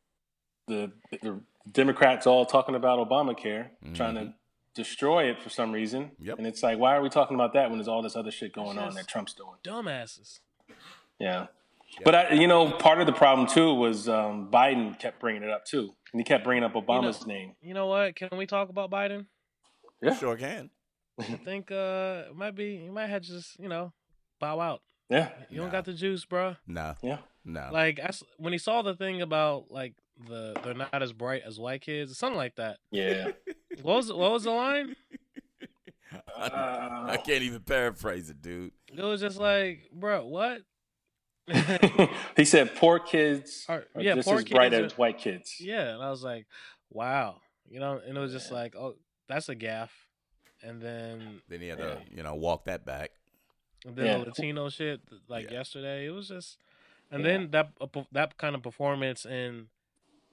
the, 0.66 0.92
the 1.22 1.42
Democrats 1.70 2.26
all 2.26 2.46
talking 2.46 2.74
about 2.74 3.06
Obamacare, 3.06 3.68
trying 3.94 4.14
to 4.14 4.20
mm-hmm. 4.22 4.30
Destroy 4.78 5.24
it 5.24 5.42
for 5.42 5.50
some 5.50 5.72
reason. 5.72 6.12
Yep. 6.20 6.38
And 6.38 6.46
it's 6.46 6.62
like, 6.62 6.78
why 6.78 6.96
are 6.96 7.02
we 7.02 7.08
talking 7.10 7.34
about 7.34 7.52
that 7.54 7.68
when 7.68 7.78
there's 7.78 7.88
all 7.88 8.00
this 8.00 8.16
other 8.16 8.30
shit 8.30 8.52
going 8.52 8.78
on 8.78 8.94
that 8.94 9.08
Trump's 9.08 9.34
doing? 9.34 9.56
Dumbasses. 9.64 10.38
Yeah. 11.18 11.46
But 12.04 12.14
I, 12.14 12.32
you 12.34 12.46
know, 12.46 12.70
part 12.70 13.00
of 13.00 13.06
the 13.06 13.12
problem 13.12 13.48
too 13.48 13.74
was 13.74 14.08
um, 14.08 14.50
Biden 14.52 14.98
kept 14.98 15.20
bringing 15.20 15.42
it 15.42 15.50
up 15.50 15.64
too, 15.64 15.94
and 16.12 16.20
he 16.20 16.24
kept 16.24 16.44
bringing 16.44 16.62
up 16.62 16.74
Obama's 16.74 17.26
name. 17.26 17.54
You 17.60 17.74
know 17.74 17.86
what? 17.86 18.14
Can 18.14 18.28
we 18.36 18.46
talk 18.46 18.68
about 18.68 18.90
Biden? 18.90 19.26
Yeah. 20.00 20.14
Sure 20.14 20.36
can. 20.36 20.70
I 21.18 21.24
think 21.24 21.72
uh 21.72 22.24
it 22.28 22.36
might 22.36 22.54
be 22.54 22.76
you 22.76 22.92
might 22.92 23.08
have 23.08 23.22
just, 23.22 23.58
you 23.58 23.68
know, 23.68 23.92
bow 24.38 24.60
out. 24.60 24.82
Yeah. 25.10 25.30
You 25.50 25.58
don't 25.58 25.72
got 25.72 25.84
the 25.84 25.92
juice, 25.92 26.24
bro. 26.24 26.54
Nah. 26.68 26.94
Yeah. 27.02 27.18
no. 27.44 27.68
Like 27.72 27.98
I 27.98 28.08
s 28.08 28.22
when 28.36 28.52
he 28.52 28.58
saw 28.58 28.82
the 28.82 28.94
thing 28.94 29.20
about 29.22 29.64
like 29.70 29.94
the 30.28 30.54
they're 30.62 30.74
not 30.74 31.02
as 31.02 31.12
bright 31.12 31.42
as 31.44 31.58
white 31.58 31.80
kids, 31.80 32.16
something 32.16 32.36
like 32.36 32.54
that. 32.56 32.76
Yeah. 32.92 33.32
What 33.82 33.96
was 33.96 34.12
what 34.12 34.32
was 34.32 34.44
the 34.44 34.50
line? 34.50 34.96
I, 36.36 37.06
I 37.12 37.16
can't 37.18 37.42
even 37.42 37.60
paraphrase 37.60 38.30
it, 38.30 38.40
dude. 38.40 38.72
It 38.92 39.02
was 39.02 39.20
just 39.20 39.38
like, 39.38 39.90
bro, 39.92 40.24
what? 40.26 40.62
he 42.36 42.44
said 42.44 42.74
poor 42.76 42.98
kids 42.98 43.64
Or- 43.68 43.84
are 43.94 44.00
yeah, 44.02 44.14
just 44.14 44.28
poor 44.28 44.38
as 44.38 44.44
bright 44.44 44.72
kids 44.72 44.92
as 44.92 44.98
white 44.98 45.18
kids. 45.18 45.56
Yeah, 45.60 45.94
and 45.94 46.02
I 46.02 46.10
was 46.10 46.22
like, 46.22 46.46
wow, 46.90 47.40
you 47.68 47.80
know, 47.80 48.00
and 48.06 48.16
it 48.16 48.20
was 48.20 48.32
just 48.32 48.52
like, 48.52 48.76
oh, 48.76 48.96
that's 49.28 49.48
a 49.48 49.56
gaffe. 49.56 49.88
And 50.62 50.80
then, 50.82 51.40
Then 51.48 51.60
he 51.60 51.68
had 51.68 51.78
to, 51.78 51.98
you 52.14 52.22
know, 52.22 52.34
walk 52.34 52.64
that 52.64 52.84
back. 52.84 53.12
and 53.86 53.94
then 53.96 54.06
Yeah. 54.06 54.18
the 54.18 54.24
Latino 54.26 54.68
shit, 54.70 55.00
like 55.28 55.46
Yeah. 55.50 55.58
yesterday, 55.58 56.06
it 56.06 56.10
was 56.10 56.28
just, 56.28 56.58
and 57.10 57.22
Yeah. 57.24 57.30
then 57.32 57.50
that 57.52 57.72
that 58.12 58.36
kind 58.36 58.54
of 58.54 58.62
performance 58.62 59.24
and 59.24 59.68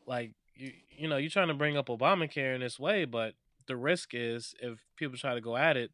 like 0.05 0.33
you 0.55 0.73
you 0.97 1.07
know 1.07 1.17
you're 1.17 1.29
trying 1.29 1.47
to 1.49 1.53
bring 1.53 1.77
up 1.77 1.87
Obamacare 1.87 2.55
in 2.55 2.61
this 2.61 2.79
way, 2.79 3.05
but 3.05 3.33
the 3.67 3.75
risk 3.75 4.09
is 4.13 4.53
if 4.61 4.79
people 4.95 5.17
try 5.17 5.33
to 5.33 5.41
go 5.41 5.57
at 5.57 5.77
it, 5.77 5.91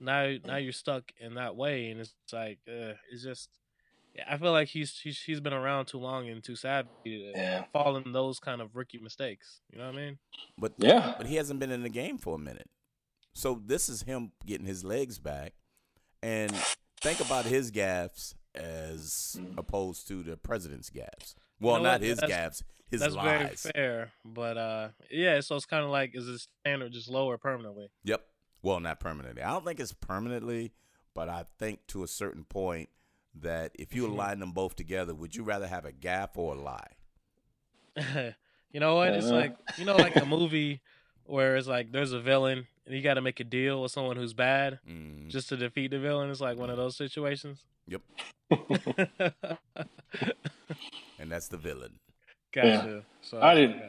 now 0.00 0.34
now 0.44 0.56
you're 0.56 0.72
stuck 0.72 1.12
in 1.18 1.34
that 1.34 1.56
way, 1.56 1.90
and 1.90 2.00
it's 2.00 2.14
like 2.32 2.58
uh, 2.68 2.94
it's 3.10 3.22
just. 3.22 3.48
yeah, 4.14 4.24
I 4.28 4.36
feel 4.36 4.52
like 4.52 4.68
he's 4.68 4.98
he's 5.00 5.20
he's 5.22 5.40
been 5.40 5.52
around 5.52 5.86
too 5.86 5.98
long 5.98 6.28
and 6.28 6.42
too 6.42 6.56
savvy 6.56 6.88
to 7.04 7.32
Yeah. 7.34 7.64
fall 7.72 7.96
in 7.96 8.12
those 8.12 8.38
kind 8.40 8.60
of 8.60 8.76
rookie 8.76 8.98
mistakes. 8.98 9.60
You 9.72 9.78
know 9.78 9.86
what 9.86 9.94
I 9.96 9.98
mean? 10.04 10.18
But 10.58 10.72
Yeah. 10.78 11.14
but 11.18 11.26
he 11.26 11.36
hasn't 11.36 11.60
been 11.60 11.70
in 11.72 11.82
the 11.82 11.88
game 11.88 12.18
for 12.18 12.34
a 12.36 12.38
minute. 12.38 12.68
So 13.32 13.60
this 13.64 13.88
is 13.88 14.02
him 14.02 14.32
getting 14.46 14.66
his 14.66 14.84
legs 14.84 15.18
back. 15.18 15.54
And 16.22 16.52
think 17.00 17.20
about 17.20 17.44
his 17.44 17.70
gaffes 17.72 18.34
as 18.54 19.36
Mm. 19.38 19.58
opposed 19.58 20.06
to 20.08 20.22
the 20.22 20.36
president's 20.36 20.90
gaffes. 20.90 21.34
Well, 21.60 21.76
know 21.78 21.82
not 21.82 22.00
what? 22.00 22.02
his 22.02 22.18
That's- 22.18 22.60
gaffes, 22.60 22.62
his 22.94 23.14
That's 23.14 23.14
lies. 23.14 23.62
very 23.62 23.72
fair, 23.74 24.12
but 24.24 24.56
uh, 24.56 24.88
yeah. 25.10 25.40
So 25.40 25.56
it's 25.56 25.66
kind 25.66 25.84
of 25.84 25.90
like 25.90 26.12
is 26.14 26.26
the 26.26 26.38
standard 26.64 26.92
just 26.92 27.08
lower 27.08 27.36
permanently? 27.38 27.90
Yep. 28.04 28.24
Well, 28.62 28.80
not 28.80 28.98
permanently. 29.00 29.42
I 29.42 29.50
don't 29.50 29.64
think 29.64 29.78
it's 29.80 29.92
permanently, 29.92 30.72
but 31.14 31.28
I 31.28 31.44
think 31.58 31.86
to 31.88 32.02
a 32.02 32.08
certain 32.08 32.44
point 32.44 32.88
that 33.34 33.72
if 33.74 33.94
you 33.94 34.04
Mhm. 34.06 34.10
align 34.12 34.38
them 34.40 34.52
both 34.52 34.74
together, 34.76 35.14
would 35.14 35.34
you 35.36 35.42
rather 35.42 35.66
have 35.66 35.84
a 35.84 35.92
gaffe 35.92 36.36
or 36.36 36.54
a 36.54 36.58
lie? 36.60 36.92
you 38.72 38.80
know 38.80 38.94
what? 38.96 39.08
It's 39.14 39.26
Uh. 39.26 39.34
like 39.34 39.56
you 39.78 39.84
know, 39.84 39.96
like 39.98 40.16
a 40.16 40.24
movie 40.26 40.80
where 41.26 41.56
it's 41.56 41.66
like 41.68 41.90
there's 41.92 42.12
a 42.12 42.20
villain 42.20 42.66
and 42.86 42.94
you 42.94 43.02
got 43.02 43.14
to 43.14 43.20
make 43.22 43.40
a 43.40 43.44
deal 43.44 43.82
with 43.82 43.90
someone 43.92 44.16
who's 44.16 44.34
bad 44.34 44.78
Mm, 44.88 45.28
just 45.28 45.48
to 45.48 45.56
defeat 45.56 45.90
the 45.90 45.98
villain. 45.98 46.30
It's 46.30 46.40
like 46.40 46.58
one 46.58 46.70
of 46.70 46.76
those 46.76 46.96
situations. 46.96 47.64
Yep. 47.86 48.02
and 51.18 51.30
that's 51.30 51.48
the 51.48 51.56
villain. 51.56 51.98
Gotcha. 52.54 53.02
So 53.22 53.40
I 53.40 53.54
didn't. 53.54 53.82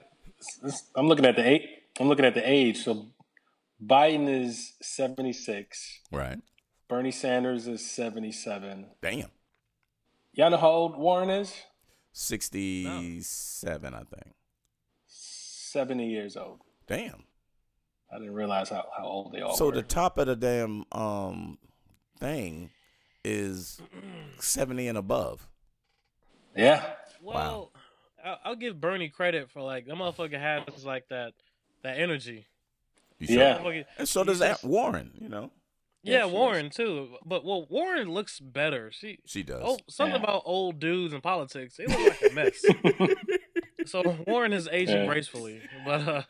I'm 0.96 1.08
looking 1.08 1.26
at 1.26 1.36
the 1.36 1.48
eight. 1.48 1.70
I'm 2.00 2.08
looking 2.08 2.26
at 2.26 2.34
the 2.34 2.48
age. 2.50 2.84
So 2.84 3.08
Biden 3.84 4.28
is 4.28 4.74
76. 4.82 6.00
Right. 6.12 6.40
Bernie 6.88 7.12
Sanders 7.12 7.68
is 7.68 7.90
77. 7.90 8.86
Damn. 9.02 9.30
Y'all 10.34 10.50
know 10.52 10.58
how 10.58 10.70
old 10.72 10.98
Warren 10.98 11.30
is? 11.30 11.54
67, 12.14 13.94
I 13.94 13.98
think. 14.00 14.34
70 15.08 16.08
years 16.08 16.38
old. 16.38 16.60
Damn. 16.88 17.24
I 18.12 18.18
didn't 18.20 18.34
realize 18.36 18.70
how, 18.70 18.86
how 18.98 19.06
old 19.06 19.34
they 19.34 19.42
all 19.42 19.56
So 19.56 19.66
were. 19.68 19.72
the 19.72 19.82
top 19.82 20.18
of 20.18 20.28
the 20.28 20.36
damn 20.36 20.86
um 20.92 21.58
thing 22.20 22.70
is 23.24 23.82
70 24.40 24.88
and 24.88 24.98
above. 24.98 25.48
yeah. 26.56 26.84
well, 27.22 27.72
I'll, 28.26 28.40
I'll 28.44 28.56
give 28.56 28.82
Bernie 28.82 29.10
credit 29.10 29.50
for 29.52 29.62
like 29.62 29.86
that 29.86 29.96
motherfucker 29.96 30.40
has 30.40 30.84
like 30.84 31.08
that 31.10 31.34
that 31.84 32.00
energy. 32.00 32.48
You 33.20 33.38
Yeah. 33.40 33.84
And 33.98 34.08
so 34.10 34.24
does 34.24 34.40
that 34.40 34.64
Warren, 34.64 35.12
you 35.22 35.30
know. 35.30 35.52
Yeah, 36.04 36.14
Yeah, 36.14 36.22
she 36.24 36.28
is. 36.28 36.34
Warren 36.34 36.70
too. 36.70 37.16
But 37.26 37.46
well, 37.46 37.66
Warren 37.70 38.10
looks 38.12 38.40
better. 38.40 38.92
She 38.92 39.20
She 39.26 39.44
does. 39.44 39.62
oh 39.64 39.78
something 39.90 40.16
Yeah. 40.16 40.24
about 40.24 40.44
old 40.46 40.80
dudes 40.80 41.14
and 41.14 41.24
politics. 41.24 41.78
They 41.78 41.86
look 41.88 42.00
like 42.22 42.32
a 42.32 42.34
mess. 42.34 42.66
so 43.86 44.18
Warren 44.28 44.54
is 44.54 44.68
aging 44.72 44.98
Yeah. 45.04 45.06
gracefully, 45.08 45.62
but 45.86 46.08
uh, 46.08 46.22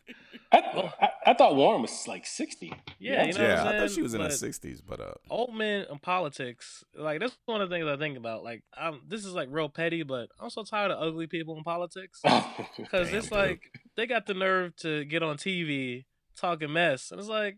I, 0.51 0.59
I, 1.01 1.09
I 1.27 1.33
thought 1.33 1.55
Warren 1.55 1.81
was 1.81 2.07
like 2.07 2.25
60. 2.25 2.71
Yeah, 2.99 3.25
you 3.25 3.33
know 3.33 3.39
what 3.39 3.47
yeah, 3.49 3.61
I'm 3.61 3.67
I 3.67 3.79
thought 3.79 3.91
she 3.91 4.01
was 4.01 4.13
in 4.13 4.21
her 4.21 4.27
60s, 4.27 4.81
but 4.87 4.99
uh 4.99 5.13
old 5.29 5.53
men 5.55 5.85
in 5.91 5.99
politics, 5.99 6.83
like 6.95 7.19
that's 7.19 7.35
one 7.45 7.61
of 7.61 7.69
the 7.69 7.75
things 7.75 7.87
I 7.87 7.97
think 7.97 8.17
about. 8.17 8.43
Like, 8.43 8.63
I'm 8.75 9.01
this 9.07 9.25
is 9.25 9.33
like 9.33 9.49
real 9.51 9.69
petty, 9.69 10.03
but 10.03 10.29
I'm 10.39 10.49
so 10.49 10.63
tired 10.63 10.91
of 10.91 11.01
ugly 11.01 11.27
people 11.27 11.57
in 11.57 11.63
politics 11.63 12.21
because 12.77 13.09
Damn, 13.09 13.17
it's 13.17 13.29
dude. 13.29 13.37
like 13.37 13.61
they 13.97 14.05
got 14.07 14.25
the 14.27 14.33
nerve 14.33 14.75
to 14.77 15.03
get 15.05 15.23
on 15.23 15.37
TV 15.37 16.05
talking 16.37 16.71
mess, 16.71 17.11
and 17.11 17.19
it's 17.19 17.29
like, 17.29 17.57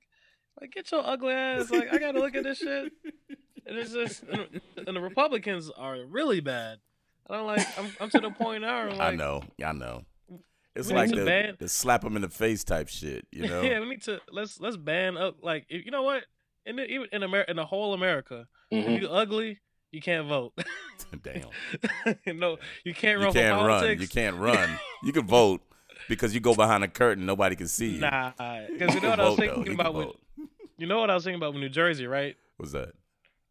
like 0.60 0.71
get 0.71 0.91
your 0.91 1.06
ugly 1.06 1.34
ass. 1.34 1.69
Like 1.69 1.93
I 1.93 1.97
gotta 1.97 2.19
look 2.19 2.36
at 2.36 2.43
this 2.43 2.60
shit, 2.60 2.91
and 3.65 3.78
it's 3.78 3.91
just, 3.91 4.23
and, 4.23 4.62
and 4.88 4.95
the 4.95 5.02
Republicans 5.02 5.69
are 5.76 5.97
really 6.08 6.39
bad. 6.39 6.78
And 7.30 7.38
I'm 7.39 7.45
like, 7.45 7.67
I'm, 7.78 7.91
I'm 8.00 8.10
to 8.12 8.19
the 8.21 8.30
point 8.32 8.62
now. 8.62 8.84
where 8.86 8.89
I'm 8.93 9.02
I 9.02 9.10
like, 9.10 9.17
know, 9.17 9.43
I 9.63 9.71
know. 9.73 10.04
It's 10.77 10.89
we 10.89 10.95
like 10.95 11.09
the, 11.11 11.25
ban- 11.25 11.55
the 11.59 11.67
slap 11.69 12.01
them 12.01 12.15
in 12.15 12.21
the 12.21 12.29
face 12.29 12.63
type 12.63 12.87
shit, 12.89 13.25
you 13.31 13.47
know. 13.47 13.61
yeah, 13.61 13.79
we 13.79 13.89
need 13.89 14.01
to 14.03 14.19
let's 14.31 14.59
let's 14.59 14.77
ban 14.77 15.17
up. 15.17 15.37
Like, 15.41 15.65
if, 15.69 15.85
you 15.85 15.91
know 15.91 16.03
what? 16.03 16.23
In 16.65 16.75
the, 16.75 16.85
even 16.85 17.07
in 17.11 17.23
America, 17.23 17.49
in 17.51 17.57
the 17.57 17.65
whole 17.65 17.93
America, 17.93 18.47
Mhm. 18.71 18.95
if 18.95 19.01
you 19.01 19.07
ugly, 19.09 19.59
you 19.91 20.01
can't 20.01 20.27
vote. 20.27 20.53
Damn. 21.23 21.47
no, 22.39 22.57
you 22.83 22.93
can't 22.93 23.19
run. 23.19 23.27
You 23.27 23.33
can't 23.33 23.59
for 23.59 23.65
run. 23.67 23.99
You 24.01 24.07
can't 24.07 24.35
run. 24.37 24.69
You 25.03 25.13
can 25.13 25.25
vote 25.25 25.61
because 26.09 26.33
you 26.33 26.39
go 26.41 26.53
behind 26.53 26.83
a 26.83 26.87
curtain, 26.89 27.25
nobody 27.25 27.55
can 27.55 27.67
see 27.67 27.91
you. 27.91 27.99
Nah, 27.99 28.31
because 28.69 28.93
You 28.93 28.95
you 28.95 29.01
know 29.01 29.09
what 29.11 29.19
I 29.19 29.29
was 29.29 29.37
thinking 29.39 29.73
about. 29.73 29.93
can 29.93 30.07
With, 30.07 30.15
you 30.77 30.87
know 30.87 30.99
what 30.99 31.09
I 31.09 31.15
was 31.15 31.23
thinking 31.23 31.39
about 31.39 31.53
with 31.53 31.61
New 31.61 31.69
Jersey, 31.69 32.05
right? 32.07 32.35
What's 32.57 32.73
that? 32.73 32.89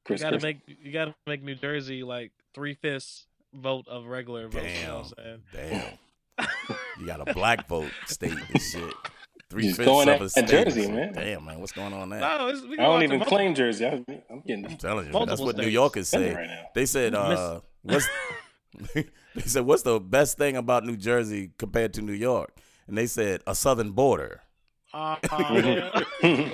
You 0.08 0.18
gotta 0.18 0.30
Chris. 0.38 0.42
make 0.42 0.58
you 0.82 0.92
gotta 0.92 1.14
make 1.26 1.42
New 1.42 1.54
Jersey 1.56 2.02
like 2.04 2.32
three 2.54 2.74
fifths 2.74 3.26
vote 3.54 3.88
of 3.88 4.04
regular 4.06 4.46
votes. 4.48 4.66
You 4.80 4.86
know 4.86 4.96
what 4.98 5.12
I'm 5.18 5.42
saying? 5.54 5.98
Damn. 6.38 6.76
You 6.98 7.06
got 7.06 7.26
a 7.26 7.32
black 7.34 7.68
vote 7.68 7.90
state 8.06 8.32
and 8.32 8.60
shit. 8.62 8.94
Three 9.48 9.62
Just 9.64 9.76
fifths 9.76 9.86
going 9.88 10.08
of 10.08 10.14
at- 10.16 10.20
a 10.20 10.24
at 10.24 10.30
state. 10.30 10.48
Jersey, 10.48 10.90
man. 10.90 11.12
Damn, 11.12 11.44
man, 11.44 11.60
what's 11.60 11.72
going 11.72 11.92
on 11.92 12.08
there? 12.10 12.20
No, 12.20 12.48
it's, 12.48 12.62
we 12.62 12.72
I 12.72 12.76
can 12.76 12.84
don't 12.84 12.94
watch 12.94 13.02
even 13.04 13.18
the 13.20 13.24
claim 13.26 13.54
Jersey. 13.54 13.86
I, 13.86 13.90
I'm 14.30 14.40
getting 14.46 14.66
I'm 14.66 14.76
telling 14.76 15.06
you, 15.06 15.12
multiple 15.12 15.26
that's 15.26 15.40
what 15.40 15.56
New 15.56 15.62
states. 15.62 15.74
Yorkers 15.74 16.08
offended 16.12 16.32
say. 16.32 16.40
right 16.40 16.46
now. 16.48 16.62
They 16.74 16.86
said, 16.86 17.14
uh, 17.14 17.60
what's 17.82 18.08
they 18.94 19.06
said, 19.44 19.64
what's 19.64 19.82
the 19.82 20.00
best 20.00 20.36
thing 20.36 20.56
about 20.56 20.84
New 20.84 20.96
Jersey 20.96 21.52
compared 21.58 21.94
to 21.94 22.02
New 22.02 22.12
York? 22.12 22.56
And 22.88 22.96
they 22.98 23.06
said 23.06 23.42
a 23.46 23.54
southern 23.54 23.92
border. 23.92 24.42
Uh, 24.92 25.16
yeah. 25.32 26.48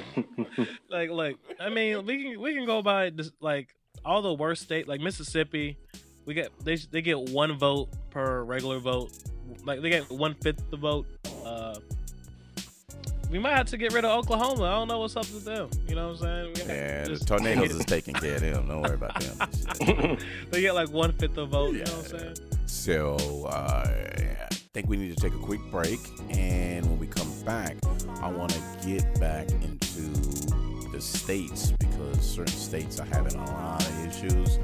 like, 0.90 1.10
like 1.10 1.36
I 1.60 1.68
mean, 1.70 2.04
we 2.04 2.22
can 2.22 2.40
we 2.40 2.54
can 2.54 2.66
go 2.66 2.82
by 2.82 3.10
this, 3.10 3.30
like 3.40 3.74
all 4.04 4.20
the 4.22 4.34
worst 4.34 4.62
state, 4.62 4.88
like 4.88 5.00
Mississippi. 5.00 5.78
We 6.24 6.34
get 6.34 6.50
they 6.64 6.76
they 6.76 7.02
get 7.02 7.18
one 7.18 7.56
vote 7.58 7.88
per 8.10 8.42
regular 8.42 8.78
vote. 8.78 9.12
Like 9.64 9.80
they 9.82 9.90
get 9.90 10.10
one 10.10 10.34
fifth 10.34 10.70
the 10.70 10.76
vote. 10.76 11.06
Uh, 11.44 11.74
we 13.30 13.38
might 13.38 13.56
have 13.56 13.66
to 13.68 13.78
get 13.78 13.94
rid 13.94 14.04
of 14.04 14.10
Oklahoma. 14.18 14.64
I 14.64 14.70
don't 14.72 14.88
know 14.88 14.98
what's 14.98 15.16
up 15.16 15.28
with 15.32 15.44
them. 15.44 15.70
You 15.88 15.94
know 15.94 16.08
what 16.08 16.22
I'm 16.22 16.54
saying? 16.54 16.68
Yeah, 16.68 17.04
the 17.04 17.18
tornadoes 17.18 17.70
is 17.74 17.84
taking 17.86 18.14
care 18.14 18.34
of 18.34 18.42
them. 18.42 18.68
Don't 18.68 18.82
worry 18.82 18.94
about 18.94 19.18
them. 19.20 20.18
they 20.50 20.60
get 20.60 20.74
like 20.74 20.90
one 20.90 21.12
fifth 21.12 21.34
the 21.34 21.46
vote. 21.46 21.74
You 21.74 21.84
know 21.84 21.92
what 21.92 22.12
I'm 22.12 22.18
saying? 22.18 22.36
So 22.66 23.46
uh, 23.46 23.86
I 23.88 24.54
think 24.74 24.88
we 24.88 24.96
need 24.96 25.16
to 25.16 25.20
take 25.20 25.34
a 25.34 25.42
quick 25.42 25.60
break, 25.70 26.00
and 26.30 26.84
when 26.86 26.98
we 26.98 27.06
come 27.06 27.30
back, 27.44 27.76
I 28.20 28.30
want 28.30 28.52
to 28.52 28.60
get 28.86 29.18
back 29.18 29.50
into 29.50 30.10
the 30.90 31.00
states 31.00 31.72
because 31.78 32.20
certain 32.20 32.54
states 32.54 33.00
are 33.00 33.06
having 33.06 33.34
a 33.34 33.44
lot 33.44 33.82
of 33.82 34.06
issues, 34.06 34.58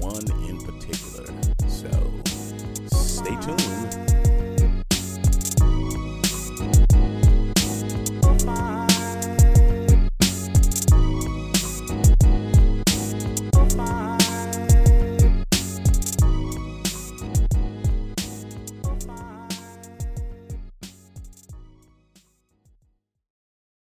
one 0.00 0.48
in 0.48 0.58
particular. 0.58 1.26
So 1.68 1.90
stay 2.90 3.36
tuned. 3.40 4.09